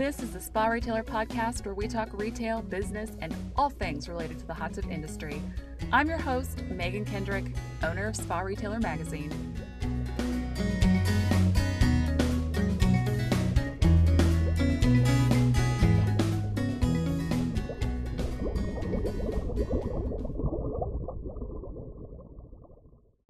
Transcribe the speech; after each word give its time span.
This 0.00 0.22
is 0.22 0.30
the 0.30 0.40
Spa 0.40 0.68
Retailer 0.68 1.02
Podcast 1.02 1.66
where 1.66 1.74
we 1.74 1.86
talk 1.86 2.08
retail, 2.14 2.62
business, 2.62 3.10
and 3.20 3.34
all 3.54 3.68
things 3.68 4.08
related 4.08 4.38
to 4.38 4.46
the 4.46 4.54
hot 4.54 4.72
tub 4.72 4.90
industry. 4.90 5.42
I'm 5.92 6.08
your 6.08 6.16
host, 6.16 6.62
Megan 6.70 7.04
Kendrick, 7.04 7.44
owner 7.82 8.06
of 8.06 8.16
Spa 8.16 8.40
Retailer 8.40 8.80
Magazine. 8.80 9.30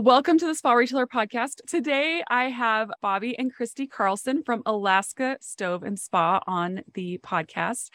Welcome 0.00 0.38
to 0.38 0.46
the 0.46 0.54
Spa 0.54 0.72
Retailer 0.72 1.06
Podcast. 1.06 1.56
Today 1.66 2.24
I 2.30 2.44
have 2.44 2.90
Bobby 3.02 3.38
and 3.38 3.52
Christy 3.52 3.86
Carlson 3.86 4.42
from 4.42 4.62
Alaska 4.64 5.36
Stove 5.42 5.82
and 5.82 5.98
Spa 5.98 6.40
on 6.46 6.80
the 6.94 7.18
podcast. 7.18 7.90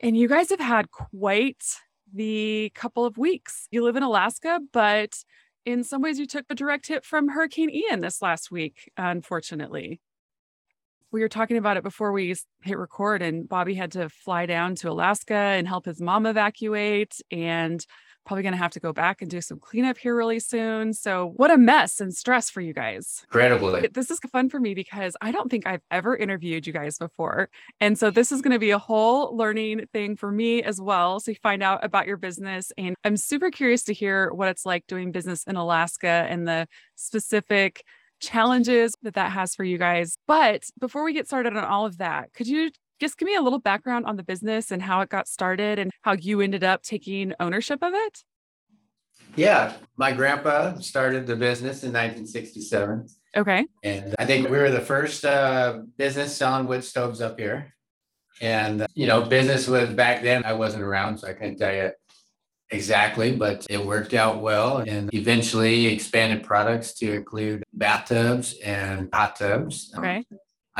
And 0.00 0.14
you 0.14 0.28
guys 0.28 0.50
have 0.50 0.60
had 0.60 0.90
quite 0.90 1.64
the 2.12 2.70
couple 2.74 3.06
of 3.06 3.16
weeks. 3.16 3.66
You 3.70 3.82
live 3.82 3.96
in 3.96 4.02
Alaska, 4.02 4.60
but 4.74 5.14
in 5.64 5.84
some 5.84 6.02
ways 6.02 6.18
you 6.18 6.26
took 6.26 6.44
a 6.50 6.54
direct 6.54 6.88
hit 6.88 7.02
from 7.06 7.28
Hurricane 7.28 7.70
Ian 7.70 8.00
this 8.00 8.20
last 8.20 8.50
week, 8.50 8.90
unfortunately. 8.98 10.02
We 11.12 11.22
were 11.22 11.30
talking 11.30 11.56
about 11.56 11.78
it 11.78 11.82
before 11.82 12.12
we 12.12 12.36
hit 12.62 12.76
record, 12.76 13.22
and 13.22 13.48
Bobby 13.48 13.74
had 13.74 13.92
to 13.92 14.10
fly 14.10 14.44
down 14.44 14.74
to 14.76 14.90
Alaska 14.90 15.32
and 15.34 15.66
help 15.66 15.86
his 15.86 15.98
mom 15.98 16.26
evacuate. 16.26 17.16
And 17.30 17.82
probably 18.24 18.42
going 18.42 18.52
to 18.52 18.58
have 18.58 18.72
to 18.72 18.80
go 18.80 18.92
back 18.92 19.22
and 19.22 19.30
do 19.30 19.40
some 19.40 19.58
cleanup 19.58 19.98
here 19.98 20.16
really 20.16 20.40
soon. 20.40 20.92
So, 20.92 21.32
what 21.36 21.50
a 21.50 21.58
mess 21.58 22.00
and 22.00 22.14
stress 22.14 22.50
for 22.50 22.60
you 22.60 22.72
guys. 22.72 23.22
Incredibly. 23.24 23.88
This 23.92 24.10
is 24.10 24.18
fun 24.30 24.48
for 24.48 24.60
me 24.60 24.74
because 24.74 25.16
I 25.20 25.32
don't 25.32 25.50
think 25.50 25.66
I've 25.66 25.82
ever 25.90 26.16
interviewed 26.16 26.66
you 26.66 26.72
guys 26.72 26.98
before. 26.98 27.48
And 27.80 27.98
so, 27.98 28.10
this 28.10 28.32
is 28.32 28.42
going 28.42 28.52
to 28.52 28.58
be 28.58 28.70
a 28.70 28.78
whole 28.78 29.36
learning 29.36 29.86
thing 29.92 30.16
for 30.16 30.30
me 30.30 30.62
as 30.62 30.80
well. 30.80 31.20
So, 31.20 31.30
you 31.30 31.36
find 31.42 31.62
out 31.62 31.84
about 31.84 32.06
your 32.06 32.16
business. 32.16 32.72
And 32.78 32.94
I'm 33.04 33.16
super 33.16 33.50
curious 33.50 33.84
to 33.84 33.94
hear 33.94 34.32
what 34.32 34.48
it's 34.48 34.66
like 34.66 34.86
doing 34.86 35.12
business 35.12 35.44
in 35.44 35.56
Alaska 35.56 36.26
and 36.28 36.46
the 36.46 36.66
specific 36.96 37.84
challenges 38.20 38.94
that 39.02 39.14
that 39.14 39.32
has 39.32 39.54
for 39.54 39.64
you 39.64 39.78
guys. 39.78 40.16
But 40.26 40.64
before 40.78 41.04
we 41.04 41.12
get 41.12 41.26
started 41.26 41.56
on 41.56 41.64
all 41.64 41.86
of 41.86 41.98
that, 41.98 42.32
could 42.32 42.46
you 42.46 42.70
just 43.00 43.18
give 43.18 43.26
me 43.26 43.34
a 43.34 43.42
little 43.42 43.58
background 43.58 44.06
on 44.06 44.16
the 44.16 44.22
business 44.22 44.70
and 44.70 44.82
how 44.82 45.00
it 45.00 45.08
got 45.08 45.26
started 45.26 45.78
and 45.78 45.90
how 46.02 46.12
you 46.12 46.40
ended 46.40 46.62
up 46.62 46.82
taking 46.82 47.32
ownership 47.40 47.82
of 47.82 47.92
it? 47.94 48.24
Yeah, 49.36 49.74
my 49.96 50.12
grandpa 50.12 50.78
started 50.80 51.26
the 51.26 51.36
business 51.36 51.82
in 51.82 51.90
1967. 51.90 53.08
Okay. 53.36 53.66
And 53.82 54.14
I 54.18 54.26
think 54.26 54.48
we 54.48 54.58
were 54.58 54.70
the 54.70 54.80
first 54.80 55.24
uh, 55.24 55.80
business 55.96 56.36
selling 56.36 56.66
wood 56.66 56.84
stoves 56.84 57.20
up 57.20 57.38
here. 57.38 57.74
And, 58.40 58.82
uh, 58.82 58.86
you 58.94 59.06
know, 59.06 59.22
business 59.22 59.68
was 59.68 59.90
back 59.90 60.22
then, 60.22 60.44
I 60.44 60.54
wasn't 60.54 60.82
around, 60.82 61.18
so 61.18 61.28
I 61.28 61.34
couldn't 61.34 61.58
tell 61.58 61.72
you 61.72 61.90
exactly, 62.70 63.32
but 63.32 63.66
it 63.68 63.84
worked 63.84 64.14
out 64.14 64.40
well 64.40 64.78
and 64.78 65.12
eventually 65.14 65.86
expanded 65.86 66.44
products 66.44 66.94
to 66.94 67.12
include 67.12 67.62
bathtubs 67.72 68.58
and 68.64 69.08
hot 69.12 69.36
tubs. 69.36 69.92
Okay. 69.96 70.24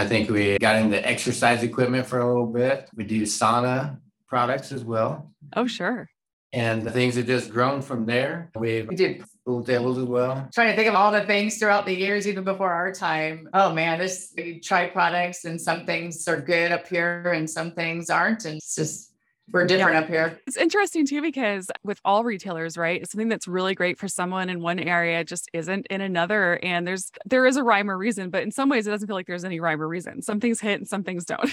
I 0.01 0.07
think 0.07 0.31
we 0.31 0.59
got 0.59 0.77
into 0.77 1.07
exercise 1.07 1.63
equipment 1.63 2.07
for 2.07 2.21
a 2.21 2.27
little 2.27 2.47
bit. 2.47 2.89
We 2.95 3.05
do 3.05 3.23
sauna 3.23 3.99
products 4.27 4.73
as 4.73 4.83
well. 4.83 5.31
Oh, 5.55 5.67
sure. 5.67 6.09
And 6.55 6.91
things 6.91 7.17
have 7.17 7.27
just 7.27 7.51
grown 7.51 7.83
from 7.83 8.07
there. 8.07 8.51
We've 8.57 8.89
We 8.89 8.97
did 8.97 9.23
pool 9.45 9.63
tables 9.63 9.99
as 9.99 10.05
well. 10.05 10.49
trying 10.55 10.71
to 10.71 10.77
think 10.77 10.89
of 10.89 10.95
all 10.95 11.13
the 11.13 11.27
things 11.27 11.59
throughout 11.59 11.85
the 11.85 11.95
years, 11.95 12.27
even 12.27 12.45
before 12.45 12.73
our 12.73 12.93
time. 12.93 13.49
Oh 13.53 13.75
man, 13.75 13.99
this 13.99 14.33
we 14.35 14.59
try 14.59 14.87
products 14.87 15.45
and 15.45 15.61
some 15.61 15.85
things 15.85 16.27
are 16.27 16.41
good 16.41 16.73
up 16.73 16.89
here 16.89 17.33
and 17.37 17.49
some 17.49 17.73
things 17.73 18.09
aren't. 18.09 18.47
And 18.47 18.57
it's 18.57 18.75
just 18.75 19.13
we're 19.53 19.67
different 19.67 19.97
up 19.97 20.09
here. 20.09 20.41
It's 20.47 20.57
interesting 20.57 21.07
too 21.07 21.23
because 21.23 21.71
with 21.83 22.01
all 22.05 22.25
retailers, 22.25 22.77
right? 22.77 23.09
Something 23.09 23.29
that's 23.29 23.49
really 23.49 23.75
great 23.75 23.99
for 23.99 24.09
someone 24.09 24.49
in 24.49 24.61
one 24.61 24.79
area 24.79 25.25
just 25.25 25.49
isn't 25.53 25.87
in 25.89 26.01
another. 26.01 26.59
And 26.63 26.87
there's 26.87 27.11
there 27.27 27.47
is 27.47 27.57
a 27.57 27.63
rhyme 27.63 27.91
or 27.91 27.99
reason, 27.99 28.31
but 28.31 28.43
in 28.43 28.51
some 28.51 28.69
ways 28.69 28.87
it 28.87 28.91
doesn't 28.91 29.07
feel 29.07 29.17
like 29.17 29.27
there's 29.27 29.45
any 29.45 29.61
rhyme 29.61 29.81
or 29.81 29.89
reason. 29.89 30.23
Some 30.23 30.41
things 30.41 30.61
hit 30.61 30.81
and 30.81 30.89
some 30.89 31.03
things 31.03 31.25
don't. 31.25 31.53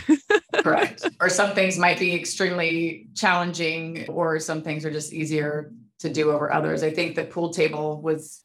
Correct. 0.63 1.07
or 1.21 1.29
some 1.29 1.53
things 1.53 1.77
might 1.77 1.99
be 1.99 2.13
extremely 2.13 3.07
challenging, 3.15 4.05
or 4.09 4.39
some 4.39 4.61
things 4.61 4.85
are 4.85 4.91
just 4.91 5.13
easier 5.13 5.71
to 5.99 6.09
do 6.09 6.31
over 6.31 6.53
others. 6.53 6.83
I 6.83 6.91
think 6.91 7.15
the 7.15 7.23
pool 7.23 7.51
table 7.51 8.01
was 8.01 8.43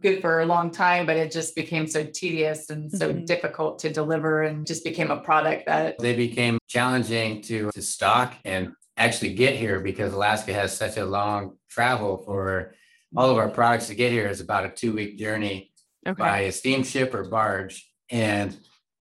good 0.00 0.20
for 0.20 0.40
a 0.40 0.46
long 0.46 0.70
time, 0.70 1.06
but 1.06 1.16
it 1.16 1.30
just 1.30 1.54
became 1.54 1.86
so 1.86 2.04
tedious 2.04 2.70
and 2.70 2.90
so 2.90 3.12
Mhm. 3.12 3.26
difficult 3.26 3.78
to 3.80 3.92
deliver 3.92 4.42
and 4.42 4.66
just 4.66 4.84
became 4.84 5.10
a 5.10 5.20
product 5.20 5.66
that 5.66 5.98
They 5.98 6.14
became 6.14 6.58
challenging 6.68 7.42
to, 7.42 7.70
to 7.72 7.82
stock 7.82 8.34
and 8.44 8.72
actually 8.96 9.34
get 9.34 9.56
here 9.56 9.80
because 9.80 10.12
Alaska 10.12 10.52
has 10.52 10.76
such 10.76 10.96
a 10.96 11.04
long 11.04 11.56
travel 11.68 12.18
for 12.18 12.74
all 13.16 13.30
of 13.30 13.38
our 13.38 13.48
products 13.48 13.86
to 13.88 13.94
get 13.94 14.10
here 14.10 14.26
is 14.26 14.40
about 14.40 14.64
a 14.64 14.68
two 14.68 14.92
week 14.92 15.16
journey 15.18 15.72
okay. 16.06 16.18
by 16.18 16.38
a 16.40 16.52
steamship 16.52 17.14
or 17.14 17.24
barge. 17.24 17.88
And 18.10 18.56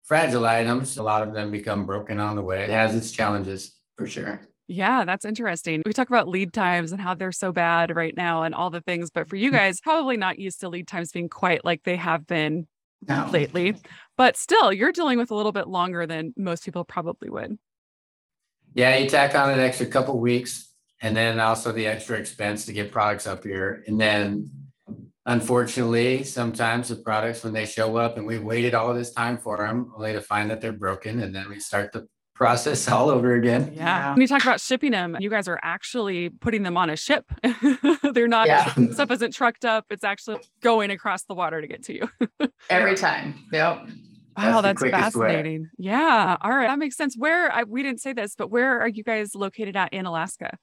fragile 0.04 0.47
items, 0.47 0.97
a 0.97 1.03
lot 1.03 1.22
of 1.27 1.34
them 1.34 1.50
become 1.50 1.84
broken 1.84 2.19
on 2.19 2.37
the 2.37 2.43
way. 2.43 2.65
It 2.65 2.71
has 2.71 2.94
its 2.94 3.10
challenges 3.10 3.77
for 3.97 4.06
sure. 4.06 4.41
Yeah, 4.70 5.06
that's 5.06 5.24
interesting. 5.24 5.82
We 5.86 5.94
talk 5.94 6.08
about 6.08 6.28
lead 6.28 6.52
times 6.52 6.92
and 6.92 7.00
how 7.00 7.14
they're 7.14 7.32
so 7.32 7.52
bad 7.52 7.96
right 7.96 8.14
now 8.14 8.42
and 8.42 8.54
all 8.54 8.68
the 8.68 8.82
things, 8.82 9.10
but 9.10 9.26
for 9.26 9.36
you 9.36 9.48
mm-hmm. 9.48 9.56
guys, 9.56 9.80
probably 9.80 10.18
not 10.18 10.38
used 10.38 10.60
to 10.60 10.68
lead 10.68 10.86
times 10.86 11.10
being 11.10 11.30
quite 11.30 11.64
like 11.64 11.84
they 11.84 11.96
have 11.96 12.26
been 12.26 12.66
no. 13.08 13.28
lately. 13.32 13.76
But 14.18 14.36
still, 14.36 14.70
you're 14.70 14.92
dealing 14.92 15.18
with 15.18 15.30
a 15.30 15.34
little 15.34 15.52
bit 15.52 15.68
longer 15.68 16.06
than 16.06 16.34
most 16.36 16.66
people 16.66 16.84
probably 16.84 17.30
would. 17.30 17.58
Yeah, 18.74 18.94
you 18.98 19.08
tack 19.08 19.34
on 19.34 19.50
an 19.50 19.58
extra 19.58 19.86
couple 19.86 20.20
weeks 20.20 20.70
and 21.00 21.16
then 21.16 21.40
also 21.40 21.72
the 21.72 21.86
extra 21.86 22.18
expense 22.18 22.66
to 22.66 22.72
get 22.74 22.92
products 22.92 23.26
up 23.26 23.44
here. 23.44 23.82
And 23.86 23.98
then 23.98 24.50
unfortunately, 25.24 26.24
sometimes 26.24 26.88
the 26.88 26.96
products, 26.96 27.42
when 27.42 27.54
they 27.54 27.64
show 27.64 27.96
up 27.96 28.18
and 28.18 28.26
we've 28.26 28.42
waited 28.42 28.74
all 28.74 28.92
this 28.92 29.12
time 29.12 29.38
for 29.38 29.56
them, 29.56 29.92
only 29.96 30.12
to 30.12 30.20
find 30.20 30.50
that 30.50 30.60
they're 30.60 30.72
broken. 30.72 31.20
And 31.20 31.34
then 31.34 31.48
we 31.48 31.58
start 31.58 31.92
the 31.92 32.06
process 32.43 32.88
all 32.88 33.10
over 33.10 33.34
again. 33.34 33.72
Yeah. 33.75 33.82
Yeah. 33.84 34.10
When 34.12 34.21
you 34.21 34.28
talk 34.28 34.43
about 34.44 34.60
shipping 34.60 34.93
them, 34.93 35.16
you 35.19 35.28
guys 35.28 35.49
are 35.49 35.59
actually 35.60 36.28
putting 36.28 36.62
them 36.62 36.76
on 36.76 36.88
a 36.88 36.97
ship. 36.97 37.25
They're 38.15 38.28
not, 38.28 38.47
Yeah. 38.47 38.72
stuff 38.93 39.10
isn't 39.10 39.34
trucked 39.34 39.65
up. 39.65 39.87
It's 39.91 40.04
actually 40.04 40.38
going 40.62 40.93
across 40.93 41.25
the 41.25 41.34
water 41.34 41.60
to 41.60 41.66
get 41.66 41.82
to 41.84 41.94
you. 41.94 42.09
Every 42.71 42.94
time. 42.94 43.34
Yep. 43.53 43.88
Wow, 44.37 44.60
the 44.60 44.69
that's 44.69 44.78
quickest 44.78 45.16
way. 45.16 45.27
fascinating. 45.27 45.69
Yeah. 45.78 46.37
All 46.41 46.53
right. 46.53 46.69
That 46.69 46.78
makes 46.78 46.97
sense. 46.97 47.16
Where 47.19 47.50
I, 47.53 47.65
we 47.65 47.82
didn't 47.82 48.00
say 48.00 48.12
this, 48.12 48.37
but 48.37 48.53
where 48.53 48.81
are 48.81 48.88
you 48.88 49.03
guys 49.03 49.34
located 49.34 49.75
at 49.75 49.93
in 49.93 50.06
Alaska? 50.06 50.56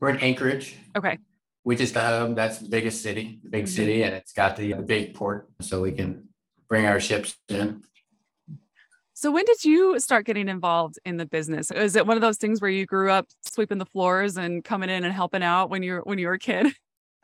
We're 0.00 0.08
in 0.08 0.16
Anchorage, 0.20 0.74
Okay. 0.96 1.18
which 1.64 1.80
is 1.82 1.92
the 1.92 2.00
hub. 2.00 2.34
That's 2.34 2.58
the 2.60 2.70
biggest 2.70 3.02
city, 3.02 3.40
the 3.42 3.50
big 3.50 3.64
Mhm. 3.66 3.68
city, 3.68 4.02
and 4.04 4.14
it's 4.14 4.32
got 4.32 4.56
the, 4.56 4.72
the 4.72 4.82
big 4.82 5.12
port 5.14 5.48
so 5.60 5.82
we 5.82 5.92
can 5.92 6.28
bring 6.66 6.86
our 6.86 6.98
ships 6.98 7.36
in. 7.50 7.82
So 9.18 9.30
when 9.30 9.46
did 9.46 9.64
you 9.64 9.98
start 9.98 10.26
getting 10.26 10.46
involved 10.46 10.98
in 11.06 11.16
the 11.16 11.24
business? 11.24 11.70
Is 11.70 11.96
it 11.96 12.06
one 12.06 12.18
of 12.18 12.20
those 12.20 12.36
things 12.36 12.60
where 12.60 12.70
you 12.70 12.84
grew 12.84 13.10
up 13.10 13.26
sweeping 13.40 13.78
the 13.78 13.86
floors 13.86 14.36
and 14.36 14.62
coming 14.62 14.90
in 14.90 15.04
and 15.04 15.12
helping 15.14 15.42
out 15.42 15.70
when 15.70 15.82
you're 15.82 16.02
when 16.02 16.18
you 16.18 16.26
were 16.26 16.34
a 16.34 16.38
kid? 16.38 16.68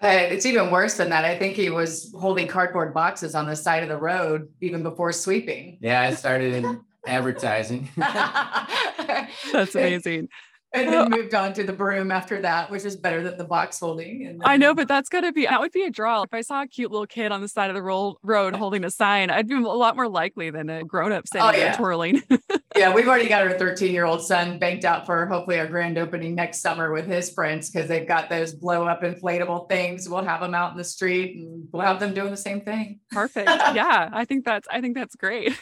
Uh, 0.02 0.08
it's 0.08 0.44
even 0.46 0.68
worse 0.72 0.96
than 0.96 1.10
that. 1.10 1.24
I 1.24 1.38
think 1.38 1.54
he 1.54 1.70
was 1.70 2.12
holding 2.18 2.48
cardboard 2.48 2.92
boxes 2.92 3.36
on 3.36 3.46
the 3.46 3.54
side 3.54 3.84
of 3.84 3.88
the 3.88 3.96
road 3.96 4.48
even 4.60 4.82
before 4.82 5.12
sweeping. 5.12 5.78
Yeah, 5.80 6.00
I 6.00 6.12
started 6.12 6.54
in 6.54 6.80
advertising. 7.06 7.88
That's 7.96 9.76
amazing. 9.76 10.28
And 10.74 10.92
then 10.92 11.10
moved 11.10 11.34
on 11.34 11.52
to 11.54 11.64
the 11.64 11.72
broom 11.72 12.10
after 12.10 12.40
that, 12.42 12.70
which 12.70 12.84
is 12.84 12.96
better 12.96 13.22
than 13.22 13.36
the 13.36 13.44
box 13.44 13.78
holding. 13.80 14.26
And 14.26 14.42
I 14.44 14.56
know, 14.56 14.74
but 14.74 14.88
that's 14.88 15.08
gonna 15.08 15.32
be 15.32 15.44
that 15.46 15.60
would 15.60 15.72
be 15.72 15.82
a 15.84 15.90
draw. 15.90 16.22
If 16.22 16.32
I 16.32 16.40
saw 16.40 16.62
a 16.62 16.66
cute 16.66 16.90
little 16.90 17.06
kid 17.06 17.30
on 17.32 17.40
the 17.42 17.48
side 17.48 17.68
of 17.70 17.74
the 17.74 17.82
roll, 17.82 18.18
road 18.22 18.54
holding 18.56 18.84
a 18.84 18.90
sign, 18.90 19.30
I'd 19.30 19.48
be 19.48 19.54
a 19.54 19.60
lot 19.60 19.96
more 19.96 20.08
likely 20.08 20.50
than 20.50 20.70
a 20.70 20.82
grown 20.84 21.12
up 21.12 21.26
sitting 21.28 21.46
Oh, 21.46 21.52
there 21.52 21.60
yeah. 21.66 21.76
twirling. 21.76 22.22
yeah, 22.76 22.94
we've 22.94 23.06
already 23.06 23.28
got 23.28 23.42
our 23.42 23.58
13 23.58 23.92
year 23.92 24.04
old 24.04 24.22
son 24.22 24.58
banked 24.58 24.84
out 24.84 25.06
for 25.06 25.26
hopefully 25.26 25.58
our 25.58 25.66
grand 25.66 25.98
opening 25.98 26.34
next 26.34 26.60
summer 26.60 26.92
with 26.92 27.06
his 27.06 27.30
friends 27.30 27.70
because 27.70 27.88
they've 27.88 28.06
got 28.06 28.28
those 28.28 28.54
blow 28.54 28.86
up 28.86 29.02
inflatable 29.02 29.68
things. 29.68 30.08
We'll 30.08 30.24
have 30.24 30.40
them 30.40 30.54
out 30.54 30.72
in 30.72 30.78
the 30.78 30.84
street 30.84 31.36
and 31.36 31.68
we'll 31.72 31.82
have 31.82 32.00
them 32.00 32.14
doing 32.14 32.30
the 32.30 32.36
same 32.36 32.60
thing. 32.60 33.00
Perfect. 33.10 33.50
Yeah, 33.72 34.10
I 34.12 34.24
think 34.26 34.44
that's 34.44 34.68
I 34.70 34.80
think 34.80 34.96
that's 34.96 35.16
great. 35.16 35.58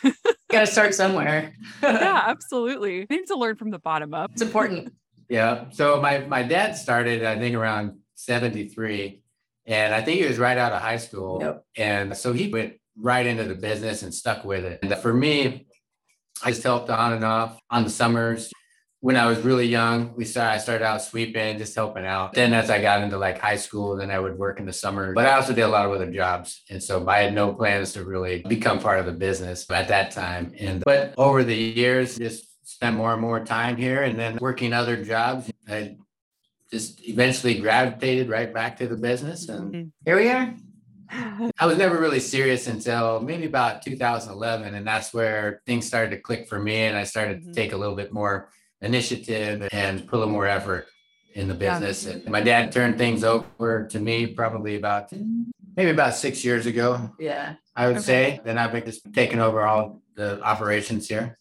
Got 0.50 0.60
to 0.60 0.66
start 0.66 0.94
somewhere. 0.94 1.54
yeah, 1.82 2.24
absolutely. 2.26 3.04
They 3.04 3.16
need 3.18 3.26
to 3.26 3.36
learn 3.36 3.56
from 3.56 3.70
the 3.70 3.78
bottom 3.78 4.14
up. 4.14 4.32
it's 4.32 4.42
important. 4.42 4.92
Yeah. 5.28 5.66
So 5.70 6.00
my 6.00 6.18
my 6.20 6.42
dad 6.42 6.72
started, 6.76 7.24
I 7.24 7.38
think, 7.38 7.54
around 7.54 7.98
73. 8.16 9.22
And 9.66 9.94
I 9.94 10.02
think 10.02 10.20
he 10.20 10.26
was 10.26 10.38
right 10.38 10.58
out 10.58 10.72
of 10.72 10.82
high 10.82 10.96
school. 10.96 11.38
Yep. 11.40 11.64
And 11.76 12.16
so 12.16 12.32
he 12.32 12.48
went 12.48 12.74
right 12.96 13.24
into 13.24 13.44
the 13.44 13.54
business 13.54 14.02
and 14.02 14.12
stuck 14.12 14.44
with 14.44 14.64
it. 14.64 14.80
And 14.82 14.92
for 14.96 15.14
me, 15.14 15.66
I 16.42 16.50
just 16.50 16.62
helped 16.62 16.90
on 16.90 17.12
and 17.12 17.24
off 17.24 17.60
on 17.70 17.84
the 17.84 17.90
summers, 17.90 18.52
when 19.00 19.16
I 19.16 19.26
was 19.26 19.40
really 19.40 19.66
young, 19.66 20.14
we 20.14 20.26
started, 20.26 20.52
I 20.52 20.58
started 20.58 20.84
out 20.84 21.02
sweeping, 21.02 21.56
just 21.56 21.74
helping 21.74 22.04
out. 22.04 22.34
Then 22.34 22.52
as 22.52 22.68
I 22.68 22.82
got 22.82 23.02
into 23.02 23.16
like 23.16 23.38
high 23.38 23.56
school, 23.56 23.96
then 23.96 24.10
I 24.10 24.18
would 24.18 24.38
work 24.38 24.60
in 24.60 24.66
the 24.66 24.74
summer, 24.74 25.14
but 25.14 25.26
I 25.26 25.32
also 25.36 25.54
did 25.54 25.62
a 25.62 25.68
lot 25.68 25.86
of 25.86 25.92
other 25.92 26.10
jobs. 26.10 26.62
And 26.68 26.82
so 26.82 27.08
I 27.08 27.20
had 27.20 27.34
no 27.34 27.54
plans 27.54 27.94
to 27.94 28.04
really 28.04 28.42
become 28.46 28.78
part 28.78 29.00
of 29.00 29.06
the 29.06 29.12
business 29.12 29.68
at 29.70 29.88
that 29.88 30.10
time. 30.10 30.52
And, 30.58 30.84
but 30.84 31.14
over 31.16 31.42
the 31.44 31.56
years, 31.56 32.18
just 32.18 32.44
spent 32.68 32.96
more 32.96 33.12
and 33.12 33.22
more 33.22 33.42
time 33.42 33.78
here 33.78 34.02
and 34.02 34.18
then 34.18 34.36
working 34.38 34.74
other 34.74 35.02
jobs. 35.02 35.50
I 35.66 35.96
just 36.70 37.00
eventually 37.08 37.58
gravitated 37.58 38.28
right 38.28 38.52
back 38.52 38.78
to 38.78 38.86
the 38.86 38.96
business 38.96 39.48
and 39.48 39.72
mm-hmm. 39.72 39.88
Here 40.04 40.16
we 40.16 40.28
are. 40.28 40.54
I 41.58 41.66
was 41.66 41.76
never 41.78 41.98
really 41.98 42.20
serious 42.20 42.66
until 42.66 43.20
maybe 43.20 43.46
about 43.46 43.82
2011. 43.82 44.74
And 44.74 44.86
that's 44.86 45.12
where 45.12 45.60
things 45.66 45.86
started 45.86 46.10
to 46.10 46.18
click 46.20 46.48
for 46.48 46.58
me. 46.58 46.76
And 46.82 46.96
I 46.96 47.04
started 47.04 47.40
Mhm. 47.42 47.44
to 47.46 47.52
take 47.52 47.72
a 47.72 47.76
little 47.76 47.96
bit 47.96 48.12
more 48.12 48.48
initiative 48.80 49.68
and 49.72 50.06
put 50.06 50.16
a 50.16 50.18
little 50.18 50.32
more 50.32 50.46
effort 50.46 50.86
in 51.34 51.48
the 51.48 51.54
Yeah. 51.54 51.78
business. 51.78 52.06
And 52.06 52.24
my 52.30 52.40
dad 52.40 52.72
turned 52.72 52.96
things 52.98 53.24
over 53.24 53.86
to 53.90 53.98
me 54.00 54.26
probably 54.28 54.76
about 54.76 55.12
maybe 55.76 55.90
about 55.90 56.14
six 56.14 56.44
years 56.44 56.66
ago, 56.66 57.10
Yeah. 57.18 57.54
I 57.76 57.86
would 57.86 57.96
Okay. 57.98 58.04
say. 58.04 58.40
Then 58.44 58.58
I've 58.58 58.72
been 58.72 58.84
just 58.84 59.12
taking 59.12 59.40
over 59.40 59.62
all 59.62 60.02
the 60.16 60.40
operations 60.42 61.08
here. 61.08 61.38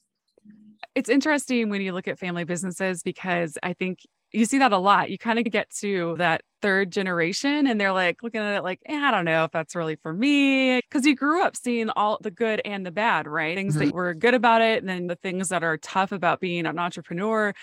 It's 0.95 1.09
interesting 1.09 1.69
when 1.69 1.81
you 1.81 1.93
look 1.93 2.07
at 2.07 2.19
family 2.19 2.43
businesses 2.43 3.03
because 3.03 3.57
I 3.61 3.73
think 3.73 3.99
you 4.31 4.45
see 4.45 4.59
that 4.59 4.71
a 4.71 4.77
lot. 4.77 5.09
You 5.09 5.17
kind 5.17 5.39
of 5.39 5.45
get 5.45 5.69
to 5.77 6.15
that 6.17 6.41
third 6.61 6.91
generation 6.91 7.67
and 7.67 7.79
they're 7.79 7.93
like 7.93 8.21
looking 8.21 8.41
at 8.41 8.57
it 8.57 8.63
like, 8.63 8.79
eh, 8.85 8.95
I 8.95 9.11
don't 9.11 9.25
know 9.25 9.45
if 9.45 9.51
that's 9.51 9.75
really 9.75 9.95
for 9.95 10.13
me. 10.13 10.81
Cause 10.91 11.05
you 11.05 11.15
grew 11.15 11.41
up 11.41 11.55
seeing 11.55 11.89
all 11.89 12.19
the 12.21 12.31
good 12.31 12.61
and 12.63 12.85
the 12.85 12.91
bad, 12.91 13.27
right? 13.27 13.55
Things 13.55 13.75
that 13.75 13.93
were 13.93 14.13
good 14.13 14.33
about 14.33 14.61
it. 14.61 14.79
And 14.79 14.89
then 14.89 15.07
the 15.07 15.15
things 15.15 15.49
that 15.49 15.63
are 15.63 15.77
tough 15.77 16.11
about 16.11 16.39
being 16.39 16.65
an 16.65 16.77
entrepreneur. 16.77 17.53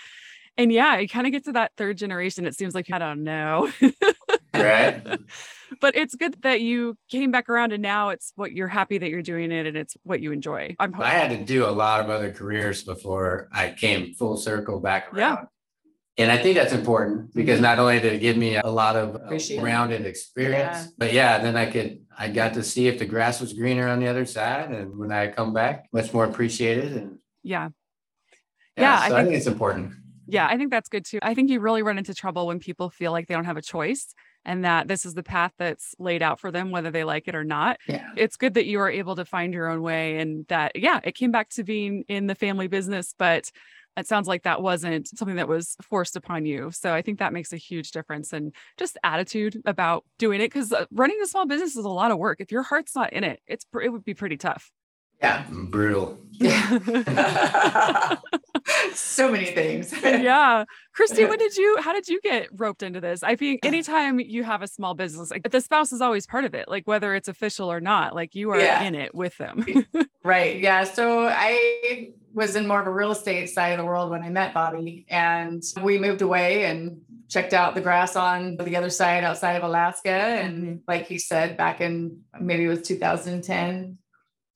And 0.57 0.71
yeah, 0.71 0.97
you 0.97 1.07
kind 1.07 1.27
of 1.27 1.31
get 1.31 1.45
to 1.45 1.53
that 1.53 1.71
third 1.77 1.97
generation. 1.97 2.45
It 2.45 2.55
seems 2.55 2.73
like, 2.73 2.91
I 2.91 2.99
don't 2.99 3.23
know. 3.23 3.71
Right. 4.63 5.19
but 5.81 5.95
it's 5.95 6.15
good 6.15 6.35
that 6.43 6.61
you 6.61 6.97
came 7.09 7.31
back 7.31 7.49
around 7.49 7.73
and 7.73 7.81
now 7.83 8.09
it's 8.09 8.31
what 8.35 8.51
you're 8.53 8.67
happy 8.67 8.97
that 8.97 9.09
you're 9.09 9.21
doing 9.21 9.51
it 9.51 9.65
and 9.65 9.75
it's 9.77 9.95
what 10.03 10.21
you 10.21 10.31
enjoy. 10.31 10.75
I'm 10.79 10.93
I 10.99 11.09
had 11.09 11.29
to 11.37 11.43
do 11.43 11.65
a 11.65 11.71
lot 11.71 11.99
of 11.99 12.09
other 12.09 12.31
careers 12.31 12.83
before 12.83 13.49
I 13.51 13.71
came 13.71 14.13
full 14.13 14.37
circle 14.37 14.79
back 14.79 15.07
around 15.13 15.17
Yeah. 15.19 15.35
around. 15.35 15.47
And 16.19 16.31
I 16.31 16.37
think 16.39 16.55
that's 16.57 16.73
important 16.73 17.31
because 17.35 17.61
not 17.61 17.77
only 17.77 17.99
did 17.99 18.13
it 18.13 18.19
give 18.21 18.37
me 18.37 18.55
a 18.55 18.65
lot 18.65 18.95
of 18.95 19.13
Appreciate 19.15 19.59
it. 19.59 19.63
rounded 19.63 20.03
experience, 20.07 20.91
but 20.97 21.13
yeah, 21.13 21.37
then 21.37 21.55
I 21.55 21.67
could, 21.69 21.99
I 22.17 22.29
got 22.29 22.55
to 22.55 22.63
see 22.63 22.87
if 22.87 22.97
the 22.97 23.05
grass 23.05 23.39
was 23.39 23.53
greener 23.53 23.87
on 23.87 23.99
the 23.99 24.07
other 24.07 24.25
side. 24.25 24.71
And 24.71 24.97
when 24.97 25.11
I 25.11 25.27
come 25.27 25.53
back, 25.53 25.85
much 25.93 26.11
more 26.13 26.25
appreciated 26.25 26.93
and 26.93 27.19
yeah. 27.43 27.69
yeah, 28.77 28.83
Yeah, 28.83 28.99
I 28.99 29.09
so 29.09 29.15
I 29.15 29.17
think- 29.19 29.27
think 29.29 29.37
it's 29.37 29.47
important. 29.47 29.93
Yeah, 30.29 30.45
I 30.45 30.57
think 30.57 30.71
that's 30.71 30.89
good 30.89 31.05
too. 31.05 31.19
I 31.21 31.33
think 31.35 31.49
you 31.49 31.59
really 31.61 31.83
run 31.83 31.97
into 31.97 32.13
trouble 32.13 32.47
when 32.47 32.59
people 32.59 32.89
feel 32.89 33.11
like 33.13 33.27
they 33.27 33.33
don't 33.35 33.45
have 33.45 33.55
a 33.55 33.61
choice 33.61 34.13
and 34.47 34.63
that 34.63 34.87
this 34.87 35.05
is 35.05 35.13
the 35.13 35.21
path 35.21 35.51
that's 35.59 35.93
laid 35.99 36.23
out 36.23 36.39
for 36.39 36.49
them, 36.49 36.71
whether 36.71 36.89
they 36.89 37.03
like 37.03 37.27
it 37.27 37.35
or 37.35 37.43
not. 37.43 37.77
Yeah. 37.87 38.09
It's 38.15 38.37
good 38.37 38.55
that 38.55 38.65
you 38.65 38.79
are 38.79 38.89
able 38.89 39.17
to 39.17 39.25
find 39.25 39.53
your 39.53 39.67
own 39.67 39.81
way 39.81 40.17
and 40.17 40.47
that, 40.47 40.71
yeah, 40.75 41.01
it 41.03 41.11
came 41.11 41.31
back 41.31 41.49
to 41.49 41.63
being 41.63 42.05
in 42.07 42.27
the 42.27 42.33
family 42.33 42.67
business, 42.67 43.13
but 43.19 43.51
it 43.97 44.07
sounds 44.07 44.27
like 44.27 44.43
that 44.43 44.61
wasn't 44.61 45.07
something 45.17 45.35
that 45.35 45.49
was 45.49 45.75
forced 45.81 46.15
upon 46.15 46.45
you. 46.45 46.71
So 46.71 46.93
I 46.93 47.01
think 47.01 47.19
that 47.19 47.33
makes 47.33 47.51
a 47.51 47.57
huge 47.57 47.91
difference 47.91 48.31
and 48.31 48.53
just 48.77 48.97
attitude 49.03 49.61
about 49.65 50.05
doing 50.17 50.39
it 50.39 50.45
because 50.45 50.71
uh, 50.71 50.85
running 50.91 51.19
a 51.21 51.27
small 51.27 51.45
business 51.45 51.75
is 51.75 51.83
a 51.83 51.89
lot 51.89 52.11
of 52.11 52.17
work. 52.17 52.39
If 52.39 52.51
your 52.51 52.63
heart's 52.63 52.95
not 52.95 53.11
in 53.11 53.23
it, 53.23 53.41
it's 53.47 53.65
it 53.81 53.89
would 53.89 54.05
be 54.05 54.13
pretty 54.13 54.37
tough. 54.37 54.71
Yeah. 55.21 55.45
Brutal. 55.49 56.19
so 58.93 59.31
many 59.31 59.45
things. 59.45 59.91
yeah. 60.03 60.65
Christy, 60.93 61.25
when 61.25 61.39
did 61.39 61.57
you, 61.57 61.77
how 61.81 61.93
did 61.93 62.07
you 62.07 62.21
get 62.21 62.47
roped 62.53 62.83
into 62.83 63.01
this? 63.01 63.23
I 63.23 63.35
think 63.35 63.61
anytime 63.65 64.19
you 64.19 64.43
have 64.43 64.61
a 64.61 64.67
small 64.67 64.93
business, 64.93 65.31
like 65.31 65.49
the 65.49 65.61
spouse 65.61 65.91
is 65.91 66.01
always 66.01 66.27
part 66.27 66.45
of 66.45 66.53
it, 66.53 66.67
like 66.67 66.87
whether 66.87 67.15
it's 67.15 67.27
official 67.27 67.71
or 67.71 67.81
not, 67.81 68.13
like 68.13 68.35
you 68.35 68.51
are 68.51 68.59
Yeah. 68.59 68.83
in 68.83 68.93
it 68.95 69.15
with 69.15 69.37
them. 69.37 69.65
Right. 70.23 70.59
Yeah. 70.59 70.83
So 70.83 71.25
I 71.25 72.11
was 72.33 72.57
in 72.57 72.67
more 72.67 72.81
of 72.81 72.87
a 72.87 72.91
real 72.91 73.11
estate 73.11 73.49
side 73.49 73.69
of 73.69 73.77
the 73.77 73.85
world 73.85 74.11
when 74.11 74.23
I 74.23 74.29
met 74.29 74.53
Bobby, 74.53 75.05
and 75.09 75.63
we 75.81 75.97
moved 75.97 76.21
away 76.21 76.65
and 76.65 76.99
checked 77.29 77.53
out 77.53 77.75
the 77.75 77.81
grass 77.81 78.17
on 78.17 78.57
the 78.57 78.75
other 78.75 78.89
side 78.89 79.23
outside 79.23 79.53
of 79.53 79.63
Alaska. 79.63 80.09
And 80.09 80.63
mm-hmm. 80.63 80.75
like 80.85 81.07
he 81.07 81.17
said, 81.17 81.55
back 81.55 81.79
in 81.79 82.23
maybe 82.41 82.65
it 82.65 82.67
was 82.67 82.81
2010 82.81 83.97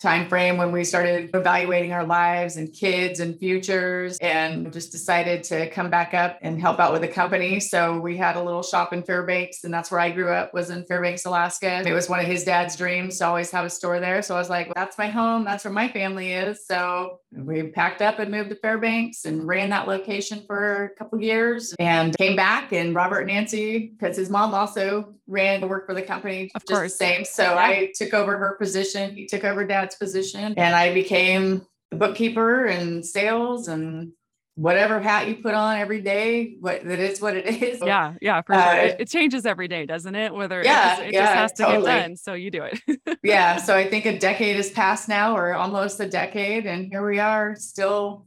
time 0.01 0.27
frame 0.27 0.57
when 0.57 0.71
we 0.71 0.83
started 0.83 1.29
evaluating 1.33 1.93
our 1.93 2.05
lives 2.05 2.57
and 2.57 2.73
kids 2.73 3.19
and 3.19 3.37
futures 3.37 4.17
and 4.19 4.73
just 4.73 4.91
decided 4.91 5.43
to 5.43 5.69
come 5.69 5.89
back 5.89 6.13
up 6.13 6.39
and 6.41 6.59
help 6.59 6.79
out 6.79 6.91
with 6.91 7.01
the 7.01 7.07
company. 7.07 7.59
So 7.59 7.99
we 7.99 8.17
had 8.17 8.35
a 8.35 8.43
little 8.43 8.63
shop 8.63 8.93
in 8.93 9.03
fairbanks 9.03 9.63
and 9.63 9.73
that's 9.73 9.91
where 9.91 9.99
i 9.99 10.09
grew 10.09 10.31
up 10.31 10.53
was 10.53 10.69
in 10.71 10.83
fairbanks 10.85 11.25
alaska. 11.25 11.83
It 11.85 11.93
was 11.93 12.09
one 12.09 12.19
of 12.19 12.25
his 12.25 12.43
dad's 12.43 12.75
dreams 12.75 13.19
to 13.19 13.27
always 13.27 13.51
have 13.51 13.65
a 13.65 13.69
store 13.69 13.99
there. 13.99 14.21
So 14.21 14.35
i 14.35 14.39
was 14.39 14.49
like 14.49 14.73
that's 14.73 14.97
my 14.97 15.07
home. 15.07 15.45
That's 15.45 15.63
where 15.65 15.73
my 15.73 15.87
family 15.87 16.33
is. 16.33 16.65
So 16.65 17.19
we 17.31 17.63
packed 17.63 18.01
up 18.01 18.19
and 18.19 18.31
moved 18.31 18.49
to 18.49 18.55
fairbanks 18.55 19.25
and 19.25 19.47
ran 19.47 19.69
that 19.69 19.87
location 19.87 20.43
for 20.47 20.85
a 20.85 20.89
couple 20.95 21.17
of 21.19 21.23
years 21.23 21.75
and 21.79 22.17
came 22.17 22.35
back. 22.35 22.71
And 22.73 22.95
robert 22.95 23.19
and 23.19 23.27
nancy 23.27 23.93
because 23.99 24.17
his 24.17 24.29
mom 24.29 24.53
also 24.53 25.13
ran 25.27 25.61
and 25.61 25.69
worked 25.69 25.87
for 25.87 25.93
the 25.93 26.01
company 26.01 26.51
Of 26.55 26.61
just 26.61 26.67
the 26.67 26.73
course. 26.73 26.95
same. 26.95 27.23
So 27.25 27.55
i 27.57 27.91
took 27.95 28.13
over 28.13 28.37
her 28.37 28.55
position. 28.57 29.15
He 29.15 29.25
took 29.27 29.43
over 29.43 29.65
dad's 29.65 29.90
position 29.99 30.53
and 30.57 30.75
i 30.75 30.93
became 30.93 31.65
the 31.91 31.97
bookkeeper 31.97 32.65
and 32.65 33.05
sales 33.05 33.67
and 33.67 34.11
whatever 34.55 34.99
hat 34.99 35.27
you 35.29 35.35
put 35.37 35.53
on 35.53 35.77
every 35.77 36.01
day 36.01 36.55
what 36.59 36.83
that 36.83 36.99
is 36.99 37.21
what 37.21 37.35
it 37.37 37.45
is 37.63 37.81
yeah. 37.83 38.13
Yeah. 38.21 38.41
For 38.41 38.53
sure. 38.53 38.61
Uh, 38.61 38.75
It, 38.75 38.95
it 38.99 39.09
changes 39.09 39.45
every 39.45 39.67
day, 39.69 39.85
doesn't 39.85 40.13
it? 40.13 40.33
Whether 40.33 40.59
it 40.59 40.65
Yeah, 40.65 40.89
just, 40.97 41.01
it 41.07 41.13
yeah, 41.13 41.21
just 41.21 41.33
has 41.33 41.51
to 41.53 41.63
totally. 41.63 41.85
get 41.85 42.01
done. 42.01 42.15
So 42.17 42.33
you 42.33 42.51
do 42.51 42.63
it. 42.63 43.19
yeah 43.23 43.55
so 43.57 43.75
i 43.75 43.87
think 43.89 44.05
a 44.05 44.17
decade 44.19 44.57
has 44.57 44.69
passed 44.69 45.07
now 45.07 45.35
or 45.37 45.53
almost 45.53 45.99
a 45.99 46.07
decade 46.07 46.65
and 46.65 46.85
here 46.91 47.05
we 47.07 47.17
are 47.19 47.55
still 47.55 48.25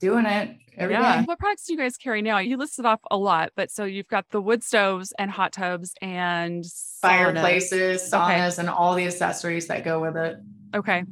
doing 0.00 0.26
it 0.26 0.56
every 0.76 0.94
day. 0.94 1.00
yeah. 1.00 1.24
What 1.24 1.38
products 1.38 1.64
do 1.66 1.72
you 1.72 1.78
guys 1.78 1.96
carry 1.96 2.22
now? 2.22 2.38
You 2.38 2.56
listed 2.56 2.84
off 2.84 3.00
a 3.10 3.16
lot, 3.16 3.50
but 3.56 3.70
so 3.70 3.84
you've 3.84 4.08
got 4.08 4.26
the 4.30 4.40
wood 4.40 4.62
stoves 4.62 5.12
and 5.18 5.30
hot 5.30 5.52
tubs 5.52 5.94
and 6.02 6.64
saunas. 6.64 7.00
fireplaces 7.00 8.02
Okay. 8.12 8.16
saunas 8.40 8.58
and 8.58 8.68
all 8.68 8.94
the 8.94 9.06
accessories 9.06 9.66
that 9.68 9.84
go 9.84 10.00
with 10.00 10.16
it 10.16 10.36
Okay. 10.74 11.04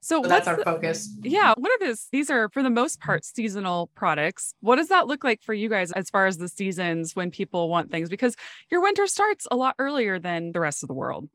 So, 0.00 0.22
so 0.22 0.28
that's 0.28 0.48
our 0.48 0.56
the- 0.56 0.64
focus 0.64 1.08
Yeah, 1.22 1.54
what 1.56 1.70
are 1.70 1.78
this? 1.86 2.08
These 2.10 2.28
are 2.30 2.48
for 2.48 2.62
the 2.64 2.70
most 2.70 2.98
part 3.00 3.24
seasonal 3.24 3.88
products. 3.94 4.54
What 4.60 4.76
does 4.76 4.88
that 4.88 5.06
look 5.06 5.22
like 5.22 5.42
for 5.42 5.54
you 5.54 5.68
guys 5.68 5.92
as 5.92 6.10
far 6.10 6.26
as 6.26 6.38
the 6.38 6.48
seasons 6.48 7.14
when 7.14 7.30
people 7.30 7.68
want 7.68 7.90
things? 7.92 8.08
Because 8.08 8.34
your 8.70 8.80
winter 8.82 9.06
starts 9.06 9.46
a 9.50 9.54
lot 9.56 9.76
earlier 9.78 10.18
than 10.18 10.50
the 10.50 10.58
rest 10.60 10.82
of 10.82 10.88
the 10.88 10.94
world. 10.94 11.28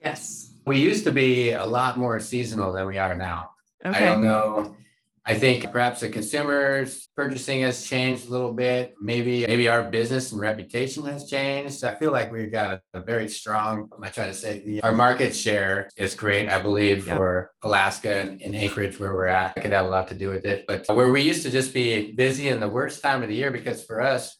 yes 0.00 0.52
We 0.66 0.78
used 0.80 1.04
to 1.04 1.12
be 1.12 1.52
a 1.52 1.64
lot 1.64 1.96
more 1.96 2.20
seasonal 2.20 2.72
than 2.72 2.86
we 2.86 2.98
are 2.98 3.14
now. 3.14 3.50
I 3.84 4.00
don't 4.00 4.22
know. 4.24 4.76
I 5.26 5.34
think 5.34 5.72
perhaps 5.72 6.00
the 6.00 6.10
consumers 6.10 7.08
purchasing 7.16 7.62
has 7.62 7.86
changed 7.86 8.28
a 8.28 8.30
little 8.30 8.52
bit. 8.52 8.94
Maybe, 9.00 9.46
maybe 9.46 9.68
our 9.68 9.82
business 9.82 10.32
and 10.32 10.40
reputation 10.40 11.02
has 11.06 11.30
changed. 11.30 11.82
I 11.82 11.94
feel 11.94 12.12
like 12.12 12.30
we've 12.30 12.52
got 12.52 12.72
a, 12.74 12.98
a 12.98 13.00
very 13.00 13.28
strong, 13.28 13.88
I'm 13.96 14.12
trying 14.12 14.28
to 14.28 14.34
say, 14.34 14.62
the, 14.66 14.82
our 14.82 14.92
market 14.92 15.34
share 15.34 15.88
is 15.96 16.14
great, 16.14 16.50
I 16.50 16.60
believe, 16.60 17.06
Yeah. 17.06 17.16
for 17.16 17.50
Alaska 17.62 18.20
and, 18.20 18.42
and 18.42 18.54
Anchorage 18.54 19.00
where 19.00 19.14
we're 19.14 19.26
at. 19.28 19.56
It 19.56 19.62
could 19.62 19.72
have 19.72 19.86
a 19.86 19.88
lot 19.88 20.08
to 20.08 20.14
do 20.14 20.28
with 20.28 20.44
it. 20.44 20.66
But 20.68 20.86
where 20.94 21.10
we 21.10 21.22
used 21.22 21.42
to 21.44 21.50
just 21.50 21.72
be 21.72 22.12
busy 22.12 22.48
in 22.48 22.60
the 22.60 22.68
worst 22.68 23.02
time 23.02 23.22
of 23.22 23.30
the 23.30 23.34
year, 23.34 23.50
because 23.50 23.82
for 23.82 24.02
us, 24.02 24.38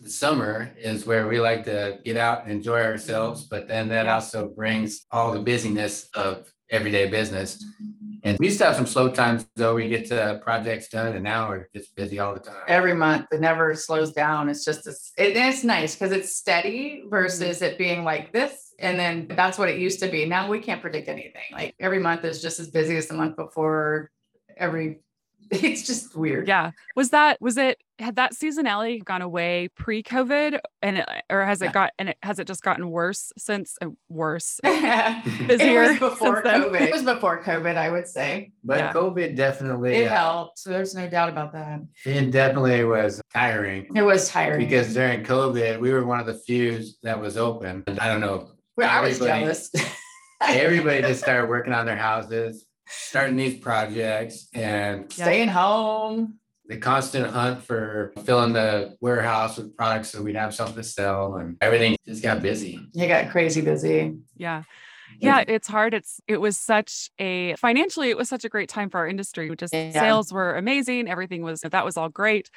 the 0.00 0.08
summer 0.08 0.70
is 0.78 1.06
where 1.06 1.28
we 1.28 1.38
like 1.40 1.64
to 1.64 1.98
get 2.02 2.16
out 2.16 2.44
and 2.44 2.52
enjoy 2.52 2.82
ourselves, 2.82 3.44
but 3.44 3.68
then 3.68 3.88
that 3.88 4.06
also 4.06 4.48
brings 4.48 5.04
all 5.10 5.32
the 5.32 5.40
busyness 5.40 6.08
of 6.14 6.50
everyday 6.70 7.08
business. 7.10 7.62
Mm-hmm. 7.82 7.97
And 8.24 8.38
we 8.38 8.46
used 8.46 8.58
to 8.58 8.66
have 8.66 8.76
some 8.76 8.86
slow 8.86 9.10
times 9.10 9.46
though. 9.56 9.74
We 9.74 9.88
get 9.88 10.10
uh, 10.10 10.38
projects 10.38 10.88
done 10.88 11.14
and 11.14 11.24
now 11.24 11.48
we're 11.48 11.68
just 11.74 11.94
busy 11.94 12.18
all 12.18 12.34
the 12.34 12.40
time. 12.40 12.56
every 12.66 12.94
month 12.94 13.26
it 13.32 13.40
never 13.40 13.74
slows 13.74 14.12
down. 14.12 14.48
It's 14.48 14.64
just 14.64 14.84
this 14.84 15.12
it, 15.16 15.36
it's 15.36 15.64
nice 15.64 15.94
because 15.94 16.12
it's 16.12 16.36
steady 16.36 17.04
versus 17.08 17.62
it 17.62 17.78
being 17.78 18.04
like 18.04 18.32
this 18.32 18.74
and 18.78 18.98
then 18.98 19.26
that's 19.36 19.58
what 19.58 19.68
it 19.68 19.78
used 19.78 20.00
to 20.00 20.08
be. 20.08 20.24
Now 20.24 20.48
we 20.48 20.60
can't 20.60 20.80
predict 20.80 21.08
anything. 21.08 21.42
Like 21.52 21.74
every 21.80 21.98
month 21.98 22.24
is 22.24 22.42
just 22.42 22.60
as 22.60 22.70
busy 22.70 22.96
as 22.96 23.08
the 23.08 23.14
month 23.14 23.36
before. 23.36 24.10
Every 24.56 25.00
it's 25.62 25.86
just 25.86 26.14
weird 26.16 26.46
Yeah. 26.46 26.72
Was 26.96 27.10
that, 27.10 27.40
was 27.40 27.56
it, 27.56 27.78
had 27.98 28.16
that 28.16 28.32
seasonality 28.32 29.04
gone 29.04 29.22
away 29.22 29.68
pre 29.74 30.02
COVID 30.02 30.60
and, 30.82 30.98
it, 30.98 31.08
or 31.30 31.44
has 31.44 31.62
it 31.62 31.66
Yeah. 31.66 31.72
got, 31.72 31.92
and 31.98 32.10
it, 32.10 32.18
has 32.22 32.38
it 32.38 32.46
just 32.46 32.62
gotten 32.62 32.90
worse 32.90 33.32
since, 33.36 33.76
uh, 33.82 33.88
worse? 34.08 34.60
it 34.64 35.48
Busier 35.48 35.82
was 35.82 35.98
before 35.98 36.42
since 36.42 36.44
then. 36.44 36.62
COVID. 36.62 36.80
It 36.80 36.92
was 36.92 37.02
before 37.02 37.42
COVID, 37.42 37.76
I 37.76 37.90
would 37.90 38.06
say. 38.06 38.52
But 38.62 38.78
Yeah. 38.78 38.92
COVID 38.92 39.34
definitely, 39.36 39.96
It 39.96 40.06
uh, 40.06 40.16
helped. 40.16 40.58
So 40.60 40.70
there's 40.70 40.94
no 40.94 41.08
doubt 41.08 41.28
about 41.28 41.52
that. 41.54 41.80
it 42.04 42.30
definitely 42.30 42.84
was 42.84 43.20
tiring. 43.32 43.88
It 43.96 44.02
was 44.02 44.28
tiring. 44.28 44.60
Because 44.60 44.94
during 44.94 45.24
COVID, 45.24 45.80
we 45.80 45.92
were 45.92 46.04
one 46.04 46.20
of 46.20 46.26
the 46.26 46.34
few 46.34 46.82
that 47.02 47.20
was 47.20 47.36
open. 47.36 47.84
I 48.00 48.06
don't 48.08 48.20
know, 48.20 48.50
well, 48.76 48.88
I 48.88 49.00
was 49.00 49.18
jealous. 49.18 49.70
everybody 50.40 51.00
just 51.02 51.20
started 51.22 51.48
working 51.48 51.72
on 51.72 51.86
their 51.86 51.96
houses, 51.96 52.64
starting 52.88 53.36
these 53.36 53.58
projects 53.58 54.48
and 54.54 55.12
Staying 55.12 55.48
home. 55.48 56.38
the 56.66 56.76
constant 56.78 57.26
hunt 57.30 57.62
for 57.62 58.12
filling 58.24 58.52
the 58.52 58.96
warehouse 59.00 59.56
with 59.56 59.76
products 59.76 60.10
so 60.10 60.22
we'd 60.22 60.36
have 60.36 60.54
something 60.54 60.76
to 60.76 60.82
sell 60.84 61.36
and 61.36 61.56
everything 61.60 61.96
just 62.06 62.22
got 62.22 62.42
busy. 62.42 62.80
You 62.94 63.08
got 63.08 63.30
crazy 63.30 63.60
busy. 63.60 64.16
Yeah. 64.36 64.62
Yeah, 65.20 65.42
it's 65.48 65.66
hard. 65.66 65.94
It's 65.94 66.20
it 66.28 66.36
was 66.38 66.56
such 66.56 67.10
a 67.18 67.56
financially 67.56 68.10
it 68.10 68.16
was 68.16 68.28
such 68.28 68.44
a 68.44 68.48
great 68.48 68.68
time 68.68 68.90
for 68.90 68.98
our 68.98 69.08
industry. 69.08 69.50
Just 69.56 69.72
Yeah. 69.74 69.90
sales 69.92 70.32
were 70.32 70.54
amazing. 70.56 71.08
Everything 71.08 71.42
was 71.42 71.62
that 71.62 71.84
was 71.84 71.96
all 71.96 72.08
great. 72.10 72.50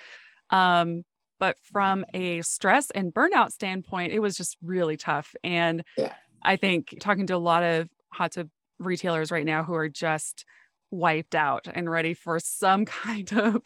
Um, 0.50 1.04
but 1.40 1.58
from 1.64 2.06
a 2.14 2.42
stress 2.42 2.92
and 2.92 3.12
burnout 3.14 3.52
standpoint, 3.52 4.12
it 4.14 4.20
was 4.20 4.36
just 4.36 4.58
really 4.62 4.98
tough. 4.98 5.34
And 5.44 5.84
Yeah. 5.98 6.14
I 6.44 6.56
think 6.58 6.98
talking 7.00 7.26
to 7.28 7.36
a 7.36 7.38
lot 7.38 7.64
of 7.64 7.90
hot 8.10 8.34
tub 8.34 8.50
retailers 8.86 9.32
right 9.32 9.46
now 9.46 9.64
who 9.64 9.74
are 9.74 9.90
just 9.90 10.46
wiped 10.92 11.36
out 11.36 11.68
and 11.74 11.90
ready 11.90 12.14
for 12.14 12.40
some 12.40 12.84
kind 13.06 13.32
of 13.34 13.62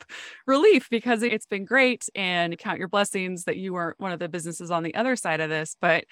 relief 0.46 0.88
because 0.92 1.24
it's 1.24 1.48
been 1.48 1.66
great 1.66 2.08
and 2.14 2.58
count 2.58 2.78
your 2.80 2.88
blessings 2.88 3.46
that 3.46 3.58
you 3.58 3.74
weren't 3.74 4.00
one 4.00 4.12
of 4.12 4.20
the 4.20 4.30
businesses 4.30 4.70
on 4.72 4.84
the 4.84 4.94
other 4.96 5.16
side 5.16 5.40
of 5.42 5.50
this. 5.50 5.76
But 5.82 6.06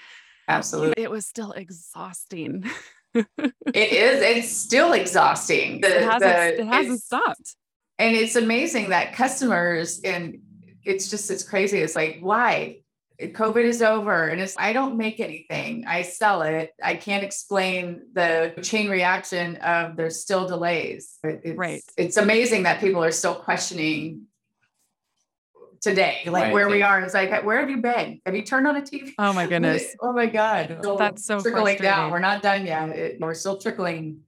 Absolutely. 0.48 1.04
it 1.04 1.12
was 1.12 1.26
still 1.26 1.52
exhausting. 1.52 2.70
It 3.16 3.54
is. 3.94 4.22
It's 4.24 4.52
still 4.52 4.94
exhausting. 4.94 5.82
The- 5.82 5.98
it 5.98 6.04
hasn't, 6.04 6.22
the- 6.22 6.60
it 6.62 6.66
hasn't 6.66 7.00
stopped. 7.04 7.56
and 8.00 8.16
it's 8.16 8.36
amazing 8.36 8.90
that 8.90 9.14
customers 9.14 10.02
and 10.04 10.40
it's 10.84 11.12
just 11.12 11.30
it's 11.30 11.44
crazy 11.44 11.78
it's 11.78 11.96
like 11.96 12.18
why 12.22 12.78
covid 13.22 13.64
is 13.64 13.82
over 13.82 14.28
and 14.28 14.42
it's 14.42 14.56
i 14.58 14.74
don't 14.74 14.98
make 14.98 15.20
anything. 15.20 15.86
I 15.88 16.02
sell 16.02 16.42
it. 16.42 16.72
I 16.84 16.96
can't 16.96 17.24
explain 17.24 18.02
the 18.14 18.54
chain 18.64 18.90
reaction 18.90 19.56
of 19.58 19.96
there's 19.96 20.20
still 20.22 20.48
delays. 20.48 21.18
It's, 21.24 21.58
Right. 21.58 21.82
it's 21.98 22.18
amazing 22.18 22.64
that 22.64 22.80
people 22.82 23.04
are 23.04 23.12
still 23.12 23.36
questioning 23.36 24.24
today 25.82 26.22
like 26.26 26.46
Right. 26.46 26.54
where 26.54 26.70
we 26.70 26.82
are. 26.82 27.02
It's 27.02 27.14
like 27.14 27.44
where 27.46 27.60
have 27.60 27.70
you 27.70 27.78
been? 27.78 28.20
Have 28.26 28.36
you 28.36 28.42
turned 28.42 28.68
on 28.68 28.76
a 28.78 28.82
tv 28.82 29.12
Oh 29.20 29.34
my 29.34 29.46
goodness. 29.48 29.84
oh 30.02 30.14
my 30.14 30.26
god. 30.26 30.78
Still 30.80 30.98
That's 30.98 31.26
so 31.26 31.42
trickling 31.42 31.78
down. 31.78 32.12
we're 32.12 32.20
not 32.20 32.42
done 32.42 32.66
yet. 32.66 32.90
It- 32.90 33.20
we're 33.20 33.34
still 33.34 33.58
trickling. 33.58 34.22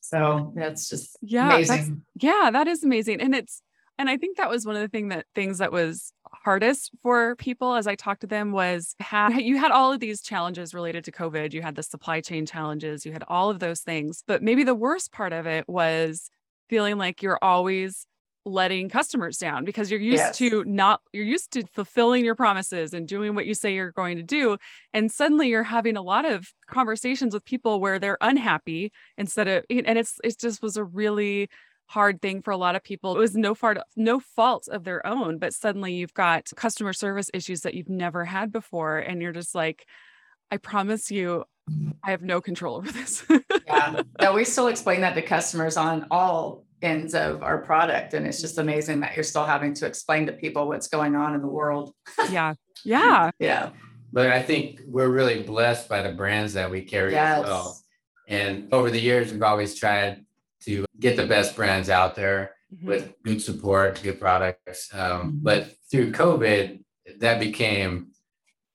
So 0.00 0.52
that's 0.54 0.88
just 0.88 1.16
Yeah, 1.22 1.48
that's- 1.62 1.90
Yeah, 2.20 2.50
that 2.52 2.68
is 2.68 2.84
amazing. 2.84 3.20
And 3.20 3.34
it's 3.34 3.62
and 3.98 4.10
I 4.10 4.18
think 4.18 4.36
that 4.36 4.50
was 4.50 4.66
one 4.66 4.76
of 4.76 4.82
the 4.82 4.88
thing 4.88 5.08
that 5.08 5.24
things 5.34 5.58
that 5.58 5.72
was 5.72 6.12
hardest 6.46 6.92
for 7.02 7.34
people 7.34 7.74
as 7.74 7.88
I 7.88 7.96
talked 7.96 8.20
to 8.20 8.28
them 8.28 8.52
was 8.52 8.94
how 9.00 9.30
you 9.50 9.58
had 9.58 9.72
all 9.72 9.92
of 9.92 9.98
these 9.98 10.22
challenges 10.22 10.72
related 10.72 11.02
to 11.06 11.12
COVID. 11.12 11.52
You 11.52 11.60
had 11.60 11.74
the 11.74 11.82
supply 11.82 12.20
chain 12.20 12.46
challenges, 12.46 13.04
you 13.04 13.12
had 13.12 13.24
all 13.26 13.50
of 13.50 13.58
those 13.58 13.80
things. 13.80 14.22
But 14.28 14.44
maybe 14.44 14.62
the 14.62 14.74
worst 14.74 15.10
part 15.10 15.32
of 15.32 15.46
it 15.48 15.68
was 15.68 16.30
feeling 16.70 16.98
like 16.98 17.20
you're 17.20 17.40
always 17.42 18.06
letting 18.44 18.88
customers 18.88 19.38
down 19.38 19.64
because 19.64 19.90
you're 19.90 19.98
used 19.98 20.22
Yes. 20.22 20.38
to 20.38 20.62
not 20.64 21.00
you're 21.12 21.24
used 21.24 21.50
to 21.54 21.66
fulfilling 21.74 22.24
your 22.24 22.36
promises 22.36 22.94
and 22.94 23.08
doing 23.08 23.34
what 23.34 23.44
you 23.44 23.54
say 23.54 23.74
you're 23.74 23.90
going 23.90 24.16
to 24.16 24.22
do 24.22 24.56
and 24.94 25.10
suddenly 25.10 25.48
you're 25.48 25.64
having 25.64 25.96
a 25.96 26.02
lot 26.02 26.24
of 26.24 26.46
conversations 26.68 27.34
with 27.34 27.44
people 27.44 27.80
where 27.80 27.98
they're 27.98 28.18
unhappy 28.20 28.92
instead 29.18 29.48
of 29.48 29.64
and 29.68 29.98
it's 29.98 30.20
it 30.22 30.38
just 30.38 30.62
was 30.62 30.76
a 30.76 30.84
really 30.84 31.48
hard 31.88 32.20
thing 32.20 32.42
for 32.42 32.50
a 32.50 32.56
lot 32.56 32.74
of 32.76 32.82
people 32.82 33.14
it 33.16 33.18
was 33.18 33.36
no 33.36 33.54
fault 33.54 33.78
no 33.94 34.18
fault 34.18 34.68
of 34.68 34.84
their 34.84 35.06
own 35.06 35.38
but 35.38 35.54
suddenly 35.54 35.94
you've 35.94 36.14
got 36.14 36.50
customer 36.56 36.92
service 36.92 37.30
issues 37.32 37.60
that 37.62 37.74
you've 37.74 37.88
never 37.88 38.24
had 38.24 38.50
before 38.52 38.98
and 38.98 39.22
you're 39.22 39.32
just 39.32 39.54
like 39.54 39.86
i 40.50 40.56
promise 40.56 41.10
you 41.10 41.44
i 42.02 42.10
have 42.10 42.22
no 42.22 42.40
control 42.40 42.76
over 42.76 42.90
this 42.90 43.24
yeah. 43.66 44.02
No, 44.20 44.32
we 44.34 44.44
still 44.44 44.68
explain 44.68 45.00
that 45.02 45.14
to 45.14 45.22
customers 45.22 45.76
on 45.76 46.06
all 46.10 46.66
ends 46.82 47.14
of 47.14 47.42
our 47.42 47.58
product. 47.58 48.14
And 48.14 48.26
it's 48.26 48.40
just 48.40 48.58
amazing 48.58 49.00
that 49.00 49.16
you're 49.16 49.24
still 49.24 49.44
having 49.44 49.74
to 49.74 49.86
explain 49.86 50.26
to 50.26 50.32
people 50.32 50.68
what's 50.68 50.88
going 50.88 51.16
on 51.16 51.34
in 51.34 51.40
the 51.40 51.48
world. 51.48 51.94
yeah 52.30 52.54
yeah 52.84 53.30
Yeah. 53.38 53.70
But 54.12 54.30
I 54.30 54.42
think 54.42 54.80
we're 54.86 55.08
really 55.08 55.42
blessed 55.42 55.88
by 55.88 56.02
the 56.02 56.12
brands 56.12 56.54
that 56.54 56.70
we 56.70 56.82
carry 56.82 57.16
as 57.16 57.44
well. 57.44 57.78
And 58.28 58.72
over 58.72 58.90
the 58.90 59.00
years, 59.00 59.32
we've 59.32 59.42
always 59.42 59.74
tried 59.74 60.24
to 60.64 60.84
get 61.00 61.16
the 61.16 61.26
best 61.26 61.54
brands 61.56 61.88
out 61.90 62.14
there 62.14 62.52
Mhm. 62.74 62.84
with 62.86 63.12
good 63.22 63.40
support, 63.42 64.00
good 64.02 64.18
products. 64.20 64.92
Um, 64.92 65.32
Mhm. 65.32 65.42
but 65.42 65.72
through 65.90 66.12
COVID, 66.12 66.80
that 67.20 67.38
became 67.40 68.08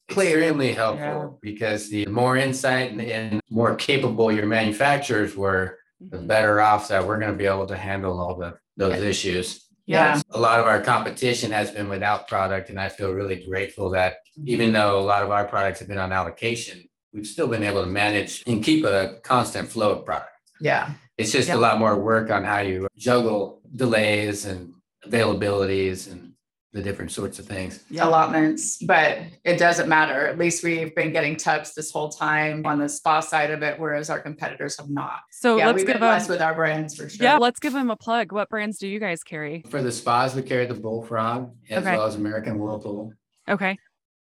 Clear. 0.10 0.38
extremely 0.40 0.74
helpful 0.74 1.40
because 1.42 1.90
the 1.90 2.06
more 2.08 2.38
insight 2.38 2.92
and, 2.92 3.02
and 3.02 3.42
more 3.50 3.76
capable 3.76 4.32
your 4.32 4.46
manufacturers 4.46 5.36
were, 5.36 5.78
the 6.00 6.18
Mhm. 6.18 6.28
better 6.28 6.62
off 6.62 6.88
that 6.88 7.06
we're 7.06 7.20
going 7.20 7.32
to 7.32 7.38
be 7.38 7.46
able 7.46 7.68
to 7.68 7.78
handle 7.78 8.20
all 8.20 8.36
the 8.36 8.58
those 8.78 9.02
issues. 9.04 9.68
yeah 9.86 10.16
Yeah. 10.16 10.22
A 10.32 10.40
lot 10.40 10.60
of 10.60 10.66
our 10.66 10.80
competition 10.82 11.52
has 11.52 11.70
been 11.72 11.90
without 11.90 12.28
product, 12.28 12.70
and 12.70 12.80
I 12.80 12.88
feel 12.88 13.12
really 13.12 13.44
grateful 13.46 13.90
that 13.92 14.18
even 14.46 14.72
though 14.72 14.98
a 15.00 15.02
lot 15.14 15.22
of 15.24 15.30
our 15.32 15.44
products 15.46 15.80
have 15.80 15.88
been 15.90 15.98
on 15.98 16.12
allocation, 16.14 16.88
we've 17.14 17.28
still 17.28 17.48
been 17.48 17.64
able 17.64 17.82
to 17.84 17.90
manage 17.90 18.42
and 18.48 18.64
keep 18.64 18.86
a 18.86 19.20
constant 19.24 19.68
flow 19.70 19.92
of 19.92 20.06
product. 20.06 20.32
Yeah. 20.62 20.92
It's 21.18 21.32
just 21.32 21.50
Yeah. 21.50 21.56
a 21.56 21.58
lot 21.58 21.80
more 21.80 21.98
work 21.98 22.32
on 22.32 22.44
how 22.44 22.60
you 22.60 22.88
juggle 22.98 23.62
delays 23.76 24.46
and 24.46 24.74
availabilities 25.06 26.12
and 26.12 26.30
the 26.74 26.82
different 26.82 27.12
sorts 27.12 27.38
of 27.38 27.46
things. 27.46 27.84
Yeah. 27.90 28.06
Allotments, 28.08 28.78
but 28.82 29.18
it 29.44 29.58
doesn't 29.58 29.90
matter. 29.90 30.26
At 30.28 30.38
least 30.38 30.64
we've 30.64 30.96
been 30.96 31.12
getting 31.12 31.36
tubs 31.36 31.74
this 31.74 31.92
whole 31.92 32.08
time 32.08 32.66
on 32.66 32.80
the 32.80 32.88
spa 32.88 33.20
side 33.20 33.52
of 33.52 33.62
it, 33.62 33.78
whereas 33.78 34.10
our 34.10 34.20
competitors 34.22 34.78
have 34.78 34.90
not. 34.90 35.20
so 35.32 35.58
yeah, 35.58 35.66
let's 35.68 35.76
we've 35.78 35.86
been 35.86 35.96
give 35.96 36.00
them 36.00 36.10
blessed 36.12 36.30
with 36.30 36.42
our 36.42 36.56
brands 36.56 36.96
for 36.96 37.10
sure. 37.10 37.24
yeah 37.26 37.38
let's 37.38 37.60
give 37.60 37.74
them 37.74 37.90
a 37.92 37.96
plug 37.98 38.32
what 38.32 38.48
brands 38.50 38.78
do 38.78 38.88
you 38.88 39.00
guys 39.02 39.22
carry 39.22 39.66
For 39.70 39.82
the 39.82 39.92
spas, 39.92 40.34
we 40.34 40.44
carry 40.44 40.66
the 40.66 40.74
Bullfrog 40.74 41.52
as 41.70 41.80
Okay. 41.86 41.98
well 41.98 42.06
as 42.06 42.16
American 42.16 42.58
Whirlpool. 42.58 43.14
okay 43.50 43.78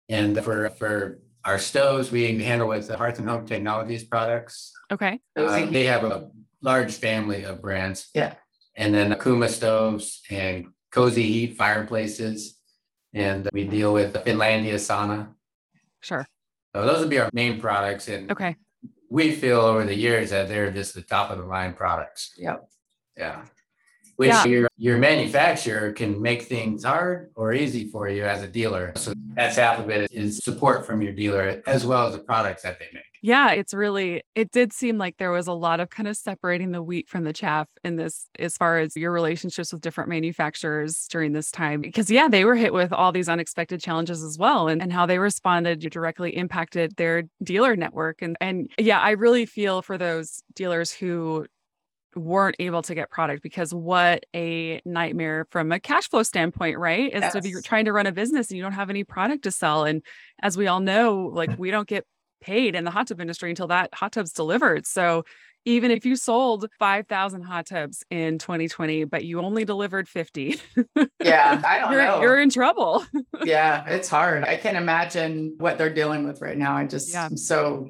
And 0.10 0.44
for 0.44 0.70
for 0.72 1.20
our 1.46 1.60
stoves, 1.60 2.10
we 2.12 2.42
handle 2.42 2.68
with 2.70 2.88
the 2.88 2.98
Hearth 2.98 3.20
and 3.20 3.30
Home 3.30 3.46
Technologies 3.46 4.04
products. 4.06 4.74
okay 4.92 5.20
Uh, 5.36 5.68
they 5.68 5.84
have 5.86 6.04
a 6.04 6.32
large 6.64 6.94
family 6.96 7.44
of 7.44 7.62
brands. 7.62 8.10
Yeah. 8.16 8.34
And 8.76 8.94
then 8.94 9.16
Kuma 9.22 9.50
stoves 9.50 10.22
and 10.32 10.68
Cozy 10.92 11.24
Heat 11.24 11.58
fireplaces. 11.58 12.58
And 13.14 13.48
we 13.54 13.66
deal 13.66 13.94
with 13.94 14.14
Finlandia 14.26 14.76
sauna. 14.76 15.36
sure 16.02 16.26
So 16.74 16.86
those 16.86 17.00
would 17.02 17.10
be 17.12 17.20
our 17.20 17.30
main 17.34 17.62
products. 17.62 18.08
And 18.08 18.32
okay 18.32 18.56
we 19.14 19.32
feel 19.32 19.60
over 19.60 19.86
the 19.86 19.96
years 19.96 20.32
that 20.32 20.48
they're 20.48 20.72
just 20.72 20.96
the 20.96 21.02
top 21.04 21.30
of 21.30 21.38
the 21.38 21.46
line 21.46 21.74
products. 21.76 22.34
Yep. 22.36 22.68
Yeah. 23.16 23.46
Which 24.16 24.30
Yeah. 24.30 24.46
your 24.46 24.70
your 24.76 24.98
manufacturer 24.98 25.92
can 25.92 26.20
make 26.20 26.42
things 26.44 26.84
hard 26.84 27.30
or 27.36 27.54
easy 27.54 27.92
for 27.92 28.10
you 28.10 28.24
as 28.24 28.42
a 28.42 28.48
dealer. 28.48 28.92
So 28.96 29.14
that's 29.36 29.58
half 29.58 29.78
of 29.78 29.92
it 29.92 30.12
is 30.12 30.40
support 30.44 30.88
from 30.88 31.04
your 31.04 31.14
dealer 31.14 31.62
as 31.68 31.86
well 31.86 32.08
as 32.08 32.14
the 32.18 32.24
products 32.24 32.64
that 32.64 32.80
they 32.80 32.90
make. 32.92 33.13
Yeah, 33.26 33.52
it's 33.52 33.74
really, 33.74 34.22
it 34.36 34.52
did 34.52 34.74
seem 34.74 34.98
like 34.98 35.16
there 35.16 35.32
was 35.32 35.48
a 35.48 35.54
lot 35.54 35.80
of 35.80 35.90
kind 35.90 36.10
of 36.10 36.18
separating 36.18 36.72
the 36.72 36.84
wheat 36.84 37.08
from 37.08 37.24
the 37.24 37.32
chaff 37.32 37.70
in 37.82 37.96
this, 37.96 38.28
as 38.38 38.58
far 38.58 38.80
as 38.80 38.98
your 38.98 39.14
relationships 39.14 39.72
with 39.72 39.82
different 39.82 40.10
manufacturers 40.10 41.08
during 41.10 41.32
this 41.32 41.50
time. 41.50 41.80
Because, 41.80 42.12
yeah, 42.12 42.28
they 42.28 42.44
were 42.44 42.56
hit 42.56 42.74
with 42.74 42.92
all 42.92 43.14
these 43.14 43.30
unexpected 43.30 43.80
challenges 43.80 44.22
as 44.22 44.38
well, 44.38 44.68
and, 44.68 44.82
and 44.82 44.92
how 44.92 45.06
they 45.06 45.20
responded 45.20 45.80
directly 45.90 46.36
impacted 46.36 46.98
their 46.98 47.24
dealer 47.42 47.78
network. 47.78 48.22
And, 48.22 48.36
and 48.42 48.70
yeah, 48.78 49.00
I 49.00 49.12
really 49.12 49.46
feel 49.46 49.82
for 49.82 49.98
those 49.98 50.44
dealers 50.54 50.92
who 50.92 51.46
weren't 52.16 52.58
able 52.60 52.82
to 52.84 52.94
get 52.94 53.10
product 53.10 53.42
because 53.42 53.74
what 53.74 54.26
a 54.36 54.82
nightmare 54.86 55.48
from 55.50 55.72
a 55.72 55.80
cash 55.80 56.10
flow 56.10 56.24
standpoint, 56.24 56.78
right? 56.78 57.12
Is 57.14 57.32
to 57.32 57.42
be 57.42 57.50
Yes. 57.50 57.64
trying 57.64 57.86
to 57.86 57.94
run 57.94 58.06
a 58.06 58.12
business 58.12 58.50
and 58.50 58.58
you 58.58 58.64
don't 58.64 58.74
have 58.74 58.90
any 58.90 59.04
product 59.06 59.46
to 59.46 59.52
sell. 59.52 59.86
And 59.86 60.04
as 60.42 60.58
we 60.58 60.68
all 60.68 60.80
know, 60.80 61.32
like 61.34 61.58
we 61.58 61.72
don't 61.72 61.88
get 61.88 62.06
paid 62.44 62.76
in 62.76 62.84
the 62.84 62.92
hot 62.92 63.08
tub 63.08 63.22
industry 63.22 63.50
until 63.50 63.68
that 63.68 63.94
hot 63.94 64.12
tub's 64.12 64.34
delivered. 64.34 64.86
So 64.86 65.24
even 65.66 65.92
if 65.92 66.06
you 66.06 66.18
sold 66.18 66.68
5,000 66.78 67.42
hot 67.44 67.66
tubs 67.68 68.04
in 68.10 68.38
2020, 68.38 69.06
but 69.06 69.24
you 69.24 69.40
only 69.40 69.64
delivered 69.64 70.10
50, 70.10 70.60
Yeah, 71.24 71.62
I 71.66 71.80
don't 71.80 71.92
you're, 71.94 72.04
know. 72.06 72.22
you're 72.22 72.40
in 72.42 72.50
trouble. 72.50 73.06
yeah, 73.46 73.86
it's 73.88 74.10
hard. 74.10 74.44
I 74.44 74.58
can't 74.58 74.76
imagine 74.76 75.56
what 75.58 75.78
they're 75.78 75.94
dealing 75.94 76.28
with 76.28 76.42
right 76.42 76.58
now. 76.58 76.76
I 76.76 76.86
just 76.86 77.12
Yeah. 77.14 77.26
am 77.26 77.38
so 77.38 77.90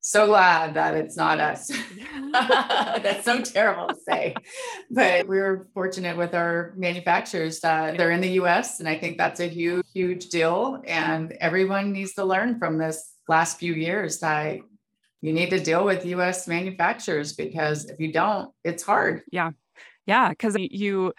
so 0.00 0.26
glad 0.26 0.74
that 0.74 0.94
it's 0.94 1.16
not 1.16 1.40
us. 1.40 1.70
That's 2.32 3.24
so 3.24 3.42
terrible 3.42 3.88
to 3.88 3.96
say. 4.08 4.34
But 4.90 5.26
we 5.26 5.38
were 5.38 5.66
fortunate 5.74 6.16
with 6.16 6.34
our 6.34 6.72
manufacturers 6.76 7.58
that 7.60 7.98
they're 7.98 8.12
in 8.12 8.20
the 8.20 8.30
US 8.42 8.78
and 8.80 8.88
I 8.88 8.96
think 8.96 9.18
that's 9.18 9.40
a 9.40 9.48
huge 9.48 9.84
huge 9.92 10.28
deal 10.28 10.80
and 10.86 11.32
everyone 11.40 11.92
needs 11.92 12.14
to 12.14 12.24
learn 12.24 12.58
from 12.60 12.78
this 12.78 13.12
last 13.28 13.58
few 13.58 13.74
years 13.74 14.20
that 14.20 14.58
you 15.20 15.32
need 15.32 15.50
to 15.50 15.60
deal 15.60 15.84
with 15.84 16.06
US 16.06 16.48
manufacturers 16.48 17.32
because 17.34 17.86
if 17.86 18.00
you 18.00 18.12
don't, 18.12 18.52
it's 18.64 18.82
hard. 18.82 19.22
Yeah, 19.30 19.50
Yeah. 20.06 20.30
because 20.30 20.56
you 20.58 21.12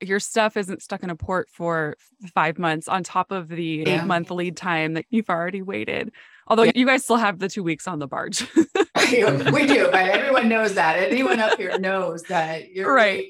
your 0.00 0.20
stuff 0.20 0.56
isn't 0.56 0.80
stuck 0.82 1.02
in 1.02 1.10
a 1.10 1.16
port 1.16 1.48
for 1.50 1.96
five 2.32 2.60
months 2.60 2.86
on 2.86 3.02
top 3.02 3.32
of 3.32 3.48
the 3.48 3.82
Yeah. 3.84 4.02
eight 4.02 4.06
month 4.06 4.30
lead 4.30 4.56
time 4.56 4.94
that 4.94 5.04
you've 5.10 5.28
already 5.28 5.62
waited. 5.62 6.12
Although 6.46 6.62
Yeah. 6.64 6.72
you 6.76 6.86
guys 6.86 7.02
still 7.02 7.16
have 7.16 7.40
the 7.40 7.48
two 7.48 7.64
weeks 7.64 7.88
on 7.88 7.98
the 7.98 8.06
barge. 8.06 8.46
we 8.54 9.66
do, 9.66 9.88
but 9.90 10.08
everyone 10.08 10.48
knows 10.48 10.74
that. 10.74 10.96
Anyone 10.98 11.40
up 11.40 11.58
here 11.58 11.76
knows 11.78 12.22
that 12.24 12.70
you're 12.70 12.92
Right. 12.94 13.26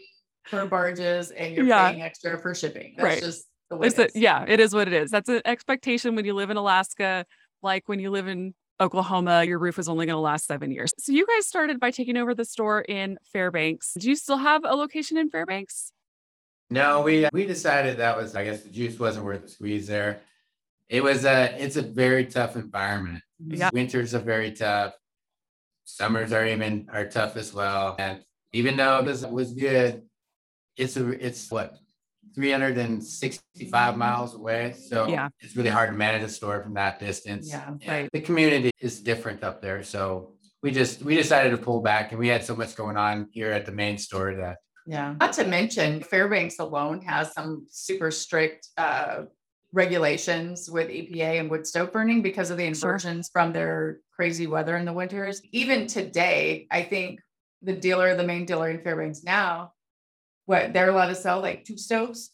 for 0.49 0.67
barges 0.67 1.31
and 1.31 1.55
you're 1.55 1.65
Yeah. 1.65 1.91
paying 1.91 2.03
extra 2.03 2.39
for 2.39 2.55
shipping. 2.55 2.93
That's 2.97 3.05
Right. 3.05 3.23
just 3.23 3.47
the 3.71 3.77
way 3.79 3.87
It's 3.87 3.99
it 3.99 4.13
a, 4.15 4.19
yeah, 4.19 4.45
it 4.47 4.61
is 4.61 4.75
what 4.75 4.87
it 4.87 4.93
is. 4.93 5.11
That's 5.11 5.31
an 5.31 5.41
expectation 5.47 6.15
when 6.15 6.27
you 6.27 6.35
live 6.35 6.51
in 6.51 6.59
Alaska. 6.59 7.25
Like 7.63 7.89
when 7.89 8.01
you 8.01 8.11
live 8.11 8.29
in 8.29 8.55
Oklahoma, 8.81 9.45
your 9.45 9.59
roof 9.59 9.79
is 9.79 9.89
only 9.89 10.07
going 10.07 10.17
to 10.17 10.21
last 10.21 10.47
seven 10.47 10.71
years. 10.71 10.93
So 10.99 11.13
you 11.13 11.27
guys 11.27 11.47
started 11.47 11.79
by 11.79 11.91
taking 11.91 12.17
over 12.17 12.35
the 12.35 12.45
store 12.45 12.81
in 12.81 13.19
Fairbanks. 13.33 13.95
Do 13.99 14.09
you 14.09 14.17
still 14.17 14.39
have 14.39 14.63
a 14.65 14.75
location 14.75 15.19
in 15.19 15.29
Fairbanks? 15.29 15.93
No, 16.71 17.03
we 17.03 17.29
we 17.33 17.47
decided 17.47 17.99
that 17.99 18.17
was 18.17 18.37
I 18.37 18.45
guess 18.45 18.63
the 18.63 18.71
juice 18.71 18.99
wasn't 18.99 19.27
worth 19.27 19.43
the 19.43 19.49
squeeze 19.49 19.87
there. 19.87 20.21
It 20.89 21.03
was 21.03 21.25
a 21.25 21.55
it's 21.63 21.77
a 21.77 21.83
very 21.83 22.27
tough 22.27 22.57
environment. 22.57 23.23
Yeah. 23.39 23.71
Winters 23.73 24.15
are 24.15 24.21
very 24.21 24.53
tough. 24.53 24.95
Summers 25.85 26.33
are 26.33 26.47
even 26.47 26.89
are 26.93 27.07
tough 27.07 27.37
as 27.37 27.53
well. 27.53 27.97
And 27.99 28.25
even 28.53 28.77
though 28.77 29.03
this 29.03 29.25
was 29.27 29.53
good, 29.53 30.03
it's 30.77 30.97
a 30.97 31.27
it's 31.27 31.51
what 31.51 31.77
365 32.35 33.97
miles 33.97 34.35
away. 34.35 34.73
So 34.73 35.09
Yeah. 35.09 35.29
it's 35.41 35.57
really 35.57 35.71
hard 35.71 35.91
to 35.91 35.97
manage 35.97 36.23
a 36.23 36.29
store 36.29 36.63
from 36.63 36.75
that 36.75 36.99
distance. 37.01 37.49
Yeah, 37.49 37.69
And 37.69 37.83
right. 37.89 38.09
The 38.13 38.21
community 38.21 38.71
is 38.81 39.01
different 39.01 39.43
up 39.43 39.61
there. 39.63 39.83
So 39.83 40.35
we 40.63 40.71
just 40.71 41.03
we 41.03 41.17
decided 41.17 41.51
to 41.51 41.57
pull 41.59 41.81
back 41.81 42.11
and 42.13 42.19
we 42.19 42.29
had 42.29 42.45
so 42.45 42.55
much 42.55 42.77
going 42.77 42.97
on 42.97 43.29
here 43.33 43.51
at 43.51 43.67
the 43.67 43.73
main 43.73 43.99
store 43.99 44.35
that 44.37 44.59
Yeah. 44.87 45.15
Not 45.21 45.33
to 45.35 45.45
mention 45.45 46.03
Fairbanks 46.03 46.59
alone 46.59 47.03
has 47.03 47.33
some 47.33 47.67
super 47.71 48.11
strict 48.11 48.69
uh, 48.77 49.23
regulations 49.73 50.69
with 50.71 50.89
EPA 50.89 51.39
and 51.41 51.51
wood 51.51 51.67
stove 51.67 51.93
burning 51.93 52.23
because 52.23 52.51
of 52.51 52.57
the 52.59 52.65
inversions 52.65 53.29
from 53.33 53.53
their 53.53 54.01
crazy 54.17 54.47
weather 54.47 54.77
in 54.77 54.85
the 54.85 54.93
winters. 54.93 55.41
Even 55.53 55.87
today, 55.87 56.67
I 56.71 56.83
think 56.83 57.21
the 57.63 57.73
dealer, 57.75 58.17
the 58.17 58.25
main 58.25 58.45
dealer 58.47 58.69
in 58.71 58.81
Fairbanks 58.83 59.23
now, 59.23 59.73
what 60.51 60.73
they're 60.73 60.91
allowed 60.91 61.07
to 61.07 61.15
sell 61.15 61.41
like 61.41 61.65
two 61.65 61.79
stoves. 61.79 62.33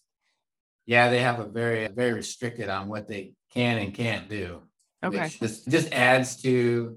Yeah, 0.87 1.11
they 1.11 1.21
have 1.21 1.39
a 1.39 1.45
very, 1.45 1.87
very 1.89 2.15
restricted 2.15 2.71
on 2.71 2.89
what 2.89 3.09
they 3.09 3.35
can 3.53 3.77
and 3.77 3.93
can't 3.93 4.27
do. 4.27 4.63
Okay. 5.05 5.25
which 5.25 5.39
Just, 5.39 5.69
just 5.69 5.93
adds 5.93 6.41
to, 6.43 6.97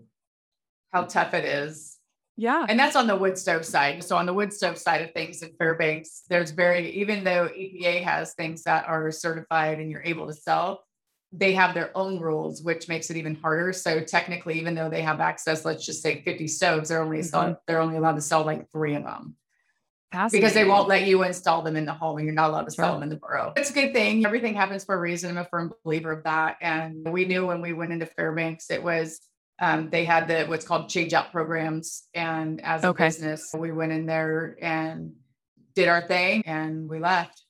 How 0.93 1.03
tough 1.03 1.33
it 1.33 1.43
is. 1.43 1.97
Yeah. 2.38 2.65
And 2.69 2.79
that's 2.79 2.95
on 2.95 3.05
the 3.05 3.17
wood 3.17 3.38
stove 3.38 3.65
side. 3.65 4.01
So 4.01 4.15
on 4.15 4.25
the 4.25 4.33
wood 4.33 4.53
stove 4.53 4.77
side 4.77 5.01
of 5.01 5.11
things 5.11 5.43
in 5.43 5.51
Fairbanks, 5.57 6.21
there's 6.29 6.51
very, 6.51 6.89
even 6.91 7.25
though 7.25 7.49
EPA 7.49 8.01
has 8.01 8.33
things 8.33 8.63
that 8.63 8.88
are 8.88 9.11
certified 9.11 9.81
and 9.81 9.91
you're 9.91 10.03
able 10.03 10.27
to 10.27 10.33
sell, 10.33 10.85
they 11.33 11.51
have 11.51 11.73
their 11.73 11.91
own 11.97 12.21
rules, 12.21 12.63
which 12.63 12.88
makes 12.88 13.09
it 13.09 13.17
even 13.17 13.35
harder. 13.35 13.73
So 13.73 13.99
technically, 13.99 14.57
even 14.57 14.73
though 14.73 14.89
they 14.89 15.01
have 15.01 15.19
access, 15.19 15.65
let's 15.65 15.85
just 15.85 16.01
say 16.01 16.21
50 16.21 16.47
stoves, 16.47 16.88
they're 16.88 17.01
only 17.01 17.17
mm-hmm. 17.17 17.27
selling, 17.27 17.57
they're 17.67 17.81
only 17.81 17.97
allowed 17.97 18.15
to 18.15 18.21
sell 18.21 18.45
like 18.45 18.71
three 18.71 18.95
of 18.95 19.03
them 19.03 19.35
because 20.11 20.53
they 20.53 20.65
won't 20.65 20.87
let 20.87 21.05
you 21.05 21.23
install 21.23 21.61
them 21.61 21.75
in 21.75 21.85
the 21.85 21.93
home 21.93 22.17
and 22.17 22.25
you're 22.25 22.33
not 22.33 22.49
allowed 22.49 22.65
to 22.65 22.71
sell 22.71 22.87
Sure. 22.87 22.93
them 22.95 23.03
in 23.03 23.09
the 23.09 23.15
borough. 23.15 23.53
It's 23.55 23.69
a 23.69 23.73
good 23.73 23.93
thing. 23.93 24.25
Everything 24.25 24.53
happens 24.55 24.83
for 24.83 24.95
a 24.95 24.99
reason. 24.99 25.29
I'm 25.29 25.37
a 25.37 25.45
firm 25.45 25.71
believer 25.83 26.11
of 26.11 26.23
that. 26.23 26.57
And 26.61 27.07
we 27.11 27.25
knew 27.25 27.45
when 27.45 27.61
we 27.61 27.73
went 27.73 27.91
into 27.93 28.05
Fairbanks, 28.05 28.71
it 28.71 28.81
was 28.83 29.19
um, 29.61 29.89
they 29.89 30.05
had 30.05 30.27
the 30.27 30.45
what's 30.45 30.65
called 30.65 30.89
change 30.89 31.13
out 31.13 31.31
programs. 31.31 32.03
And 32.13 32.61
as 32.63 32.83
a 32.83 32.93
business, 32.93 33.51
we 33.55 33.71
went 33.71 33.91
in 33.91 34.05
there 34.05 34.57
and 34.61 35.13
did 35.75 35.87
our 35.87 36.01
thing 36.01 36.43
and 36.45 36.89
we 36.89 36.99
left. 36.99 37.43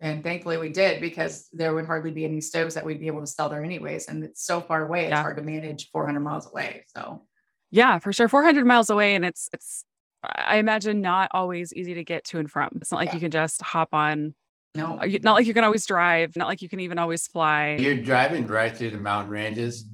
And 0.00 0.24
thankfully 0.24 0.56
we 0.56 0.70
did 0.70 1.00
because 1.00 1.46
there 1.52 1.72
would 1.74 1.86
hardly 1.86 2.10
be 2.10 2.24
any 2.24 2.40
stoves 2.40 2.74
that 2.74 2.84
we'd 2.84 2.98
be 2.98 3.06
able 3.06 3.20
to 3.20 3.26
sell 3.26 3.48
there 3.48 3.62
anyways. 3.62 4.08
And 4.08 4.24
it's 4.24 4.44
so 4.44 4.60
far 4.60 4.84
away, 4.84 5.04
it's 5.04 5.10
Yeah. 5.10 5.22
hard 5.22 5.36
to 5.36 5.42
manage 5.42 5.90
400 5.92 6.18
miles 6.20 6.48
away. 6.50 6.84
So 6.96 7.22
Yeah, 7.70 7.98
for 8.00 8.12
sure. 8.12 8.28
400 8.28 8.66
miles 8.66 8.90
away. 8.90 9.14
And 9.14 9.24
it's, 9.24 9.48
it's, 9.52 9.84
I 10.24 10.56
imagine 10.58 11.00
not 11.00 11.30
always 11.32 11.72
easy 11.74 11.94
to 11.94 12.04
get 12.04 12.24
to 12.26 12.38
and 12.38 12.50
from. 12.50 12.70
It's 12.80 12.90
not 12.92 12.98
like 12.98 13.08
Yeah. 13.08 13.14
you 13.14 13.20
can 13.20 13.30
just 13.30 13.60
hop 13.62 13.92
on, 13.92 14.34
no, 14.74 14.98
uh, 14.98 15.06
not 15.22 15.34
like 15.34 15.46
you 15.46 15.54
can 15.54 15.64
always 15.64 15.84
drive, 15.84 16.36
not 16.36 16.46
like 16.48 16.62
you 16.62 16.68
can 16.68 16.80
even 16.80 16.98
always 16.98 17.26
fly. 17.26 17.76
you're 17.78 17.96
driving 17.96 18.46
right 18.46 18.76
through 18.76 18.90
the 18.90 18.98
mountain 18.98 19.30
ranges. 19.30 19.84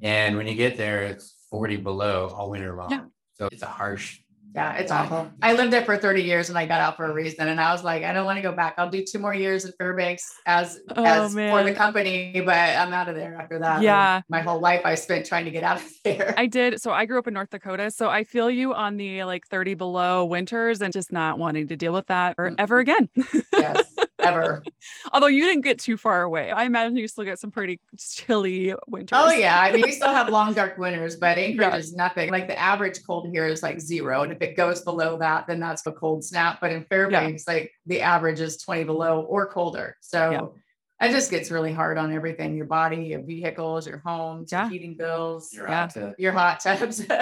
And 0.00 0.36
when 0.36 0.46
you 0.46 0.54
get 0.54 0.76
there, 0.76 1.02
it's 1.02 1.34
40 1.50 1.76
below 1.76 2.28
all 2.34 2.50
winter 2.50 2.74
long. 2.74 2.90
Yeah. 2.90 3.04
So 3.34 3.48
it's 3.52 3.62
a 3.62 3.66
harsh, 3.66 4.20
Yeah, 4.54 4.74
it's 4.74 4.90
Right. 4.90 5.00
awful. 5.00 5.30
I 5.40 5.54
lived 5.54 5.72
there 5.72 5.82
for 5.84 5.96
30 5.96 6.22
years 6.22 6.50
and 6.50 6.58
I 6.58 6.66
got 6.66 6.80
out 6.80 6.96
for 6.96 7.06
a 7.06 7.12
reason. 7.14 7.48
And 7.48 7.58
I 7.58 7.72
was 7.72 7.82
like, 7.82 8.02
I 8.04 8.12
don't 8.12 8.26
want 8.26 8.36
to 8.36 8.42
go 8.42 8.52
back. 8.52 8.74
I'll 8.76 8.90
do 8.90 9.02
two 9.02 9.18
more 9.18 9.32
years 9.34 9.64
in 9.64 9.72
Fairbanks 9.78 10.30
as 10.44 10.78
Oh, 10.94 11.04
as 11.04 11.32
for 11.32 11.62
the 11.64 11.72
company, 11.74 12.42
but 12.44 12.54
I'm 12.54 12.92
out 12.92 13.08
of 13.08 13.14
there 13.14 13.34
after 13.40 13.58
that. 13.60 13.76
And 13.76 13.84
Yeah. 13.84 14.20
My 14.28 14.40
whole 14.42 14.60
life 14.60 14.82
I 14.84 14.94
spent 14.94 15.24
trying 15.24 15.46
to 15.46 15.50
get 15.50 15.62
out 15.64 15.78
of 15.78 15.90
there. 16.04 16.34
I 16.36 16.46
did. 16.46 16.82
So 16.82 16.90
I 16.90 17.06
grew 17.06 17.18
up 17.18 17.26
in 17.26 17.34
North 17.34 17.48
Dakota. 17.50 17.90
So 17.90 18.10
I 18.10 18.24
feel 18.24 18.50
you 18.50 18.74
on 18.74 18.98
the 18.98 19.24
like 19.24 19.46
30 19.46 19.74
below 19.74 20.24
winters 20.26 20.82
and 20.82 20.92
just 20.92 21.12
not 21.12 21.38
wanting 21.38 21.68
to 21.68 21.76
deal 21.76 21.92
with 21.94 22.08
that 22.08 22.34
or 22.36 22.52
ever 22.58 22.78
again. 22.78 23.08
yes, 23.56 23.82
ever. 24.22 24.62
Although 25.12 25.26
you 25.28 25.42
didn't 25.44 25.62
get 25.62 25.78
too 25.78 25.96
far 25.96 26.22
away. 26.22 26.50
I 26.50 26.64
imagine 26.64 26.96
you 26.96 27.08
still 27.08 27.24
get 27.24 27.38
some 27.38 27.50
pretty 27.50 27.80
chilly 27.98 28.74
winters. 28.88 29.18
Oh 29.20 29.30
yeah. 29.30 29.60
I 29.60 29.72
mean, 29.72 29.82
we 29.82 29.92
still 29.92 30.12
have 30.12 30.28
long, 30.30 30.54
dark 30.54 30.78
winters, 30.78 31.16
but 31.16 31.38
Anchorage 31.38 31.72
Yeah. 31.72 31.76
is 31.76 31.94
nothing. 31.94 32.30
Like 32.30 32.48
the 32.48 32.58
average 32.58 33.00
cold 33.06 33.28
here 33.30 33.46
is 33.46 33.62
like 33.62 33.80
zero. 33.80 34.22
And 34.22 34.32
if 34.32 34.40
it 34.42 34.56
goes 34.56 34.80
below 34.82 35.18
that, 35.18 35.46
then 35.46 35.60
that's 35.60 35.86
a 35.86 35.92
cold 35.92 36.24
snap. 36.24 36.60
But 36.60 36.72
in 36.72 36.84
Fairbanks, 36.84 37.46
like 37.46 37.72
the 37.86 38.00
average 38.00 38.40
is 38.40 38.56
20 38.58 38.84
below 38.84 39.22
or 39.22 39.46
colder. 39.46 39.96
So 40.00 40.54
it 41.02 41.10
just 41.10 41.30
gets 41.30 41.50
really 41.50 41.72
hard 41.72 41.98
on 41.98 42.12
everything, 42.12 42.56
your 42.56 42.66
body, 42.66 42.96
your 43.04 43.22
vehicles, 43.22 43.86
your 43.86 43.98
homes, 43.98 44.50
Yeah. 44.52 44.62
your 44.64 44.70
heating 44.70 44.94
bills, 44.94 45.52
you're 45.52 45.68
Yeah. 45.68 45.82
out 45.82 45.90
to, 45.90 46.14
your 46.18 46.32
hot 46.32 46.60
tubs. 46.60 47.04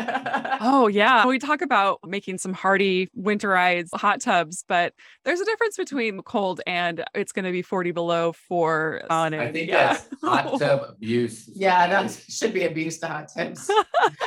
Oh, 0.62 0.88
yeah. 0.88 1.26
We 1.26 1.38
talk 1.38 1.62
about 1.62 2.00
making 2.06 2.36
some 2.36 2.52
hardy 2.52 3.08
winterized 3.18 3.88
hot 3.94 4.20
tubs, 4.20 4.62
but 4.68 4.92
there's 5.24 5.40
a 5.40 5.44
difference 5.46 5.76
between 5.78 6.20
cold 6.22 6.60
and 6.66 7.02
it's 7.14 7.32
going 7.32 7.46
to 7.46 7.52
be 7.52 7.62
40 7.62 7.92
below 7.92 8.32
for 8.32 9.02
on 9.08 9.32
it. 9.32 9.40
I 9.40 9.50
think 9.52 9.70
yeah. 9.70 9.94
that's 9.94 10.08
hot 10.22 10.58
tub 10.60 10.82
abuse. 10.90 11.48
yeah, 11.54 11.86
that 11.86 12.10
should 12.28 12.52
be 12.52 12.64
abuse 12.64 12.98
to 12.98 13.06
hot 13.06 13.30
tubs. 13.34 13.70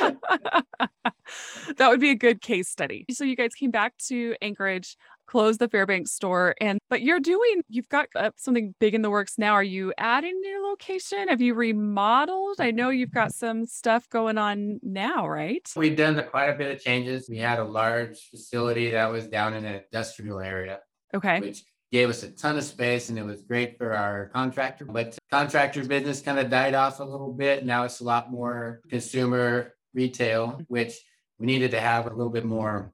that 1.76 1.88
would 1.88 2.00
be 2.00 2.10
a 2.10 2.14
good 2.16 2.40
case 2.40 2.68
study. 2.68 3.04
So 3.10 3.24
you 3.24 3.36
guys 3.36 3.54
came 3.54 3.70
back 3.70 3.96
to 4.08 4.34
Anchorage, 4.42 4.96
closed 5.26 5.60
the 5.60 5.68
Fairbanks 5.68 6.12
store, 6.12 6.54
and 6.60 6.78
but 6.90 7.02
you're 7.02 7.20
doing 7.20 7.62
you've 7.68 7.88
got 7.88 8.08
uh, 8.14 8.30
something 8.36 8.74
big 8.80 8.94
in 8.94 9.02
the 9.02 9.10
works 9.10 9.38
now. 9.38 9.52
Are 9.52 9.62
you 9.62 9.92
adding 9.98 10.40
new 10.40 10.66
location? 10.68 11.28
Have 11.28 11.40
you 11.40 11.54
remodeled? 11.54 12.60
I 12.60 12.70
know 12.70 12.90
you've 12.90 13.12
got 13.12 13.32
some 13.32 13.66
stuff 13.66 14.08
going 14.08 14.38
on 14.38 14.80
now, 14.82 15.28
right? 15.28 15.66
We've 15.76 15.96
done 15.96 16.22
quite 16.30 16.46
a 16.46 16.54
bit 16.54 16.74
of 16.74 16.82
changes. 16.82 17.28
We 17.28 17.38
had 17.38 17.58
a 17.58 17.64
large 17.64 18.18
facility 18.30 18.90
that 18.90 19.10
was 19.10 19.26
down 19.26 19.54
in 19.54 19.64
an 19.64 19.82
industrial 19.92 20.40
area. 20.40 20.80
Okay. 21.14 21.40
which 21.40 21.62
gave 21.92 22.10
us 22.10 22.24
a 22.24 22.30
ton 22.30 22.58
of 22.58 22.64
space 22.64 23.08
and 23.08 23.16
it 23.16 23.24
was 23.24 23.42
great 23.42 23.78
for 23.78 23.94
our 23.94 24.28
contractor. 24.34 24.84
But 24.84 25.16
contractor 25.30 25.84
business 25.84 26.20
kind 26.20 26.40
of 26.40 26.50
died 26.50 26.74
off 26.74 26.98
a 26.98 27.04
little 27.04 27.32
bit. 27.32 27.64
Now 27.64 27.84
it's 27.84 28.00
a 28.00 28.04
lot 28.04 28.32
more 28.32 28.80
consumer 28.90 29.74
retail, 29.94 30.60
which 30.66 30.98
we 31.38 31.46
needed 31.46 31.70
to 31.70 31.80
have 31.80 32.06
a 32.06 32.10
little 32.10 32.32
bit 32.32 32.44
more 32.44 32.92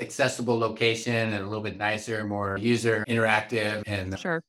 accessible 0.00 0.58
location 0.58 1.14
and 1.14 1.42
a 1.44 1.46
little 1.46 1.62
bit 1.62 1.76
nicer, 1.76 2.24
more 2.24 2.56
user 2.58 3.04
interactive. 3.08 3.82
And 3.86 4.18
Sure. 4.18 4.42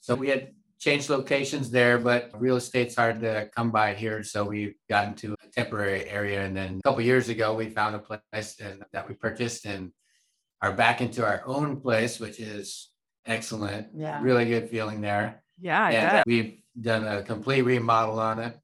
so 0.00 0.14
we 0.14 0.28
had 0.28 0.52
changed 0.78 1.10
locations 1.10 1.70
there, 1.70 1.98
but 1.98 2.30
real 2.40 2.56
estate's 2.56 2.96
hard 2.96 3.20
to 3.20 3.48
come 3.54 3.70
by 3.70 3.94
here. 3.94 4.22
So 4.22 4.44
we 4.44 4.74
got 4.88 5.06
into 5.08 5.34
a 5.34 5.48
temporary 5.48 6.08
area. 6.08 6.44
And 6.44 6.56
then 6.56 6.78
a 6.78 6.82
couple 6.82 7.00
years 7.02 7.28
ago, 7.28 7.54
we 7.54 7.70
found 7.70 7.94
a 7.94 8.00
place 8.00 8.58
and- 8.60 8.82
that 8.92 9.08
we 9.08 9.14
purchased 9.14 9.64
and 9.66 9.92
are 10.60 10.72
back 10.72 11.00
into 11.00 11.24
our 11.24 11.42
own 11.46 11.80
place, 11.80 12.18
which 12.20 12.38
is 12.40 12.90
excellent. 13.26 13.88
Yeah. 13.94 14.20
Really 14.22 14.44
good 14.46 14.68
feeling 14.70 15.00
there. 15.00 15.42
Yeah, 15.60 15.84
I 15.84 15.90
and 15.92 16.10
bet. 16.10 16.26
we've 16.26 16.58
done 16.80 17.06
a 17.06 17.22
complete 17.22 17.62
remodel 17.62 18.18
on 18.18 18.38
it 18.40 18.56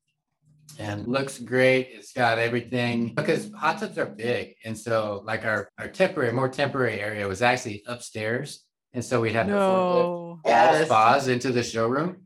and 0.79 1.07
looks 1.07 1.39
great. 1.39 1.89
It's 1.93 2.13
got 2.13 2.39
everything 2.39 3.15
because 3.15 3.51
hot 3.53 3.79
tubs 3.79 3.99
are 3.99 4.07
big. 4.07 4.55
And 4.65 4.77
so 4.77 5.23
like 5.25 5.45
our, 5.45 5.71
our 5.79 5.89
temporary, 5.89 6.33
more 6.33 6.49
temporary 6.49 7.01
area 7.01 7.27
was 7.27 7.43
actually 7.43 7.83
upstairs. 7.87 8.65
And 8.93 9.05
so 9.05 9.21
we 9.21 9.33
had 9.33 9.47
to 9.49 9.53
forklift 9.53 9.59
No. 9.59 10.05
all 10.11 10.41
Yes. 10.45 10.87
spas 10.87 11.29
into 11.29 11.53
the 11.53 11.63
showroom. 11.63 12.19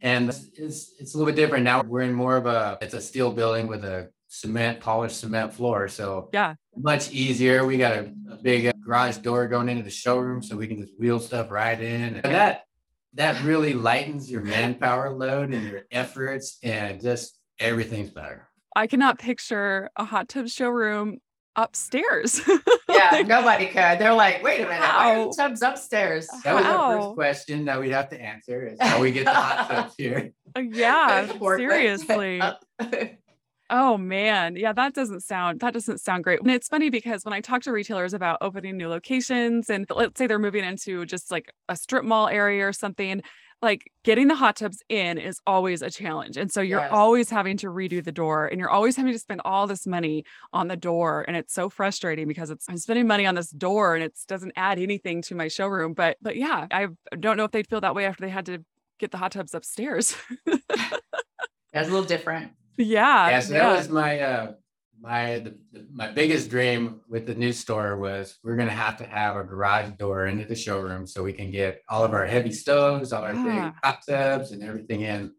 And 0.00 0.28
it's, 0.28 0.92
it's 1.00 1.14
a 1.14 1.18
little 1.18 1.32
bit 1.32 1.36
different 1.36 1.64
now. 1.64 1.82
We're 1.82 2.02
in 2.02 2.12
more 2.14 2.36
of 2.36 2.46
a, 2.46 2.78
it's 2.80 2.94
a 2.94 3.00
steel 3.00 3.32
building 3.32 3.66
with 3.66 3.84
a 3.84 4.10
cement, 4.28 4.80
polished 4.80 5.18
cement 5.20 5.52
floor. 5.52 5.88
So 5.88 6.30
Yeah. 6.32 6.54
much 6.76 7.10
easier. 7.12 7.64
We 7.66 7.78
got 7.78 7.92
a, 7.96 8.12
a 8.30 8.36
big 8.36 8.66
uh, 8.66 8.72
garage 8.84 9.16
door 9.18 9.48
going 9.48 9.68
into 9.68 9.82
the 9.82 9.90
showroom 9.90 10.42
so 10.42 10.56
we 10.56 10.68
can 10.68 10.78
just 10.78 10.92
wheel 10.98 11.18
stuff 11.18 11.50
right 11.50 11.80
in. 11.80 12.16
And 12.16 12.34
that, 12.34 12.64
that 13.14 13.42
really 13.42 13.74
lightens 13.74 14.30
your 14.30 14.42
manpower 14.42 15.10
load 15.10 15.52
and 15.52 15.66
your 15.68 15.82
efforts 15.90 16.58
and 16.62 17.00
just 17.00 17.37
everything's 17.60 18.10
better. 18.10 18.48
I 18.76 18.86
cannot 18.86 19.18
picture 19.18 19.90
a 19.96 20.04
hot 20.04 20.28
tub 20.28 20.48
showroom 20.48 21.18
upstairs. 21.56 22.40
yeah, 22.88 23.22
nobody 23.26 23.66
could. 23.66 23.98
They're 23.98 24.14
like, 24.14 24.42
wait 24.42 24.60
a 24.60 24.64
minute, 24.64 24.80
why 24.80 24.86
are 25.10 25.14
How? 25.16 25.28
the 25.30 25.34
tubs 25.36 25.62
upstairs? 25.62 26.28
That 26.44 26.54
was 26.54 26.64
our 26.64 26.76
Wow. 26.78 27.00
first 27.02 27.14
question 27.14 27.64
that 27.64 27.80
we'd 27.80 27.90
have 27.92 28.08
to 28.10 28.20
answer 28.20 28.66
is 28.66 28.78
how 28.80 29.00
we 29.00 29.10
get 29.10 29.24
the 29.24 29.34
hot 29.34 29.68
tubs 29.70 29.94
here. 29.98 30.32
Uh, 30.56 30.60
yeah, 30.60 31.26
seriously. 31.56 32.42
Oh 33.70 33.98
man, 33.98 34.56
yeah, 34.56 34.72
that 34.72 34.94
doesn't 34.94 35.20
sound 35.20 35.60
that 35.60 35.74
doesn't 35.74 36.00
sound 36.00 36.24
great. 36.24 36.40
And 36.40 36.50
it's 36.50 36.68
funny 36.68 36.88
because 36.88 37.26
when 37.26 37.34
I 37.34 37.42
talk 37.42 37.60
to 37.64 37.70
retailers 37.72 38.14
about 38.14 38.38
opening 38.40 38.78
new 38.78 38.88
locations 38.88 39.68
and 39.68 39.84
let's 39.94 40.16
say 40.18 40.26
they're 40.26 40.38
moving 40.38 40.64
into 40.64 41.04
just 41.04 41.30
like 41.30 41.52
a 41.68 41.76
strip 41.76 42.02
mall 42.02 42.28
area 42.28 42.66
or 42.66 42.72
something, 42.72 43.20
like 43.60 43.90
getting 44.04 44.28
the 44.28 44.34
hot 44.36 44.56
tubs 44.56 44.82
in 44.88 45.18
is 45.18 45.40
always 45.46 45.82
a 45.82 45.90
challenge. 45.90 46.36
And 46.36 46.50
so 46.50 46.60
you're 46.60 46.80
Yes. 46.80 46.90
always 46.92 47.28
having 47.30 47.56
to 47.58 47.66
redo 47.66 48.02
the 48.04 48.12
door 48.12 48.46
and 48.46 48.60
you're 48.60 48.70
always 48.70 48.96
having 48.96 49.12
to 49.12 49.18
spend 49.18 49.40
all 49.44 49.66
this 49.66 49.86
money 49.86 50.24
on 50.52 50.68
the 50.68 50.76
door. 50.76 51.24
And 51.26 51.36
it's 51.36 51.52
so 51.52 51.68
frustrating 51.68 52.28
because 52.28 52.50
it's 52.50 52.68
I'm 52.68 52.78
spending 52.78 53.06
money 53.08 53.26
on 53.26 53.34
this 53.34 53.50
door 53.50 53.96
and 53.96 54.04
it 54.04 54.16
doesn't 54.28 54.52
add 54.54 54.78
anything 54.78 55.22
to 55.22 55.34
my 55.34 55.48
showroom. 55.48 55.92
But 55.92 56.18
but 56.22 56.36
yeah, 56.36 56.66
I 56.70 56.88
don't 57.18 57.36
know 57.36 57.44
if 57.44 57.50
they'd 57.50 57.66
feel 57.68 57.80
that 57.80 57.94
way 57.96 58.04
after 58.06 58.22
they 58.24 58.30
had 58.30 58.46
to 58.46 58.64
get 59.00 59.10
the 59.10 59.18
hot 59.18 59.32
tubs 59.32 59.54
upstairs. 59.54 60.14
That's 60.46 61.88
a 61.88 61.92
little 61.92 62.04
different. 62.04 62.52
yeah. 62.76 63.28
Yeah, 63.30 63.40
so 63.40 63.54
yeah. 63.54 63.58
that 63.70 63.76
was 63.78 63.88
my 63.88 64.20
uh 64.20 64.52
my 65.00 65.38
the, 65.40 65.54
the- 65.72 65.86
my 65.92 66.08
biggest 66.10 66.50
dream 66.50 67.00
with 67.08 67.26
the 67.26 67.34
new 67.34 67.52
store 67.52 67.96
was 67.96 68.38
we're 68.42 68.56
gonna 68.56 68.70
have 68.70 68.96
to 68.98 69.04
have 69.04 69.36
a 69.36 69.44
garage 69.44 69.90
door 69.98 70.26
into 70.26 70.44
the 70.44 70.54
showroom 70.56 71.06
so 71.06 71.22
we 71.22 71.32
can 71.32 71.50
get 71.50 71.82
all 71.88 72.04
of 72.04 72.12
our 72.12 72.26
heavy 72.26 72.52
stoves, 72.52 73.12
all 73.12 73.22
our 73.24 73.34
Yeah. 73.34 73.70
big 73.70 73.74
hot 73.82 74.00
tubs 74.08 74.52
and 74.52 74.62
everything 74.62 75.02
in. 75.02 75.32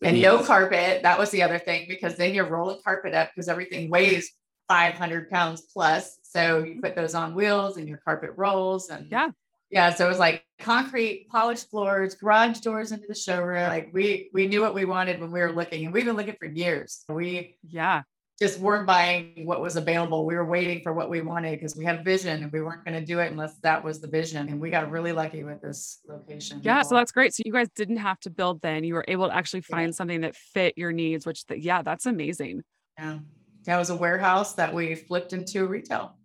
But 0.00 0.10
And 0.10 0.22
no 0.22 0.42
carpet. 0.44 1.02
That 1.02 1.18
was 1.18 1.30
the 1.30 1.42
other 1.42 1.58
thing 1.58 1.86
because 1.88 2.16
then 2.16 2.34
you're 2.34 2.48
rolling 2.48 2.80
carpet 2.84 3.14
up 3.14 3.30
because 3.34 3.48
everything 3.48 3.90
weighs 3.90 4.30
500 4.68 5.28
pounds 5.30 5.62
plus. 5.72 6.18
So 6.22 6.62
you 6.62 6.80
put 6.80 6.94
those 6.94 7.14
on 7.14 7.34
wheels 7.34 7.78
and 7.78 7.88
your 7.88 7.98
carpet 7.98 8.30
rolls 8.36 8.90
and 8.90 9.10
Yeah. 9.10 9.30
Yeah, 9.70 9.92
so 9.92 10.06
it 10.06 10.08
was 10.08 10.18
like 10.18 10.46
concrete, 10.60 11.26
polished 11.30 11.68
floors, 11.68 12.14
garage 12.14 12.60
doors 12.60 12.90
into 12.90 13.06
the 13.06 13.14
showroom. 13.14 13.68
Like 13.68 13.90
we 13.92 14.30
we 14.32 14.46
knew 14.48 14.62
what 14.62 14.72
we 14.74 14.86
wanted 14.86 15.20
when 15.20 15.30
we 15.30 15.40
were 15.40 15.52
looking, 15.52 15.84
and 15.84 15.92
we've 15.92 16.06
been 16.06 16.16
looking 16.16 16.36
for 16.38 16.46
years. 16.46 17.04
We 17.10 17.58
yeah. 17.68 18.02
Just 18.40 18.60
weren't 18.60 18.86
buying 18.86 19.32
what 19.44 19.60
was 19.60 19.74
available. 19.76 20.24
We 20.24 20.36
were 20.36 20.44
waiting 20.44 20.80
for 20.82 20.92
what 20.92 21.10
we 21.10 21.20
wanted 21.20 21.52
because 21.58 21.74
we 21.76 21.84
had 21.84 21.98
a 22.00 22.02
vision 22.04 22.42
and 22.44 22.52
we 22.52 22.60
weren't 22.62 22.84
going 22.84 22.98
to 22.98 23.04
do 23.04 23.18
it 23.18 23.32
unless 23.32 23.56
that 23.62 23.82
was 23.82 24.00
the 24.00 24.06
vision. 24.06 24.48
And 24.48 24.60
we 24.60 24.70
got 24.70 24.90
really 24.92 25.10
lucky 25.12 25.42
with 25.42 25.60
this 25.60 25.98
location. 26.08 26.60
Yeah, 26.62 26.82
so 26.82 26.94
that's 26.94 27.10
great. 27.10 27.34
So 27.34 27.42
you 27.44 27.52
guys 27.52 27.68
didn't 27.74 27.96
have 27.96 28.20
to 28.20 28.30
build 28.30 28.60
then. 28.62 28.84
You 28.84 28.94
were 28.94 29.04
able 29.08 29.26
to 29.28 29.34
actually 29.34 29.64
Yeah. 29.68 29.76
find 29.76 29.94
something 29.94 30.20
that 30.20 30.36
fit 30.36 30.74
your 30.76 30.92
needs, 30.92 31.26
which 31.26 31.46
th- 31.46 31.60
yeah, 31.62 31.82
that's 31.82 32.06
amazing. 32.06 32.62
yeah. 32.98 33.18
That 33.64 33.76
was 33.76 33.90
a 33.90 33.96
warehouse 33.96 34.54
that 34.54 34.72
we 34.72 34.94
flipped 34.94 35.32
into 35.32 35.66
retail. 35.66 36.16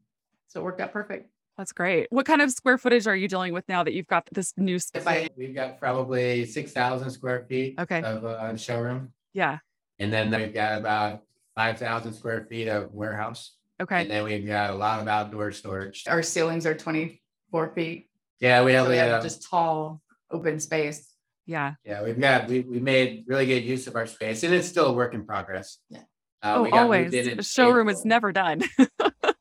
So 0.48 0.62
it 0.62 0.64
worked 0.64 0.80
out 0.80 0.94
perfect. 0.94 1.30
That's 1.58 1.72
great. 1.74 2.08
What 2.10 2.26
kind 2.26 2.42
of 2.42 2.52
square 2.52 2.78
footage 2.78 3.06
are 3.06 3.16
you 3.16 3.28
dealing 3.28 3.54
with 3.54 3.68
now 3.68 3.84
that 3.84 3.94
you've 3.94 4.08
got 4.08 4.28
this 4.32 4.54
new 4.56 4.76
If 4.76 4.84
space? 4.84 5.30
We've 5.36 5.54
got 5.54 5.80
probably 5.80 6.46
six 6.46 6.72
thousand 6.72 7.10
square 7.12 7.46
feet 7.50 7.76
Okay. 7.80 8.02
of 8.02 8.24
uh 8.24 8.56
showroom. 8.56 9.14
Yeah. 9.34 9.58
And 10.00 10.14
then 10.14 10.32
we've 10.32 10.54
got 10.54 10.78
about 10.80 11.24
five 11.56 11.78
thousand 11.78 12.14
square 12.14 12.46
feet 12.50 12.68
of 12.68 12.92
warehouse. 12.94 13.56
Okay. 13.82 14.02
And 14.02 14.12
then 14.12 14.24
we've 14.24 14.46
got 14.46 14.70
a 14.70 14.76
lot 14.76 15.02
of 15.02 15.08
outdoor 15.08 15.52
storage. 15.52 16.04
our 16.08 16.24
ceilings 16.24 16.66
are 16.66 16.76
24 16.76 17.74
feet. 17.74 18.10
Yeah, 18.40 18.64
we 18.64 18.74
have, 18.74 18.86
So 18.86 18.92
we 18.92 18.98
a, 18.98 19.02
have 19.02 19.12
uh, 19.20 19.22
just 19.22 19.50
tall 19.50 20.02
open 20.32 20.60
space. 20.60 21.10
Yeah. 21.46 21.74
yeah, 21.84 22.04
we've 22.04 22.20
got, 22.20 22.48
we, 22.48 22.62
we 22.62 22.80
made 22.80 23.26
really 23.28 23.46
good 23.46 23.64
use 23.64 23.88
of 23.88 23.96
our 23.96 24.08
space 24.08 24.44
and 24.44 24.54
it's 24.54 24.68
still 24.68 24.88
a 24.88 24.94
work 24.94 25.14
in 25.14 25.26
progress. 25.26 25.80
Yeah. 25.90 26.04
Uh, 26.42 26.56
oh, 26.58 26.64
we 26.64 26.72
got 26.72 26.84
always. 26.84 27.06
moved 27.06 27.16
in 27.16 27.30
in 27.32 27.38
The 27.38 27.44
showroom 27.44 27.90
is 27.90 28.06
never 28.06 28.32
done. 28.32 28.64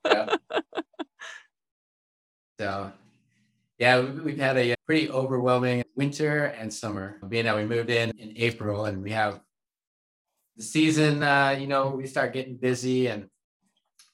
Yeah. 0.04 0.36
So, 2.60 2.92
yeah, 3.78 4.00
we've 4.00 4.38
had 4.38 4.56
a 4.56 4.76
pretty 4.86 5.10
overwhelming 5.10 5.82
winter 5.96 6.44
and 6.44 6.72
summer, 6.72 7.18
being 7.28 7.46
that 7.46 7.56
we 7.56 7.64
moved 7.64 7.90
in 7.90 8.10
in 8.10 8.34
April 8.36 8.84
and 8.84 9.02
we 9.02 9.10
have 9.10 9.40
the 10.56 10.62
season, 10.62 11.22
uh, 11.22 11.56
you 11.58 11.66
know, 11.66 11.90
we 11.90 12.06
start 12.06 12.32
getting 12.32 12.56
busy 12.56 13.06
and 13.06 13.28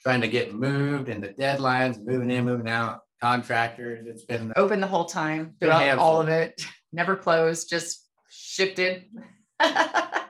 trying 0.02 0.20
to 0.20 0.28
get 0.28 0.54
moved 0.54 1.08
and 1.08 1.22
the 1.22 1.28
deadlines, 1.28 2.04
moving 2.04 2.30
in, 2.30 2.44
moving 2.44 2.68
out, 2.68 3.00
contractors. 3.20 4.06
It's 4.06 4.24
been 4.24 4.52
Open 4.56 4.80
the 4.80 4.86
whole 4.86 5.04
time 5.04 5.54
throughout 5.60 5.98
all 5.98 6.20
of 6.20 6.28
it. 6.28 6.60
Never 6.92 7.16
closed, 7.16 7.68
just 7.68 8.08
shifted. 8.30 9.04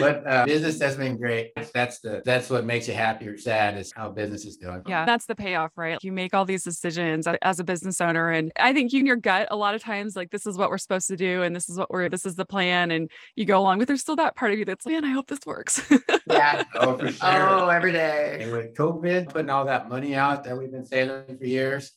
But 0.00 0.26
uh, 0.26 0.44
business 0.46 0.80
has 0.80 0.96
been 0.96 1.16
great. 1.16 1.52
That's 1.72 2.00
the 2.00 2.22
that's 2.24 2.50
what 2.50 2.64
makes 2.64 2.88
you 2.88 2.94
happy 2.94 3.28
or 3.28 3.38
sad 3.38 3.78
is 3.78 3.92
how 3.94 4.10
business 4.10 4.44
is 4.44 4.56
doing. 4.56 4.82
yeah. 4.86 5.04
That's 5.04 5.26
the 5.26 5.34
payoff, 5.34 5.72
right? 5.76 5.98
You 6.02 6.12
make 6.12 6.34
all 6.34 6.44
these 6.44 6.64
decisions 6.64 7.26
as 7.42 7.60
a 7.60 7.64
business 7.64 8.00
owner. 8.00 8.30
And 8.30 8.50
I 8.58 8.72
think 8.72 8.92
you 8.92 9.00
in 9.00 9.06
your 9.06 9.16
gut, 9.16 9.48
a 9.50 9.56
lot 9.56 9.74
of 9.74 9.82
times, 9.82 10.16
like, 10.16 10.30
this 10.30 10.46
is 10.46 10.58
what 10.58 10.70
we're 10.70 10.78
supposed 10.78 11.06
to 11.08 11.16
do. 11.16 11.42
And 11.42 11.54
this 11.54 11.68
is 11.68 11.78
what 11.78 11.90
we're, 11.90 12.08
this 12.08 12.26
is 12.26 12.34
the 12.34 12.44
plan. 12.44 12.90
And 12.90 13.10
you 13.36 13.44
go 13.44 13.58
along 13.58 13.78
with, 13.78 13.88
there's 13.88 14.00
still 14.00 14.16
that 14.16 14.34
part 14.36 14.52
of 14.52 14.58
you 14.58 14.64
that's, 14.64 14.86
man, 14.86 15.04
I 15.04 15.10
hope 15.10 15.28
this 15.28 15.40
works. 15.46 15.80
Yeah. 16.28 16.64
Oh, 16.74 16.98
for 16.98 17.12
sure. 17.12 17.48
Oh, 17.48 17.68
every 17.68 17.92
day. 17.92 18.38
And 18.40 18.50
with 18.52 18.74
COVID, 18.74 19.28
putting 19.28 19.48
all 19.48 19.64
that 19.66 19.88
money 19.88 20.16
out 20.16 20.42
that 20.42 20.58
we've 20.58 20.72
been 20.72 20.84
saving 20.84 21.38
for 21.38 21.44
years, 21.44 21.92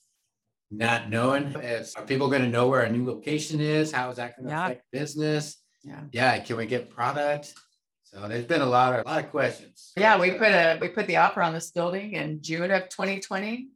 not 0.70 1.10
knowing 1.10 1.46
is 1.64 1.96
are 1.96 2.04
people 2.04 2.30
going 2.30 2.44
to 2.44 2.48
know 2.48 2.68
where 2.68 2.82
our 2.82 2.90
new 2.90 3.04
location 3.06 3.60
is? 3.60 3.92
How 3.92 4.12
is 4.12 4.18
that 4.18 4.36
going 4.38 4.48
to 4.50 4.52
Yeah. 4.54 4.66
affect 4.66 4.84
business? 4.92 5.58
Yeah. 5.84 6.02
Yeah, 6.12 6.38
can 6.40 6.58
we 6.58 6.68
get 6.68 6.92
product? 6.92 7.56
So 8.12 8.28
there's 8.28 8.46
been 8.46 8.62
a 8.62 8.66
lot 8.66 8.94
of 9.00 9.06
a 9.06 9.10
lot 9.10 9.24
of 9.24 9.30
questions. 9.30 9.92
Yeah, 9.96 10.20
we 10.20 10.32
put 10.32 10.48
a, 10.48 10.78
we 10.82 10.88
put 10.90 11.06
the 11.06 11.18
offer 11.18 11.42
on 11.44 11.54
this 11.54 11.70
building 11.72 12.14
in 12.14 12.42
June 12.42 12.72
of 12.72 12.90
2020. 12.90 13.68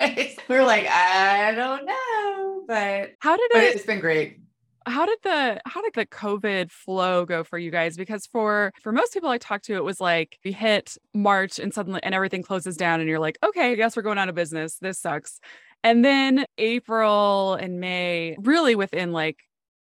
We 0.00 0.36
We're 0.48 0.64
like, 0.64 0.86
I 0.86 1.52
don't 1.52 1.86
know, 1.86 2.62
but, 2.68 3.12
how 3.20 3.36
did 3.36 3.50
but 3.52 3.62
it, 3.62 3.76
it's 3.76 3.86
been 3.86 4.00
great. 4.00 4.40
how 4.86 5.06
did 5.06 5.18
the 5.22 5.60
how 5.64 5.80
did 5.80 5.94
the 5.94 6.04
covid 6.04 6.70
flow 6.70 7.24
go 7.24 7.42
for 7.42 7.56
you 7.58 7.70
guys 7.70 7.96
because 7.96 8.26
for 8.26 8.70
for 8.82 8.92
most 8.92 9.14
people 9.14 9.30
i 9.30 9.38
talked 9.38 9.64
to 9.64 9.76
it 9.76 9.84
was 9.84 9.98
like 10.00 10.38
we 10.44 10.52
hit 10.52 10.98
march 11.14 11.58
and 11.58 11.72
suddenly 11.72 12.00
and 12.02 12.14
everything 12.14 12.42
closes 12.42 12.76
down 12.76 13.00
and 13.00 13.08
you're 13.08 13.18
like 13.18 13.38
okay 13.42 13.72
i 13.72 13.74
guess 13.76 13.96
we're 13.96 14.02
going 14.02 14.18
out 14.18 14.28
of 14.28 14.34
business 14.34 14.76
this 14.82 14.98
sucks 14.98 15.40
and 15.82 16.04
then 16.04 16.44
april 16.58 17.54
and 17.54 17.80
may 17.80 18.36
really 18.40 18.74
within 18.74 19.12
like 19.12 19.38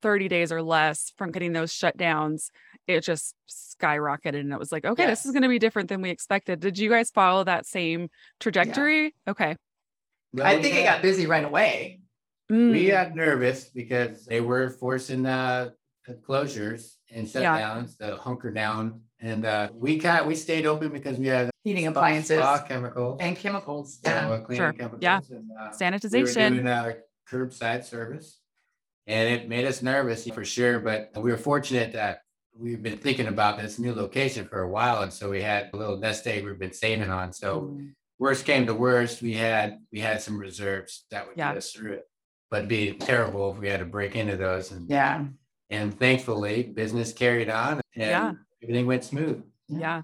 30 0.04 0.28
days 0.28 0.52
or 0.52 0.62
less 0.62 1.12
from 1.18 1.32
getting 1.32 1.54
those 1.54 1.74
shutdowns 1.74 2.50
it 2.88 3.02
just 3.02 3.36
skyrocketed 3.50 4.40
and 4.40 4.52
it 4.52 4.60
was 4.60 4.72
like 4.72 4.86
okay 4.86 5.06
this 5.06 5.26
is 5.26 5.32
going 5.32 5.44
to 5.44 5.50
be 5.50 5.60
different 5.60 5.90
than 5.90 6.02
we 6.02 6.10
expected 6.10 6.60
did 6.60 6.78
you 6.78 6.90
guys 6.90 7.10
follow 7.12 7.44
that 7.44 7.66
same 7.66 8.10
trajectory 8.40 9.14
okay 9.28 9.56
Well, 10.34 10.46
I 10.46 10.56
we 10.58 10.62
think 10.64 10.76
it 10.76 10.84
got- 10.84 10.96
got 10.96 11.02
busy 11.02 11.26
right 11.26 11.46
away. 11.46 12.00
we 12.50 12.56
Mm, 12.56 12.88
got 12.92 13.16
nervous 13.16 13.66
because 13.70 14.26
they 14.26 14.42
were 14.42 14.70
forcing 14.70 15.26
uh 15.26 15.70
the 16.08 16.16
closures 16.16 16.96
and 17.10 17.26
Yeah. 17.34 17.58
shutdowns, 17.58 17.96
the 17.98 18.18
hunker 18.18 18.52
down. 18.52 19.02
And 19.22 19.46
uh 19.46 19.70
we 19.74 19.98
got 19.98 20.28
we 20.28 20.36
stayed 20.36 20.66
open 20.66 20.90
because 20.92 21.18
we 21.18 21.28
had 21.28 21.50
Heating 21.64 21.86
spa- 21.86 21.92
appliances 21.92 22.40
spa 22.40 22.62
chemicals. 22.68 23.18
and 23.22 23.38
chemicals. 23.38 24.00
so, 24.04 24.10
Yeah. 24.12 24.30
uh, 24.30 24.42
cleaning 24.42 24.58
Sure. 24.60 24.74
chemicals 24.74 25.02
Yeah. 25.02 25.22
and, 25.30 25.52
uh, 25.58 26.10
we 26.12 26.24
were 26.24 26.34
doing 26.34 26.68
uh, 26.68 26.94
curbside 27.30 27.86
service. 27.86 28.40
And 29.08 29.30
it 29.34 29.48
made 29.50 29.66
us 29.66 29.82
nervous 29.82 30.28
for 30.30 30.44
sure, 30.46 30.80
but 30.80 31.12
we 31.16 31.32
were 31.32 31.38
fortunate 31.38 31.94
that 31.94 32.22
we've 32.56 32.82
been 32.84 32.98
thinking 32.98 33.28
about 33.28 33.60
this 33.60 33.80
new 33.80 33.94
location 33.94 34.48
for 34.48 34.62
a 34.62 34.70
while. 34.70 35.02
And 35.02 35.12
so 35.12 35.30
we 35.30 35.42
had 35.42 35.70
a 35.74 35.78
little 35.78 35.98
nest 35.98 36.28
egg 36.28 36.46
we've 36.46 36.60
been 36.60 36.74
saving 36.74 37.10
on. 37.10 37.34
So 37.34 37.62
Mm. 37.62 37.94
worst 38.20 38.46
came 38.46 38.66
to 38.68 38.74
worst, 38.74 39.22
we 39.22 39.34
had, 39.34 39.80
we 39.92 40.00
had 40.00 40.22
some 40.22 40.38
reserves 40.38 41.06
that 41.10 41.28
would 41.28 41.38
Yeah. 41.38 41.50
get 41.52 41.58
us 41.58 41.72
through 41.72 41.94
it. 41.94 42.08
But 42.52 42.58
it'd 42.58 42.70
be 42.70 42.94
terrible 42.94 43.52
if 43.52 43.58
we 43.60 43.68
had 43.70 43.80
to 43.80 43.86
break 43.86 44.16
into 44.16 44.38
those 44.38 44.72
and, 44.72 44.88
Yeah. 44.90 45.26
and 45.70 45.98
thankfully 45.98 46.64
business 46.64 47.12
carried 47.12 47.50
on 47.50 47.82
Yeah. 47.96 48.34
everything 48.62 48.86
went 48.86 49.04
smooth. 49.04 49.44
Yeah. 49.68 50.04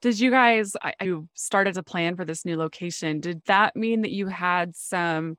Did 0.00 0.18
you 0.18 0.30
guys, 0.30 0.76
I, 0.80 0.94
you 1.02 1.28
started 1.34 1.74
to 1.74 1.82
plan 1.82 2.16
for 2.16 2.24
this 2.24 2.44
new 2.46 2.56
location. 2.56 3.20
Did 3.20 3.42
that 3.46 3.74
mean 3.76 4.00
that 4.02 4.12
you 4.12 4.28
had 4.28 4.74
some 4.76 5.36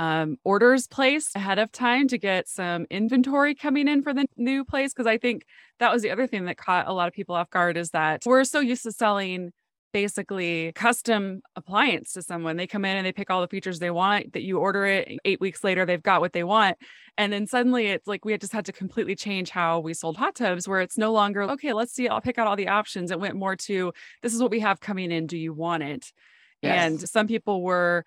um, 0.00 0.38
orders 0.44 0.86
placed 0.86 1.36
ahead 1.36 1.58
of 1.58 1.70
time 1.70 2.08
to 2.08 2.16
get 2.16 2.48
some 2.48 2.86
inventory 2.90 3.54
coming 3.54 3.86
in 3.86 4.02
for 4.02 4.14
the 4.14 4.24
new 4.38 4.64
place? 4.64 4.94
Because 4.94 5.06
I 5.06 5.18
think 5.18 5.44
that 5.78 5.92
was 5.92 6.00
the 6.00 6.10
other 6.10 6.26
thing 6.26 6.46
that 6.46 6.56
caught 6.56 6.88
a 6.88 6.92
lot 6.92 7.06
of 7.06 7.12
people 7.12 7.34
off 7.34 7.50
guard 7.50 7.76
is 7.76 7.90
that 7.90 8.22
we're 8.24 8.44
so 8.44 8.60
used 8.60 8.82
to 8.84 8.92
selling 8.92 9.52
basically 9.92 10.72
custom 10.72 11.42
appliance 11.54 12.14
to 12.14 12.22
someone. 12.22 12.56
They 12.56 12.66
come 12.66 12.86
in 12.86 12.96
and 12.96 13.04
they 13.04 13.12
pick 13.12 13.28
all 13.28 13.42
the 13.42 13.48
features 13.48 13.78
they 13.78 13.90
want 13.90 14.32
that 14.32 14.42
you 14.42 14.58
order 14.58 14.86
it. 14.86 15.18
Eight 15.26 15.40
weeks 15.40 15.62
later, 15.62 15.84
they've 15.84 16.02
got 16.02 16.22
what 16.22 16.32
they 16.32 16.44
want. 16.44 16.78
And 17.18 17.30
then 17.30 17.46
suddenly 17.46 17.88
it's 17.88 18.06
like 18.06 18.24
we 18.24 18.32
had 18.32 18.40
just 18.40 18.54
had 18.54 18.64
to 18.66 18.72
completely 18.72 19.14
change 19.16 19.50
how 19.50 19.80
we 19.80 19.92
sold 19.92 20.16
hot 20.16 20.34
tubs, 20.34 20.66
where 20.66 20.80
it's 20.80 20.96
no 20.96 21.12
longer, 21.12 21.42
okay, 21.42 21.74
let's 21.74 21.92
see, 21.92 22.08
I'll 22.08 22.22
pick 22.22 22.38
out 22.38 22.46
all 22.46 22.56
the 22.56 22.68
options. 22.68 23.10
It 23.10 23.20
went 23.20 23.34
more 23.34 23.56
to 23.56 23.92
this 24.22 24.32
is 24.32 24.40
what 24.40 24.50
we 24.50 24.60
have 24.60 24.80
coming 24.80 25.10
in. 25.10 25.26
Do 25.26 25.36
you 25.36 25.52
want 25.52 25.82
it? 25.82 26.10
And 26.62 27.00
some 27.08 27.26
people 27.26 27.62
were 27.62 28.04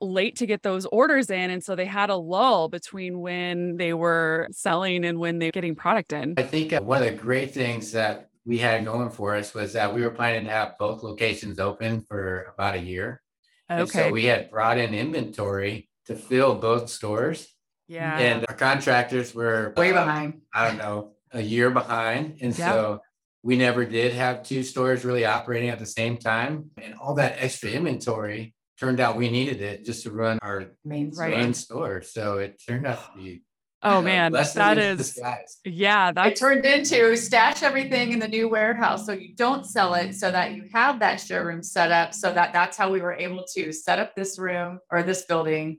late 0.00 0.36
to 0.36 0.46
get 0.46 0.62
those 0.62 0.86
orders 0.86 1.30
in. 1.30 1.50
And 1.50 1.62
so 1.62 1.74
they 1.74 1.84
had 1.86 2.10
a 2.10 2.16
lull 2.16 2.68
between 2.68 3.20
when 3.20 3.76
they 3.76 3.92
were 3.94 4.48
selling 4.52 5.04
and 5.04 5.18
when 5.18 5.38
they 5.38 5.46
were 5.46 5.52
getting 5.52 5.74
product 5.74 6.12
in. 6.12 6.34
I 6.36 6.42
think 6.42 6.72
uh, 6.72 6.80
one 6.80 7.02
of 7.02 7.10
the 7.10 7.16
great 7.16 7.52
things 7.52 7.92
that 7.92 8.30
we 8.44 8.58
had 8.58 8.84
going 8.84 9.10
for 9.10 9.34
us 9.34 9.52
was 9.54 9.72
that 9.74 9.94
we 9.94 10.02
were 10.02 10.10
planning 10.10 10.44
to 10.44 10.50
have 10.50 10.78
both 10.78 11.02
locations 11.02 11.58
open 11.58 12.00
for 12.02 12.52
about 12.54 12.74
a 12.76 12.80
year. 12.80 13.20
And 13.68 13.88
so 13.88 14.00
Okay. 14.00 14.12
we 14.12 14.24
had 14.24 14.50
brought 14.50 14.78
in 14.78 14.94
inventory 14.94 15.88
to 16.06 16.14
fill 16.16 16.54
both 16.54 16.88
stores 16.88 17.48
Yeah. 17.88 18.16
and 18.18 18.46
our 18.48 18.54
contractors 18.54 19.34
were 19.34 19.74
Way 19.76 19.92
behind. 19.92 20.40
I 20.54 20.68
don't 20.68 20.78
know, 20.78 21.12
a 21.32 21.42
year 21.42 21.70
behind. 21.70 22.38
And 22.40 22.56
Yeah. 22.58 22.72
so 22.72 23.00
we 23.42 23.56
never 23.56 23.84
did 23.84 24.14
have 24.14 24.42
two 24.42 24.62
stores 24.62 25.04
really 25.04 25.24
operating 25.26 25.68
at 25.68 25.78
the 25.78 25.86
same 25.86 26.16
time. 26.16 26.70
And 26.82 26.94
all 26.94 27.14
that 27.16 27.36
extra 27.38 27.70
inventory 27.70 28.54
turned 28.78 29.00
out 29.00 29.16
we 29.16 29.28
needed 29.30 29.60
it 29.60 29.84
just 29.84 30.04
to 30.04 30.10
run 30.10 30.38
our 30.42 30.66
Main 30.84 31.10
Right. 31.16 31.36
main 31.36 31.54
store. 31.54 32.02
So 32.02 32.38
it 32.38 32.60
turned 32.66 32.86
out 32.86 33.12
to 33.12 33.18
be. 33.18 33.42
Oh 33.80 34.02
man, 34.02 34.32
blessing 34.32 34.58
that 34.58 34.76
in 34.76 34.98
is 34.98 35.12
disguise. 35.14 35.58
yeah, 35.64 36.10
That 36.10 36.24
that's 36.24 36.40
turned 36.40 36.64
into 36.66 37.16
stash 37.16 37.62
everything 37.62 38.10
in 38.12 38.18
the 38.18 38.26
new 38.26 38.48
warehouse 38.48 39.06
so 39.06 39.12
you 39.12 39.36
don't 39.36 39.64
sell 39.64 39.94
it 39.94 40.14
so 40.16 40.32
that 40.32 40.54
you 40.54 40.64
have 40.72 40.98
that 40.98 41.20
showroom 41.20 41.62
set 41.62 41.92
up 41.92 42.12
so 42.12 42.32
that 42.32 42.52
that's 42.52 42.76
how 42.76 42.90
we 42.90 43.00
were 43.00 43.12
able 43.14 43.44
to 43.54 43.72
set 43.72 44.00
up 44.00 44.16
this 44.16 44.36
room 44.36 44.80
or 44.90 45.04
this 45.04 45.26
building 45.26 45.78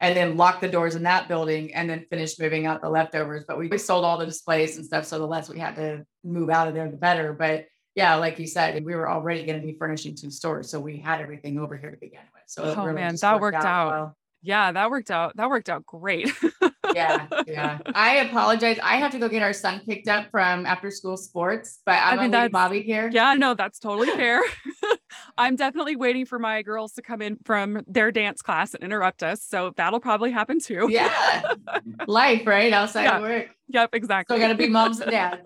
and 0.00 0.14
then 0.14 0.36
lock 0.36 0.60
the 0.60 0.68
doors 0.68 0.94
in 0.94 1.04
that 1.04 1.26
building 1.26 1.72
and 1.74 1.88
then 1.88 2.04
finish 2.10 2.38
moving 2.38 2.66
out 2.66 2.82
the 2.82 2.90
leftovers. 2.90 3.44
But 3.48 3.58
we 3.58 3.76
sold 3.78 4.04
all 4.04 4.18
the 4.18 4.26
displays 4.26 4.76
and 4.76 4.84
stuff. 4.84 5.06
So 5.06 5.18
the 5.18 5.26
less 5.26 5.48
we 5.48 5.58
had 5.58 5.74
to 5.76 6.04
move 6.22 6.50
out 6.50 6.68
of 6.68 6.74
there, 6.74 6.90
the 6.90 6.96
better. 6.98 7.32
But 7.32 7.64
yeah, 7.98 8.14
like 8.14 8.38
you 8.38 8.46
said, 8.46 8.84
we 8.84 8.94
were 8.94 9.08
already 9.10 9.44
going 9.44 9.60
to 9.60 9.66
be 9.66 9.74
furnishing 9.78 10.14
two 10.14 10.30
stores. 10.30 10.70
So 10.70 10.78
we 10.80 10.96
had 10.98 11.20
everything 11.20 11.58
over 11.58 11.76
here 11.76 11.90
to 11.90 11.96
begin 11.96 12.20
with. 12.32 12.42
So 12.46 12.62
Oh, 12.64 12.84
really 12.84 12.94
man, 13.00 13.16
that 13.20 13.40
worked 13.40 13.56
out. 13.64 13.90
well. 13.90 14.16
yeah, 14.42 14.72
that 14.72 14.90
worked 14.90 15.10
out. 15.10 15.36
That 15.36 15.48
worked 15.50 15.68
out 15.68 15.84
great. 15.84 16.30
yeah, 16.94 17.26
yeah. 17.46 17.78
I 17.94 18.16
apologize. 18.26 18.78
I 18.82 18.96
have 18.96 19.10
to 19.12 19.18
go 19.18 19.28
get 19.28 19.42
our 19.42 19.52
son 19.52 19.80
picked 19.86 20.08
up 20.08 20.30
from 20.30 20.64
after 20.64 20.90
school 20.90 21.16
sports, 21.16 21.80
but 21.84 21.96
I'm 21.96 22.18
I 22.18 22.22
mean, 22.22 22.30
that's- 22.30 22.50
Bobby 22.52 22.82
here. 22.82 23.10
Yeah, 23.12 23.34
no, 23.34 23.54
that's 23.54 23.78
totally 23.78 24.08
fair. 24.08 24.40
I'm 25.38 25.56
definitely 25.56 25.96
waiting 25.96 26.26
for 26.26 26.38
my 26.38 26.62
girls 26.62 26.92
to 26.94 27.02
come 27.02 27.20
in 27.22 27.36
from 27.44 27.82
their 27.86 28.10
dance 28.12 28.42
class 28.42 28.74
and 28.74 28.82
interrupt 28.82 29.22
us. 29.22 29.42
So 29.44 29.72
that'll 29.76 30.00
probably 30.00 30.30
happen 30.30 30.58
too. 30.60 30.86
Yeah. 30.90 31.42
Life, 32.06 32.46
right? 32.46 32.72
Outside 32.72 33.04
Yeah, 33.04 33.16
of 33.16 33.22
work. 33.22 33.48
Yep, 33.68 33.90
exactly. 33.94 34.36
Still 34.36 34.48
gotta 34.48 34.58
be 34.58 34.68
moms 34.68 35.00
and 35.00 35.10
dads. 35.10 35.42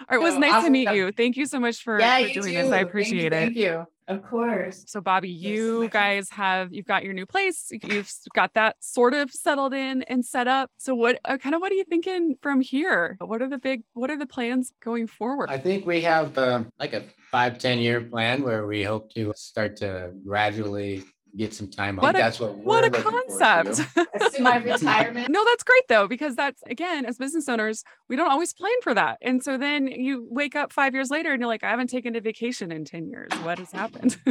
All 0.00 0.06
right, 0.10 0.16
it 0.16 0.22
was 0.22 0.34
So 0.34 0.40
nice 0.40 0.52
I'll- 0.52 0.62
to 0.64 0.70
meet 0.70 0.90
you. 0.92 1.12
Thank 1.12 1.36
you 1.36 1.46
so 1.46 1.58
much 1.60 1.82
for, 1.82 1.98
Yeah, 2.00 2.18
for 2.18 2.32
doing 2.34 2.34
too. 2.34 2.40
this. 2.42 2.56
I 2.56 2.70
Thank 2.70 2.80
you, 2.82 2.86
appreciate 2.88 3.26
it. 3.26 3.30
Thank 3.32 3.56
you. 3.56 3.86
Of 4.06 4.22
course. 4.24 4.84
So, 4.86 5.02
Bobby, 5.02 5.28
you 5.28 5.80
ma'am. 5.80 5.90
guys 5.90 6.30
have 6.30 6.72
you've 6.72 6.86
got 6.86 7.04
your 7.04 7.12
new 7.12 7.26
place. 7.26 7.66
You've 7.70 8.10
got 8.34 8.54
that 8.54 8.76
sort 8.80 9.12
of 9.12 9.30
settled 9.30 9.74
in 9.74 10.00
and 10.04 10.24
set 10.24 10.48
up. 10.48 10.70
So, 10.78 10.94
what 10.94 11.18
uh, 11.26 11.36
kind 11.36 11.54
of 11.54 11.60
what 11.60 11.70
are 11.72 11.74
you 11.74 11.84
thinking 11.84 12.36
from 12.40 12.62
here? 12.62 13.18
What 13.20 13.42
are 13.42 13.48
the 13.50 13.58
big 13.58 13.82
What 13.92 14.10
are 14.10 14.16
the 14.16 14.26
plans 14.26 14.72
going 14.82 15.08
forward? 15.08 15.50
I 15.50 15.58
think 15.58 15.84
we 15.84 16.00
have 16.02 16.38
um, 16.38 16.70
like 16.78 16.94
a 16.94 17.04
five 17.30 17.58
ten 17.58 17.80
year 17.80 18.00
plan 18.00 18.42
where 18.42 18.66
we 18.66 18.82
hope 18.82 19.12
to 19.12 19.34
start 19.36 19.76
to 19.78 20.12
gradually 20.26 21.04
get 21.36 21.52
some 21.54 21.68
time. 21.70 21.98
I 22.00 22.02
What 22.02 22.14
think 22.14 22.20
a- 22.22 22.24
that's 22.26 22.40
what 22.40 22.54
what 22.56 22.84
a 22.84 22.90
we're 22.90 22.98
looking 23.04 23.34
forward 23.36 23.66
concept! 23.66 24.40
My 24.40 24.56
retirement. 24.56 25.28
no, 25.30 25.44
that's 25.44 25.62
great 25.64 25.84
though, 25.88 26.08
because 26.08 26.34
that's 26.36 26.62
again, 26.66 27.04
as 27.04 27.18
business 27.18 27.48
owners, 27.48 27.84
we 28.08 28.16
don't 28.16 28.30
always 28.30 28.52
plan 28.52 28.72
for 28.82 28.94
that. 28.94 29.18
And 29.22 29.42
so 29.42 29.58
then 29.58 29.86
you 29.86 30.26
wake 30.30 30.56
up 30.56 30.72
five 30.72 30.94
years 30.94 31.10
later 31.10 31.32
and 31.32 31.40
you're 31.40 31.48
like, 31.48 31.64
I 31.64 31.70
haven't 31.70 31.88
taken 31.90 32.16
a 32.16 32.20
vacation 32.20 32.72
in 32.72 32.84
10 32.84 33.08
years. 33.08 33.30
What 33.42 33.58
has 33.58 33.72
happened? 33.72 34.16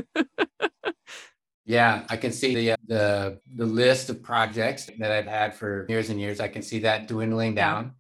Yeah, 1.70 2.06
I 2.10 2.16
can 2.16 2.32
see 2.32 2.56
the, 2.56 2.72
uh, 2.72 2.76
the, 2.88 3.40
the 3.56 3.66
list 3.66 4.10
of 4.10 4.24
projects 4.24 4.90
that 5.00 5.12
I've 5.12 5.26
had 5.28 5.54
for 5.54 5.86
years 5.90 6.10
and 6.10 6.18
years. 6.18 6.40
I 6.40 6.48
can 6.48 6.62
see 6.62 6.80
that 6.80 7.10
dwindling 7.10 7.58
Yeah. 7.58 7.74
down. 7.74 7.92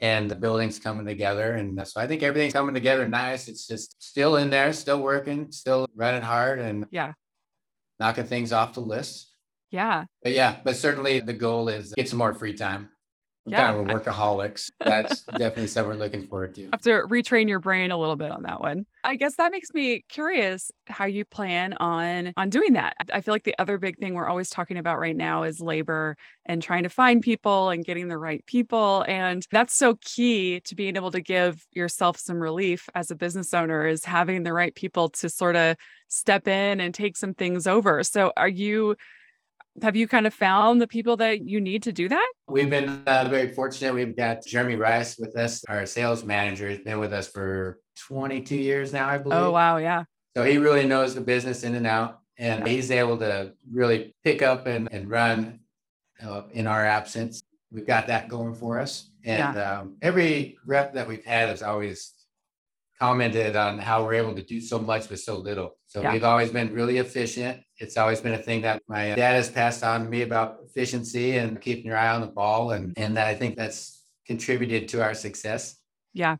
And 0.00 0.28
the 0.28 0.34
building's 0.34 0.78
coming 0.80 1.06
together. 1.06 1.52
And 1.54 1.86
so 1.86 2.00
I 2.00 2.08
think 2.08 2.24
everything's 2.24 2.52
coming 2.52 2.74
together 2.74 3.06
nice. 3.08 3.46
It's 3.46 3.66
just 3.68 4.02
still 4.02 4.34
in 4.36 4.50
there, 4.50 4.72
still 4.72 5.00
working, 5.00 5.52
still 5.52 5.86
running 5.94 6.20
hard 6.22 6.58
and 6.58 6.84
yeah. 6.90 7.12
Knocking 8.00 8.26
things 8.26 8.52
off 8.52 8.74
the 8.74 8.80
list. 8.80 9.32
Yeah. 9.70 10.04
But 10.22 10.32
yeah, 10.32 10.56
but 10.64 10.76
certainly 10.76 11.20
the 11.20 11.32
goal 11.32 11.68
is 11.68 11.92
get 11.94 12.08
some 12.08 12.18
more 12.18 12.34
free 12.34 12.54
time. 12.54 12.90
Yeah, 13.46 13.72
kind 13.72 13.90
of 13.90 13.96
a 13.96 14.00
workaholics. 14.00 14.70
That's 14.80 15.22
definitely 15.22 15.68
something 15.68 15.90
we're 15.90 16.04
looking 16.04 16.26
forward 16.26 16.54
to. 16.56 16.68
have 16.72 16.80
to 16.82 17.02
retrain 17.08 17.48
your 17.48 17.60
brain 17.60 17.90
a 17.90 17.96
little 17.96 18.16
bit 18.16 18.30
on 18.30 18.42
that 18.42 18.60
one. 18.60 18.86
I 19.04 19.14
guess 19.14 19.36
that 19.36 19.52
makes 19.52 19.72
me 19.72 20.04
curious 20.08 20.72
how 20.88 21.04
you 21.04 21.24
plan 21.24 21.74
on 21.74 22.32
on 22.36 22.50
doing 22.50 22.72
that. 22.72 22.96
I 23.12 23.20
feel 23.20 23.32
like 23.32 23.44
the 23.44 23.54
other 23.58 23.78
big 23.78 23.98
thing 23.98 24.14
we're 24.14 24.26
always 24.28 24.50
talking 24.50 24.78
about 24.78 24.98
right 24.98 25.16
now 25.16 25.44
is 25.44 25.60
labor 25.60 26.16
and 26.44 26.60
trying 26.60 26.82
to 26.82 26.88
find 26.88 27.22
people 27.22 27.70
and 27.70 27.84
getting 27.84 28.08
the 28.08 28.18
right 28.18 28.44
people 28.46 29.04
and 29.06 29.46
that's 29.52 29.76
so 29.76 29.96
key 30.00 30.60
to 30.60 30.74
being 30.74 30.96
able 30.96 31.12
to 31.12 31.20
give 31.20 31.64
yourself 31.72 32.18
some 32.18 32.40
relief 32.40 32.88
as 32.94 33.10
a 33.10 33.16
business 33.16 33.54
owner 33.54 33.86
is 33.86 34.04
having 34.04 34.42
the 34.42 34.52
right 34.52 34.74
people 34.74 35.08
to 35.10 35.28
sort 35.28 35.56
of 35.56 35.76
step 36.08 36.48
in 36.48 36.80
and 36.80 36.94
take 36.94 37.16
some 37.16 37.34
things 37.34 37.66
over. 37.66 38.02
So 38.02 38.32
are 38.36 38.48
you 38.48 38.96
have 39.82 39.96
you 39.96 40.08
kind 40.08 40.26
of 40.26 40.34
found 40.34 40.80
the 40.80 40.86
people 40.86 41.16
that 41.18 41.46
you 41.46 41.60
need 41.60 41.82
to 41.84 41.92
do 41.92 42.08
that? 42.08 42.32
We've 42.48 42.70
been 42.70 43.02
uh, 43.06 43.26
very 43.28 43.52
fortunate. 43.52 43.94
We've 43.94 44.16
got 44.16 44.44
Jeremy 44.44 44.76
Rice 44.76 45.18
with 45.18 45.36
us. 45.36 45.64
Our 45.68 45.86
sales 45.86 46.24
manager 46.24 46.68
has 46.68 46.78
been 46.78 46.98
with 46.98 47.12
us 47.12 47.28
for 47.28 47.78
22 48.08 48.56
years 48.56 48.92
now, 48.92 49.08
I 49.08 49.18
believe. 49.18 49.38
Oh 49.38 49.50
wow, 49.50 49.78
yeah. 49.78 50.04
So 50.36 50.44
he 50.44 50.58
really 50.58 50.86
knows 50.86 51.14
the 51.14 51.20
business 51.20 51.62
in 51.62 51.74
and 51.74 51.86
out, 51.86 52.20
and 52.38 52.66
he's 52.66 52.90
able 52.90 53.18
to 53.18 53.52
really 53.70 54.14
pick 54.22 54.42
up 54.42 54.66
and, 54.66 54.88
and 54.92 55.10
run 55.10 55.60
uh, 56.22 56.42
in 56.52 56.66
our 56.66 56.84
absence. 56.84 57.42
We've 57.70 57.86
got 57.86 58.06
that 58.08 58.28
going 58.28 58.54
for 58.54 58.78
us. 58.78 59.10
And 59.24 59.58
um, 59.58 59.96
every 60.02 60.56
rep 60.64 60.94
that 60.94 61.08
we've 61.08 61.24
had 61.24 61.48
has 61.48 61.62
always 61.62 62.12
commented 62.98 63.56
on 63.56 63.78
how 63.78 64.04
we're 64.04 64.14
able 64.14 64.34
to 64.34 64.42
do 64.42 64.60
so 64.60 64.78
much 64.78 65.08
with 65.08 65.20
so 65.20 65.36
little. 65.36 65.76
So 65.86 66.00
Yeah. 66.00 66.12
we've 66.12 66.24
always 66.24 66.50
been 66.50 66.72
really 66.72 66.98
efficient. 66.98 67.62
It's 67.78 67.96
always 67.96 68.20
been 68.20 68.34
a 68.34 68.42
thing 68.42 68.62
that 68.62 68.82
my 68.88 69.14
dad 69.14 69.34
has 69.34 69.50
passed 69.50 69.84
on 69.84 70.04
to 70.04 70.08
me 70.10 70.22
about 70.22 70.58
efficiency 70.64 71.36
and 71.36 71.60
keeping 71.60 71.86
your 71.86 71.96
eye 71.98 72.14
on 72.14 72.22
the 72.22 72.26
ball. 72.26 72.70
And, 72.72 72.94
and 72.96 73.18
I 73.18 73.34
think 73.34 73.56
that's 73.56 74.02
contributed 74.26 74.88
to 74.88 75.02
our 75.02 75.14
success. 75.14 75.76
Yeah. 76.14 76.36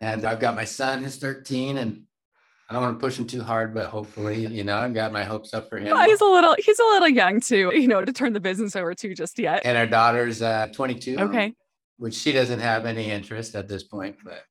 And 0.00 0.24
I've 0.24 0.40
got 0.40 0.56
my 0.56 0.64
son 0.64 1.02
who's 1.02 1.16
13 1.16 1.78
and 1.78 2.02
I 2.68 2.74
don't 2.74 2.82
want 2.82 2.98
to 2.98 3.00
push 3.00 3.18
him 3.18 3.26
too 3.26 3.42
hard, 3.42 3.72
but 3.72 3.86
hopefully, 3.86 4.44
you 4.46 4.62
know, 4.62 4.76
I've 4.76 4.92
got 4.92 5.10
my 5.10 5.24
hopes 5.24 5.54
up 5.54 5.70
for 5.70 5.78
him. 5.78 5.94
Well, 5.94 6.06
he's 6.06 6.20
a 6.20 6.24
little 6.24 6.54
he's 6.58 6.78
a 6.78 6.84
little 6.84 7.08
young 7.08 7.40
too, 7.40 7.70
you 7.74 7.88
know, 7.88 8.04
to 8.04 8.12
turn 8.12 8.34
the 8.34 8.40
business 8.40 8.76
over 8.76 8.94
to 8.94 9.14
just 9.14 9.38
yet. 9.38 9.62
And 9.64 9.78
our 9.78 9.86
daughter's 9.86 10.42
uh, 10.42 10.68
22. 10.74 11.18
Okay. 11.18 11.54
Which 11.96 12.14
she 12.14 12.30
doesn't 12.30 12.60
have 12.60 12.84
any 12.84 13.10
interest 13.10 13.54
at 13.54 13.68
this 13.68 13.84
point, 13.84 14.16
but 14.22 14.42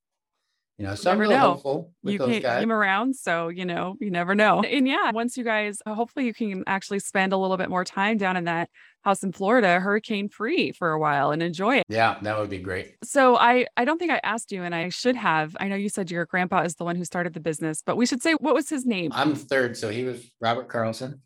you 0.78 0.86
know, 0.86 0.96
so 0.96 1.12
I'm 1.12 1.18
never 1.20 1.32
know. 1.32 1.40
hopeful 1.40 1.92
with 2.04 2.14
you 2.14 2.20
those 2.20 2.40
guys. 2.40 2.64
him 2.64 2.72
around. 2.72 3.16
So, 3.16 3.48
you 3.50 3.66
know, 3.66 3.96
you 4.00 4.12
never 4.12 4.36
know. 4.36 4.62
And 4.62 4.88
yeah, 4.88 5.12
once 5.12 5.36
you 5.36 5.44
guys, 5.44 5.80
uh, 5.86 5.94
hopefully 5.94 6.26
you 6.26 6.34
can 6.34 6.64
actually 6.68 7.00
spend 7.00 7.34
a 7.34 7.38
little 7.38 7.58
bit 7.58 7.70
more 7.70 7.84
time 7.84 8.18
down 8.18 8.38
in 8.38 8.44
that 8.46 8.70
house 9.02 9.24
in 9.24 9.32
Florida, 9.32 9.80
hurricane 9.80 10.30
free 10.30 10.72
for 10.72 10.92
a 10.92 11.00
while 11.00 11.32
and 11.32 11.42
enjoy 11.42 11.78
it. 11.78 11.86
Yeah, 11.90 12.18
that 12.22 12.38
would 12.38 12.50
be 12.50 12.60
great. 12.60 12.96
So 13.04 13.38
I, 13.38 13.66
I 13.76 13.86
don't 13.86 13.98
think 13.98 14.12
I 14.12 14.20
asked 14.24 14.52
you 14.52 14.64
and 14.64 14.76
I 14.76 14.90
should 14.90 15.16
have. 15.16 15.56
I 15.60 15.68
know 15.68 15.76
you 15.76 15.90
said 15.90 16.12
your 16.12 16.26
grandpa 16.26 16.62
is 16.64 16.76
the 16.76 16.84
one 16.84 16.96
who 16.96 17.06
started 17.06 17.34
the 17.34 17.40
business, 17.40 17.82
but 17.86 17.98
we 17.98 18.06
should 18.06 18.22
say, 18.22 18.34
what 18.34 18.54
was 18.54 18.70
his 18.70 18.86
name? 18.86 19.12
I'm 19.14 19.34
third, 19.36 19.78
so 19.78 19.90
he 19.90 20.04
was 20.04 20.30
Robert 20.42 20.68
Carlson. 20.70 21.22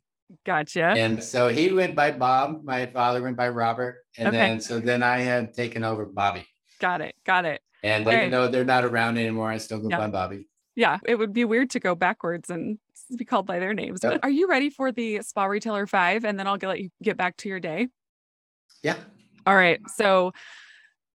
Gotcha. 0.46 0.86
And 0.86 1.22
so 1.22 1.50
he 1.50 1.74
went 1.74 1.94
by 1.94 2.12
Bob. 2.12 2.64
My 2.64 2.86
father 2.86 3.22
went 3.22 3.36
by 3.36 3.50
Robert. 3.50 3.98
And 4.18 4.30
Okay. 4.30 4.38
then 4.38 4.62
so 4.62 4.80
then 4.80 5.04
I 5.04 5.20
had 5.20 5.54
taken 5.54 5.84
over 5.84 6.06
Bobby. 6.06 6.46
Got 6.80 7.02
it. 7.02 7.16
Got 7.26 7.44
it. 7.46 7.62
And 7.84 8.06
Right. 8.06 8.18
even 8.20 8.32
though 8.32 8.48
they're 8.48 8.64
not 8.66 8.84
around 8.86 9.18
anymore, 9.18 9.50
I 9.50 9.58
still 9.58 9.80
go 9.80 9.90
Yeah. 9.90 9.98
by 9.98 10.08
Bobby. 10.08 10.48
Yeah. 10.76 11.00
It 11.06 11.16
would 11.16 11.34
be 11.34 11.46
weird 11.46 11.70
to 11.72 11.80
go 11.80 11.96
backwards 11.96 12.50
and 12.50 12.78
be 13.18 13.26
called 13.26 13.46
by 13.46 13.60
their 13.60 13.74
names. 13.74 14.02
Yep. 14.04 14.14
But 14.14 14.24
are 14.24 14.30
you 14.30 14.48
ready 14.48 14.70
for 14.70 14.92
the 14.92 15.22
spa 15.22 15.46
retailer 15.46 15.86
five? 15.88 16.24
And 16.24 16.40
then 16.40 16.48
I'll 16.48 16.58
get, 16.58 16.68
let 16.68 16.80
you 16.80 16.90
get 17.04 17.18
back 17.18 17.38
to 17.38 17.50
your 17.50 17.60
day. 17.60 17.88
Yeah. 18.84 18.96
All 19.46 19.56
right. 19.56 19.80
So 19.96 20.32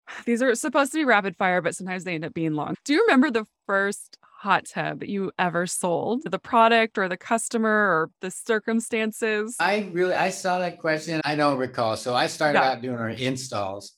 these 0.26 0.42
are 0.42 0.54
supposed 0.54 0.92
to 0.92 0.98
be 0.98 1.04
rapid 1.04 1.36
fire, 1.36 1.60
but 1.62 1.74
sometimes 1.74 2.04
they 2.04 2.14
end 2.14 2.24
up 2.24 2.34
being 2.34 2.52
long. 2.54 2.74
Do 2.84 2.92
you 2.92 3.02
remember 3.02 3.30
the 3.30 3.46
first 3.66 4.18
hot 4.40 4.66
tub 4.66 5.00
that 5.00 5.08
you 5.08 5.32
ever 5.38 5.66
sold? 5.66 6.22
The 6.30 6.38
product 6.38 6.98
or 6.98 7.08
the 7.08 7.16
customer 7.16 7.68
or 7.70 8.10
the 8.20 8.30
circumstances? 8.30 9.56
I 9.58 9.88
really 9.92 10.14
I 10.14 10.30
saw 10.30 10.58
that 10.58 10.78
question. 10.78 11.20
I 11.24 11.34
don't 11.34 11.58
recall. 11.58 11.96
So 11.96 12.14
I 12.14 12.26
started 12.26 12.58
Yeah. 12.58 12.70
out 12.72 12.82
doing 12.82 12.98
our 12.98 13.08
installs. 13.08 13.92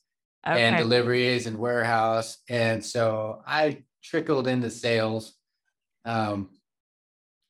Okay. 0.46 0.62
and 0.62 0.76
deliveries 0.76 1.46
and 1.46 1.58
warehouse. 1.58 2.38
And 2.48 2.84
so 2.84 3.42
I 3.46 3.82
trickled 4.02 4.46
into 4.46 4.70
sales 4.70 5.34
um, 6.04 6.50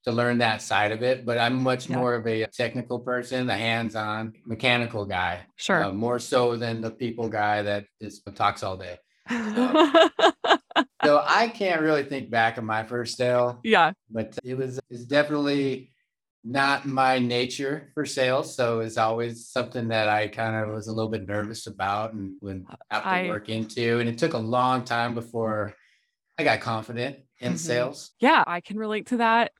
to 0.04 0.12
learn 0.12 0.38
that 0.38 0.62
side 0.62 0.90
of 0.92 1.02
it. 1.02 1.24
But 1.26 1.38
I'm 1.38 1.62
much 1.62 1.88
Yeah. 1.88 1.96
more 1.98 2.14
of 2.14 2.26
a 2.26 2.46
technical 2.46 2.98
person, 2.98 3.48
a 3.50 3.56
hands 3.56 3.94
on 3.94 4.32
mechanical 4.46 5.04
guy, 5.04 5.46
Sure. 5.56 5.84
uh, 5.84 5.92
more 5.92 6.18
so 6.18 6.56
than 6.56 6.80
the 6.80 6.90
people 6.90 7.28
guy 7.28 7.62
that 7.62 7.84
just 8.02 8.22
talks 8.34 8.62
all 8.62 8.76
day. 8.76 8.96
So 11.04 11.22
I 11.26 11.48
can't 11.54 11.80
really 11.82 12.04
think 12.04 12.30
back 12.30 12.56
of 12.58 12.64
my 12.64 12.84
first 12.84 13.16
sale, 13.16 13.60
yeah. 13.64 13.92
but 14.10 14.36
it 14.42 14.56
was 14.56 14.80
it's 14.90 15.04
definitely 15.04 15.92
not 16.50 16.86
my 16.86 17.18
nature 17.18 17.90
for 17.94 18.06
sales. 18.06 18.54
So 18.56 18.80
it's 18.80 18.96
always 18.96 19.46
something 19.48 19.88
that 19.88 20.08
I 20.08 20.28
kind 20.28 20.56
of 20.56 20.74
was 20.74 20.86
a 20.88 20.92
little 20.92 21.10
bit 21.10 21.26
nervous 21.28 21.66
about 21.66 22.14
and 22.14 22.36
would 22.40 22.64
have 22.90 23.02
to 23.02 23.08
I- 23.08 23.28
work 23.28 23.48
into. 23.50 23.98
And 24.00 24.08
it 24.08 24.16
took 24.18 24.32
a 24.32 24.38
long 24.38 24.84
time 24.84 25.14
before 25.14 25.74
I 26.38 26.44
got 26.44 26.60
confident 26.60 27.18
in 27.40 27.52
Mhm. 27.54 27.58
sales. 27.58 28.12
Yeah. 28.20 28.44
I 28.46 28.60
can 28.62 28.78
relate 28.78 29.06
to 29.08 29.18
that 29.18 29.52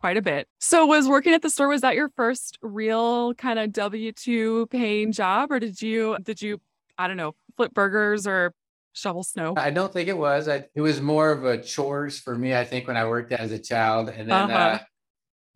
quite 0.00 0.16
a 0.16 0.22
bit. 0.22 0.48
So 0.60 0.86
was 0.86 1.06
working 1.08 1.34
at 1.34 1.42
the 1.42 1.50
store, 1.50 1.68
was 1.68 1.82
that 1.82 1.94
your 1.94 2.08
first 2.16 2.56
real 2.62 3.34
kind 3.34 3.58
of 3.58 3.72
W 3.72 4.12
2 4.12 4.66
paying 4.70 5.12
job? 5.12 5.50
Or 5.52 5.58
did 5.60 5.82
you, 5.82 6.16
did 6.22 6.40
you, 6.40 6.60
I 6.96 7.06
don't 7.08 7.16
know, 7.18 7.34
flip 7.56 7.74
burgers 7.74 8.26
or 8.26 8.54
shovel 8.94 9.24
snow? 9.24 9.54
I 9.56 9.70
don't 9.70 9.92
think 9.92 10.08
it 10.08 10.16
was. 10.16 10.48
I, 10.48 10.64
it 10.74 10.80
was 10.80 11.00
more 11.02 11.30
of 11.32 11.44
a 11.44 11.62
chores 11.62 12.18
for 12.18 12.34
me, 12.38 12.54
I 12.54 12.64
think, 12.64 12.86
when 12.86 12.96
I 12.96 13.06
worked 13.06 13.32
as 13.32 13.52
a 13.52 13.58
child. 13.58 14.08
And 14.08 14.30
then, 14.30 14.50
Uh-huh. 14.50 14.58
uh, 14.58 14.78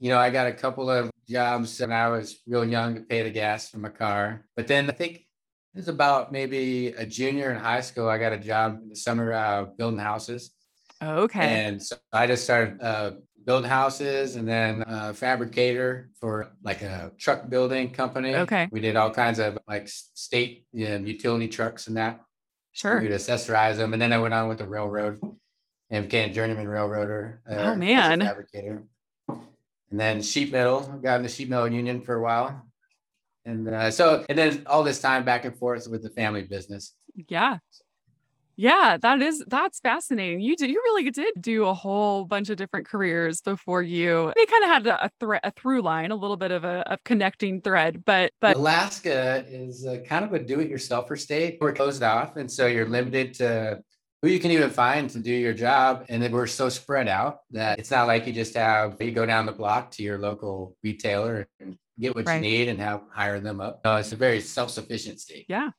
you 0.02 0.08
know, 0.10 0.18
I 0.18 0.30
got 0.30 0.48
a 0.48 0.52
couple 0.52 0.90
of 0.90 1.10
jobs 1.28 1.78
when 1.80 1.92
I 1.92 2.08
was 2.08 2.40
real 2.48 2.64
young 2.64 2.96
to 2.96 3.00
pay 3.02 3.22
the 3.22 3.30
gas 3.30 3.70
for 3.70 3.78
my 3.78 3.88
car. 3.88 4.44
But 4.56 4.66
then 4.66 4.90
I 4.90 4.92
think 4.92 5.14
it 5.18 5.26
was 5.76 5.86
about 5.86 6.32
maybe 6.32 6.88
a 6.88 7.06
junior 7.06 7.52
in 7.52 7.58
high 7.58 7.82
school. 7.82 8.08
I 8.08 8.18
got 8.18 8.32
a 8.32 8.38
job 8.38 8.80
in 8.82 8.88
the 8.88 8.96
summer 8.96 9.32
uh, 9.32 9.66
building 9.78 10.00
houses. 10.00 10.50
Okay. 11.00 11.40
And 11.66 11.80
so 11.80 11.94
I 12.12 12.26
just 12.26 12.42
started 12.42 12.82
uh, 12.82 13.12
building 13.46 13.70
houses 13.70 14.34
and 14.34 14.46
then 14.48 14.82
a 14.88 15.14
fabricator 15.14 16.10
for 16.20 16.50
like 16.64 16.82
a 16.82 17.12
truck 17.16 17.48
building 17.48 17.92
company. 17.92 18.34
Okay. 18.34 18.68
We 18.72 18.80
did 18.80 18.96
all 18.96 19.12
kinds 19.12 19.38
of 19.38 19.56
like 19.68 19.88
state 19.88 20.66
you 20.72 20.88
know, 20.88 20.96
utility 20.96 21.46
trucks 21.46 21.86
and 21.86 21.96
that. 21.96 22.20
Sure. 22.72 23.00
We'd 23.00 23.12
accessorize 23.12 23.76
them. 23.76 23.92
And 23.92 24.02
then 24.02 24.12
I 24.12 24.18
went 24.18 24.34
on 24.34 24.48
with 24.48 24.58
the 24.58 24.66
railroad 24.66 25.20
and 25.90 26.04
became 26.06 26.30
a 26.30 26.32
journeyman 26.34 26.66
railroader. 26.66 27.40
uh, 27.48 27.54
Oh, 27.54 27.74
man. 27.76 28.20
Fabricator. 28.20 28.82
And 29.92 30.00
then 30.00 30.22
sheet 30.22 30.50
metal, 30.50 30.80
got 31.02 31.16
in 31.16 31.22
the 31.22 31.28
sheet 31.28 31.50
metal 31.50 31.68
union 31.68 32.00
for 32.00 32.14
a 32.14 32.22
while. 32.22 32.66
And 33.44 33.68
uh, 33.68 33.90
so, 33.90 34.24
and 34.28 34.38
then 34.38 34.62
all 34.66 34.82
this 34.82 35.00
time 35.00 35.22
back 35.22 35.44
and 35.44 35.54
forth 35.56 35.86
with 35.86 36.02
the 36.02 36.08
family 36.08 36.42
business. 36.42 36.94
Yeah. 37.28 37.58
Yeah, 38.56 38.96
that 39.00 39.20
is 39.20 39.44
that's 39.48 39.80
fascinating. 39.80 40.40
You 40.40 40.56
did 40.56 40.70
you 40.70 40.80
really 40.84 41.10
did 41.10 41.34
do 41.40 41.64
a 41.64 41.74
whole 41.74 42.24
bunch 42.24 42.50
of 42.50 42.56
different 42.56 42.86
careers 42.86 43.40
before 43.40 43.82
you. 43.82 44.32
They 44.36 44.46
kind 44.46 44.64
of 44.64 44.70
had 44.70 44.86
a, 44.86 45.10
thread, 45.18 45.40
a 45.42 45.50
through 45.50 45.80
line, 45.80 46.10
a 46.10 46.16
little 46.16 46.36
bit 46.36 46.50
of 46.50 46.62
a 46.64 46.90
of 46.92 47.02
connecting 47.02 47.62
thread, 47.62 48.04
but 48.04 48.30
but 48.42 48.56
Alaska 48.56 49.44
is 49.48 49.86
kind 50.06 50.24
of 50.24 50.34
a 50.34 50.38
do-it-yourselfer 50.38 51.18
state. 51.18 51.58
We're 51.62 51.72
closed 51.72 52.02
off, 52.02 52.36
and 52.36 52.50
so 52.50 52.66
you're 52.66 52.86
limited 52.86 53.34
to 53.34 53.82
who 54.22 54.28
you 54.28 54.38
can 54.38 54.52
even 54.52 54.70
find 54.70 55.10
to 55.10 55.18
do 55.18 55.32
your 55.32 55.52
job. 55.52 56.06
And 56.08 56.22
then 56.22 56.32
we're 56.32 56.46
so 56.46 56.68
spread 56.68 57.08
out 57.08 57.40
that 57.50 57.78
it's 57.80 57.90
not 57.90 58.06
like 58.06 58.26
you 58.26 58.32
just 58.32 58.54
have 58.54 58.96
you 59.00 59.10
go 59.10 59.26
down 59.26 59.46
the 59.46 59.52
block 59.52 59.90
to 59.92 60.02
your 60.02 60.18
local 60.18 60.76
retailer 60.82 61.48
and 61.60 61.76
get 61.98 62.14
what 62.14 62.26
Right. 62.26 62.36
you 62.36 62.40
need 62.40 62.68
and 62.68 62.78
have 62.78 63.02
hire 63.10 63.40
them 63.40 63.60
up. 63.60 63.80
No, 63.84 63.96
it's 63.96 64.12
a 64.12 64.16
very 64.16 64.40
self-sufficient 64.40 65.20
state. 65.20 65.46
yeah. 65.48 65.70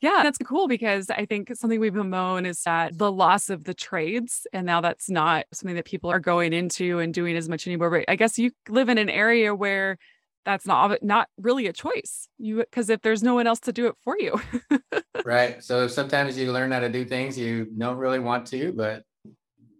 Yeah, 0.00 0.20
that's 0.22 0.36
cool 0.38 0.68
because 0.68 1.08
I 1.08 1.24
think 1.24 1.54
something 1.54 1.80
we've 1.80 1.94
bemoaned 1.94 2.46
is 2.46 2.60
that 2.64 2.98
the 2.98 3.10
loss 3.10 3.48
of 3.48 3.64
the 3.64 3.72
trades, 3.72 4.46
and 4.52 4.66
now 4.66 4.82
that's 4.82 5.08
not 5.08 5.46
something 5.54 5.76
that 5.76 5.86
people 5.86 6.10
are 6.10 6.20
going 6.20 6.52
into 6.52 6.98
and 6.98 7.14
doing 7.14 7.36
as 7.36 7.48
much 7.48 7.66
anymore. 7.66 7.88
But 7.90 8.04
I 8.08 8.16
guess 8.16 8.38
you 8.38 8.50
live 8.68 8.90
in 8.90 8.98
an 8.98 9.08
area 9.08 9.54
where 9.54 9.96
that's 10.44 10.66
not 10.66 11.02
not 11.02 11.28
really 11.38 11.66
a 11.66 11.72
choice. 11.72 12.28
You 12.38 12.58
because 12.58 12.90
if 12.90 13.02
there's 13.02 13.22
no 13.22 13.34
one 13.34 13.46
else 13.46 13.60
to 13.60 13.72
do 13.72 13.86
it 13.86 13.94
for 14.02 14.16
you, 14.18 14.40
right. 15.24 15.62
So 15.62 15.88
sometimes 15.88 16.38
you 16.38 16.52
learn 16.52 16.70
how 16.72 16.80
to 16.80 16.88
do 16.88 17.04
things 17.04 17.38
you 17.38 17.66
don't 17.76 17.96
really 17.96 18.18
want 18.18 18.46
to, 18.48 18.72
but 18.72 19.02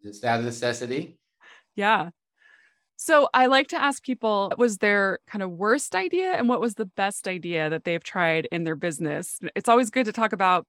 just 0.02 0.24
out 0.24 0.40
of 0.40 0.44
necessity. 0.44 1.18
Yeah. 1.76 2.10
So 2.96 3.28
I 3.34 3.46
like 3.46 3.68
to 3.68 3.80
ask 3.80 4.02
people 4.02 4.48
what 4.48 4.58
was 4.58 4.78
their 4.78 5.18
kind 5.26 5.42
of 5.42 5.50
worst 5.50 5.94
idea 5.94 6.32
and 6.32 6.48
what 6.48 6.60
was 6.60 6.74
the 6.74 6.86
best 6.86 7.26
idea 7.26 7.68
that 7.68 7.84
they've 7.84 8.02
tried 8.02 8.46
in 8.52 8.64
their 8.64 8.76
business. 8.76 9.40
It's 9.54 9.68
always 9.68 9.90
good 9.90 10.06
to 10.06 10.12
talk 10.12 10.32
about 10.32 10.66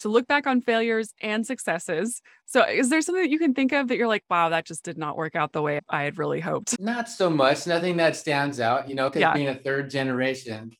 to 0.00 0.08
look 0.08 0.26
back 0.26 0.46
on 0.46 0.60
failures 0.60 1.14
and 1.20 1.46
successes. 1.46 2.20
So 2.46 2.62
is 2.66 2.90
there 2.90 3.00
something 3.00 3.22
that 3.22 3.30
you 3.30 3.38
can 3.38 3.54
think 3.54 3.72
of 3.72 3.88
that 3.88 3.96
you're 3.96 4.08
like, 4.08 4.24
wow, 4.28 4.48
that 4.48 4.64
just 4.66 4.82
did 4.82 4.98
not 4.98 5.16
work 5.16 5.36
out 5.36 5.52
the 5.52 5.62
way 5.62 5.80
I 5.88 6.02
had 6.02 6.18
really 6.18 6.40
hoped? 6.40 6.78
Not 6.80 7.08
so 7.08 7.30
much. 7.30 7.66
Nothing 7.66 7.96
that 7.98 8.16
stands 8.16 8.60
out. 8.60 8.88
You 8.88 8.94
know, 8.94 9.08
because 9.08 9.20
Yeah. 9.20 9.34
being 9.34 9.48
a 9.48 9.54
third 9.54 9.90
generation, 9.90 10.72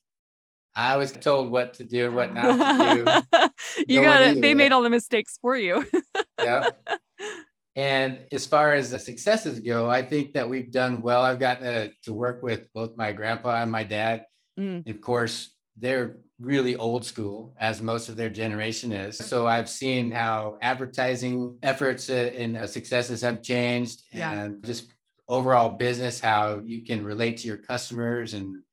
I 0.75 0.97
was 0.97 1.11
told 1.11 1.51
what 1.51 1.75
to 1.75 1.83
do 1.83 2.07
and 2.07 2.15
what 2.15 2.33
not 2.33 2.57
to 2.57 2.95
do. 2.95 3.47
you 3.87 4.01
Going 4.01 4.03
got 4.03 4.21
it. 4.21 4.41
They 4.41 4.53
made 4.53 4.71
all 4.71 4.81
the 4.81 4.89
mistakes 4.89 5.37
for 5.41 5.55
you. 5.55 5.85
yeah. 6.41 6.69
And 7.73 8.19
as 8.33 8.45
far 8.45 8.73
as 8.73 8.91
the 8.91 8.99
successes 8.99 9.61
go, 9.61 9.89
I 9.89 10.01
think 10.01 10.33
that 10.33 10.49
we've 10.49 10.69
done 10.71 11.01
well. 11.01 11.21
I've 11.21 11.39
gotten 11.39 11.63
to, 11.63 11.91
to 12.03 12.13
work 12.13 12.43
with 12.43 12.67
both 12.73 12.97
my 12.97 13.13
grandpa 13.13 13.61
and 13.61 13.71
my 13.71 13.85
dad. 13.85 14.25
Mm. 14.59 14.85
And 14.85 14.89
of 14.89 14.99
course, 14.99 15.55
they're 15.81 16.17
really 16.39 16.75
old 16.75 17.05
school, 17.05 17.55
as 17.59 17.81
most 17.81 18.09
of 18.09 18.15
their 18.15 18.29
generation 18.29 18.91
is. 18.91 19.17
So 19.17 19.47
I've 19.47 19.69
seen 19.69 20.11
how 20.11 20.57
advertising 20.61 21.59
efforts 21.63 22.09
uh, 22.09 22.31
and 22.35 22.57
uh, 22.57 22.67
successes 22.67 23.21
have 23.21 23.41
changed 23.43 24.03
Yeah. 24.13 24.45
and 24.45 24.63
just 24.65 24.93
overall 25.27 25.69
business, 25.69 26.19
how 26.19 26.61
you 26.65 26.83
can 26.83 27.03
relate 27.05 27.37
to 27.39 27.47
your 27.47 27.57
customers 27.57 28.33
and 28.33 28.63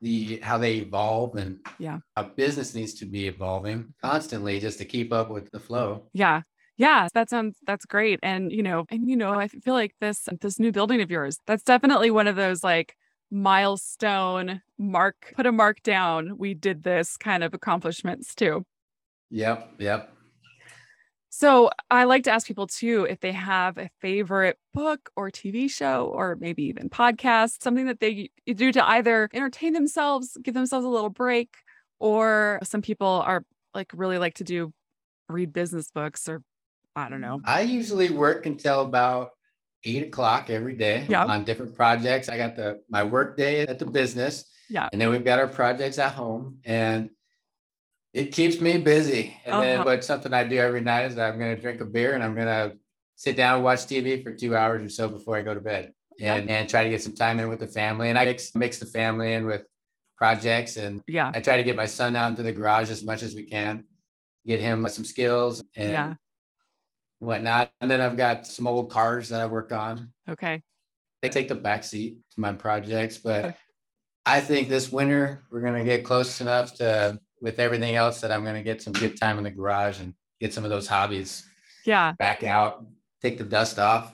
the 0.00 0.38
how 0.40 0.58
they 0.58 0.76
evolve 0.78 1.36
and 1.36 1.60
Yeah. 1.78 2.00
how 2.16 2.24
business 2.24 2.74
needs 2.74 2.94
to 2.94 3.06
be 3.06 3.28
evolving 3.28 3.94
constantly 4.02 4.60
just 4.60 4.78
to 4.78 4.84
keep 4.84 5.12
up 5.12 5.30
with 5.30 5.50
the 5.50 5.60
flow. 5.60 6.10
Yeah. 6.12 6.42
Yeah, 6.78 7.08
that 7.14 7.30
sounds 7.30 7.58
that's 7.66 7.84
great. 7.84 8.18
And 8.22 8.50
you 8.50 8.62
know, 8.62 8.86
and 8.90 9.08
you 9.08 9.16
know, 9.16 9.32
I 9.34 9.46
feel 9.48 9.74
like 9.74 9.94
this 10.00 10.28
this 10.40 10.58
new 10.58 10.72
building 10.72 11.00
of 11.02 11.10
yours, 11.10 11.38
that's 11.46 11.62
definitely 11.62 12.10
one 12.10 12.26
of 12.26 12.34
those 12.36 12.64
like 12.64 12.96
milestone 13.32 14.60
mark, 14.78 15.32
put 15.34 15.46
a 15.46 15.52
mark 15.52 15.82
down. 15.82 16.36
We 16.36 16.54
did 16.54 16.82
this 16.82 17.16
kind 17.16 17.42
of 17.42 17.54
accomplishments 17.54 18.34
too. 18.34 18.64
Yep, 19.30 19.72
yep. 19.78 20.12
So 21.30 21.70
I 21.90 22.04
like 22.04 22.24
to 22.24 22.30
ask 22.30 22.46
people 22.46 22.66
too 22.66 23.06
if 23.08 23.20
they 23.20 23.32
have 23.32 23.78
a 23.78 23.88
favorite 24.02 24.58
book 24.74 25.08
or 25.16 25.30
TV 25.30 25.70
show 25.70 26.12
or 26.14 26.36
maybe 26.36 26.64
even 26.64 26.90
podcast, 26.90 27.62
something 27.62 27.86
that 27.86 28.00
they 28.00 28.30
do 28.46 28.70
to 28.70 28.86
either 28.86 29.30
entertain 29.32 29.72
themselves, 29.72 30.36
give 30.42 30.52
themselves 30.52 30.84
a 30.84 30.90
little 30.90 31.08
break, 31.08 31.54
or 31.98 32.58
some 32.62 32.82
people 32.82 33.22
are 33.24 33.44
like 33.72 33.90
really 33.94 34.18
like 34.18 34.34
to 34.34 34.44
do 34.44 34.74
read 35.30 35.54
business 35.54 35.90
books 35.90 36.28
or 36.28 36.42
I 36.94 37.08
don't 37.08 37.22
know. 37.22 37.40
I 37.46 37.62
usually 37.62 38.10
work 38.10 38.44
until 38.44 38.82
about 38.82 39.30
eight 39.84 40.04
o'clock 40.08 40.50
every 40.50 40.74
day 40.76 41.06
Yeah. 41.08 41.24
on 41.24 41.44
different 41.44 41.74
projects. 41.74 42.28
I 42.28 42.36
got 42.36 42.56
the 42.56 42.80
my 42.88 43.02
work 43.02 43.36
day 43.36 43.62
at 43.62 43.78
the 43.78 43.86
business. 43.86 44.44
Yeah. 44.68 44.88
And 44.92 45.00
then 45.00 45.10
we've 45.10 45.24
got 45.24 45.38
our 45.38 45.48
projects 45.48 45.98
at 45.98 46.12
home 46.12 46.58
and 46.64 47.10
it 48.12 48.26
keeps 48.32 48.60
me 48.60 48.78
busy. 48.78 49.36
And 49.44 49.52
Uh-huh. 49.54 49.62
then 49.62 49.84
but 49.84 50.04
something 50.04 50.32
I 50.32 50.44
do 50.44 50.56
every 50.58 50.80
night 50.80 51.06
is 51.10 51.18
I'm 51.18 51.38
gonna 51.38 51.56
drink 51.56 51.80
a 51.80 51.84
beer 51.84 52.14
and 52.14 52.22
I'm 52.22 52.34
gonna 52.34 52.72
sit 53.16 53.36
down 53.36 53.56
and 53.56 53.64
watch 53.64 53.80
TV 53.86 54.22
for 54.22 54.32
two 54.32 54.56
hours 54.56 54.82
or 54.82 54.88
so 54.88 55.08
before 55.08 55.36
I 55.36 55.42
go 55.42 55.54
to 55.54 55.60
bed. 55.60 55.92
And 56.20 56.48
and 56.50 56.68
try 56.68 56.84
to 56.84 56.90
get 56.90 57.02
some 57.02 57.14
time 57.14 57.40
in 57.40 57.48
with 57.48 57.58
the 57.60 57.66
family. 57.66 58.08
And 58.10 58.18
I 58.18 58.24
mix 58.26 58.54
mix 58.54 58.78
the 58.78 58.86
family 58.86 59.32
in 59.32 59.46
with 59.46 59.62
projects 60.16 60.76
and 60.76 61.02
Yeah. 61.08 61.32
I 61.34 61.40
try 61.40 61.56
to 61.56 61.64
get 61.64 61.74
my 61.74 61.86
son 61.86 62.14
out 62.14 62.30
into 62.30 62.42
the 62.44 62.52
garage 62.52 62.90
as 62.90 63.02
much 63.02 63.22
as 63.24 63.34
we 63.34 63.44
can, 63.44 63.84
get 64.46 64.60
him 64.60 64.86
some 64.88 65.04
skills 65.04 65.64
and 65.74 65.90
Yeah. 65.90 66.14
Whatnot. 67.22 67.70
And 67.80 67.90
then 67.90 68.00
I've 68.00 68.16
got 68.16 68.46
some 68.46 68.66
old 68.66 68.90
cars 68.90 69.28
that 69.28 69.40
I 69.40 69.46
work 69.46 69.72
on. 69.72 70.12
Okay. 70.28 70.62
They 71.22 71.28
take 71.28 71.48
the 71.48 71.54
back 71.54 71.84
seat 71.84 72.18
to 72.34 72.40
my 72.40 72.52
projects, 72.52 73.18
but 73.18 73.44
Okay. 73.44 73.56
I 74.26 74.40
think 74.40 74.68
this 74.68 74.90
winter 74.90 75.42
we're 75.50 75.60
gonna 75.60 75.84
get 75.84 76.04
close 76.04 76.40
enough 76.40 76.74
to 76.76 77.18
with 77.40 77.58
everything 77.58 77.94
else 77.94 78.20
that 78.20 78.32
I'm 78.32 78.44
gonna 78.44 78.62
get 78.62 78.82
some 78.82 78.92
good 78.92 79.16
time 79.20 79.38
in 79.38 79.44
the 79.44 79.50
garage 79.50 80.00
and 80.00 80.14
get 80.40 80.52
some 80.52 80.64
of 80.64 80.70
those 80.70 80.86
hobbies 80.88 81.44
Yeah. 81.84 82.12
back 82.18 82.42
out, 82.42 82.84
take 83.20 83.38
the 83.38 83.44
dust 83.44 83.78
off. 83.78 84.12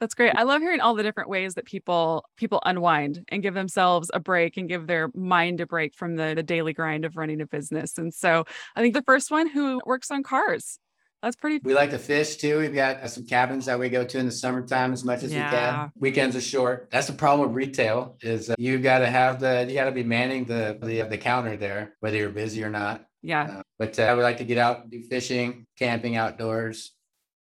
That's 0.00 0.14
great. 0.14 0.32
I 0.36 0.44
love 0.44 0.62
hearing 0.62 0.80
all 0.80 0.94
the 0.94 1.02
different 1.02 1.28
ways 1.28 1.54
that 1.54 1.64
people 1.64 2.24
people 2.36 2.62
unwind 2.64 3.24
and 3.28 3.42
give 3.42 3.54
themselves 3.54 4.10
a 4.14 4.20
break 4.20 4.56
and 4.56 4.68
give 4.68 4.86
their 4.86 5.10
mind 5.14 5.60
a 5.60 5.66
break 5.66 5.94
from 5.94 6.16
the, 6.16 6.34
the 6.36 6.42
daily 6.42 6.72
grind 6.72 7.04
of 7.04 7.16
running 7.16 7.40
a 7.40 7.46
business. 7.46 7.98
And 7.98 8.14
so 8.14 8.44
I 8.76 8.80
think 8.80 8.94
the 8.94 9.02
first 9.02 9.30
one 9.30 9.48
who 9.48 9.80
works 9.84 10.10
on 10.10 10.22
cars. 10.22 10.78
That's 11.22 11.36
pretty 11.36 11.60
We 11.64 11.74
like 11.74 11.90
to 11.90 11.98
fish 11.98 12.36
too. 12.36 12.58
We've 12.58 12.74
got 12.74 12.96
uh, 12.98 13.08
some 13.08 13.26
cabins 13.26 13.66
that 13.66 13.78
we 13.78 13.88
go 13.88 14.04
to 14.04 14.18
in 14.18 14.26
the 14.26 14.32
summertime 14.32 14.92
as 14.92 15.04
much 15.04 15.22
as 15.24 15.30
we 15.32 15.38
can. 15.38 15.90
Weekends 15.96 16.36
are 16.36 16.40
short. 16.40 16.88
That's 16.92 17.08
the 17.08 17.12
problem 17.12 17.48
with 17.48 17.56
retail 17.56 18.16
is 18.22 18.50
uh, 18.50 18.54
you 18.58 18.78
got 18.78 19.00
to 19.00 19.06
have 19.06 19.40
the 19.40 19.66
you 19.68 19.74
got 19.74 19.86
to 19.86 19.92
be 19.92 20.04
manning 20.04 20.44
the 20.44 20.78
the 20.80 21.02
the 21.02 21.18
counter 21.18 21.56
there 21.56 21.94
whether 22.00 22.16
you're 22.16 22.30
busy 22.30 22.62
or 22.62 22.70
not. 22.70 23.04
yeah. 23.22 23.58
Uh, 23.58 23.62
but 23.78 23.98
uh, 23.98 24.02
I 24.02 24.14
would 24.14 24.22
like 24.22 24.38
to 24.38 24.44
get 24.44 24.58
out 24.58 24.82
and 24.82 24.90
do 24.90 25.02
fishing, 25.02 25.66
camping 25.78 26.16
outdoors, 26.16 26.92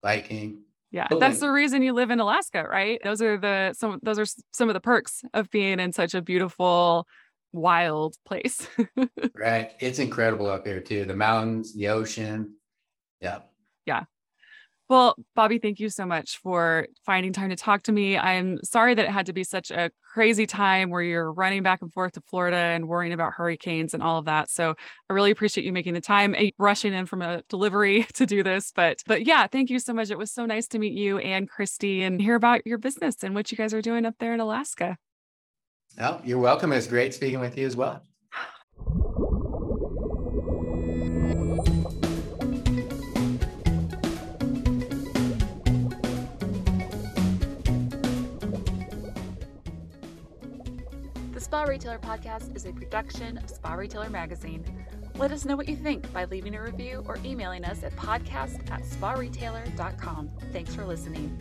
biking. 0.02 0.62
Yeah. 0.92 1.06
Totally. 1.06 1.22
That's 1.22 1.40
the 1.40 1.50
reason 1.52 1.82
you 1.82 1.94
live 1.94 2.12
in 2.12 2.20
Alaska, 2.20 2.64
right? 2.70 3.00
Those 3.04 3.24
are 3.24 3.38
the 3.40 3.74
some 3.74 4.00
those 4.04 4.20
are 4.20 4.26
some 4.52 4.70
of 4.70 4.76
the 4.76 4.80
perks 4.82 5.24
of 5.34 5.50
being 5.50 5.80
in 5.80 5.92
such 5.92 6.14
a 6.14 6.22
beautiful 6.22 7.08
wild 7.52 8.16
place. 8.26 8.68
Right. 9.36 9.72
It's 9.80 10.00
incredible 10.00 10.48
up 10.48 10.66
here 10.66 10.80
too. 10.80 11.06
The 11.06 11.16
mountains, 11.16 11.74
the 11.74 11.88
ocean. 11.90 12.54
Yeah. 13.20 13.40
Well, 14.90 15.16
Bobby, 15.34 15.60
thank 15.60 15.80
you 15.80 15.90
so 15.90 16.06
much 16.06 16.38
for 16.40 16.88
finding 17.06 17.32
time 17.32 17.50
to 17.50 17.56
talk 17.56 17.84
to 17.84 17.92
me. 17.92 18.18
I'm 18.18 18.60
sorry 18.64 18.94
that 18.94 19.06
it 19.06 19.10
had 19.12 19.28
to 19.28 19.34
be 19.34 19.44
such 19.44 19.72
a 19.72 19.90
crazy 20.14 20.46
time 20.46 20.90
where 20.90 21.02
you're 21.02 21.32
running 21.32 21.64
back 21.64 21.82
and 21.82 21.92
forth 21.92 22.12
to 22.12 22.22
Florida 22.22 22.58
and 22.58 22.88
worrying 22.88 23.14
about 23.14 23.34
hurricanes 23.34 23.94
and 23.94 24.04
all 24.04 24.20
of 24.20 24.26
that. 24.26 24.52
So 24.52 24.76
I 25.10 25.14
really 25.14 25.32
appreciate 25.32 25.66
you 25.66 25.72
making 25.72 25.94
the 25.94 26.02
time, 26.02 26.36
eh, 26.36 26.52
rushing 26.60 26.94
in 26.94 27.06
from 27.06 27.22
a 27.22 27.42
delivery 27.50 28.04
to 28.14 28.26
do 28.26 28.44
this. 28.44 28.72
But 28.76 29.02
but 29.08 29.26
yeah, 29.26 29.48
thank 29.48 29.70
you 29.70 29.80
so 29.80 29.94
much. 29.94 30.12
It 30.12 30.18
was 30.18 30.32
so 30.32 30.46
nice 30.46 30.68
to 30.68 30.80
meet 30.80 30.94
you 30.94 31.18
and 31.18 31.50
Christy 31.50 32.04
and 32.04 32.22
hear 32.22 32.36
about 32.36 32.68
your 32.68 32.78
business 32.78 33.24
and 33.24 33.34
what 33.34 33.52
you 33.52 33.58
guys 33.58 33.74
are 33.74 33.82
doing 33.82 34.06
up 34.06 34.16
there 34.20 34.34
in 34.34 34.42
Alaska. 34.42 34.98
Oh, 35.98 36.20
you're 36.24 36.40
welcome. 36.40 36.74
It's 36.74 36.88
great 36.88 37.14
speaking 37.14 37.40
with 37.40 37.58
you 37.58 37.66
as 37.66 37.76
well. 37.76 38.04
Spa 51.54 51.66
Retailer 51.66 52.00
Podcast 52.00 52.56
is 52.56 52.66
a 52.66 52.74
production 52.74 53.38
of 53.38 53.48
Spa 53.48 53.76
Retailer 53.76 54.10
Magazine. 54.10 54.66
Let 55.20 55.32
us 55.32 55.46
know 55.46 55.56
what 55.56 55.70
you 55.70 55.76
think 55.76 56.12
by 56.12 56.26
leaving 56.26 56.56
a 56.56 56.64
review 56.64 57.04
or 57.06 57.20
emailing 57.24 57.64
us 57.64 57.84
at 57.84 57.96
podcast 57.96 58.72
at 58.72 58.82
sparetailer.com. 58.82 60.32
Thanks 60.52 60.74
for 60.74 60.84
listening. 60.84 61.38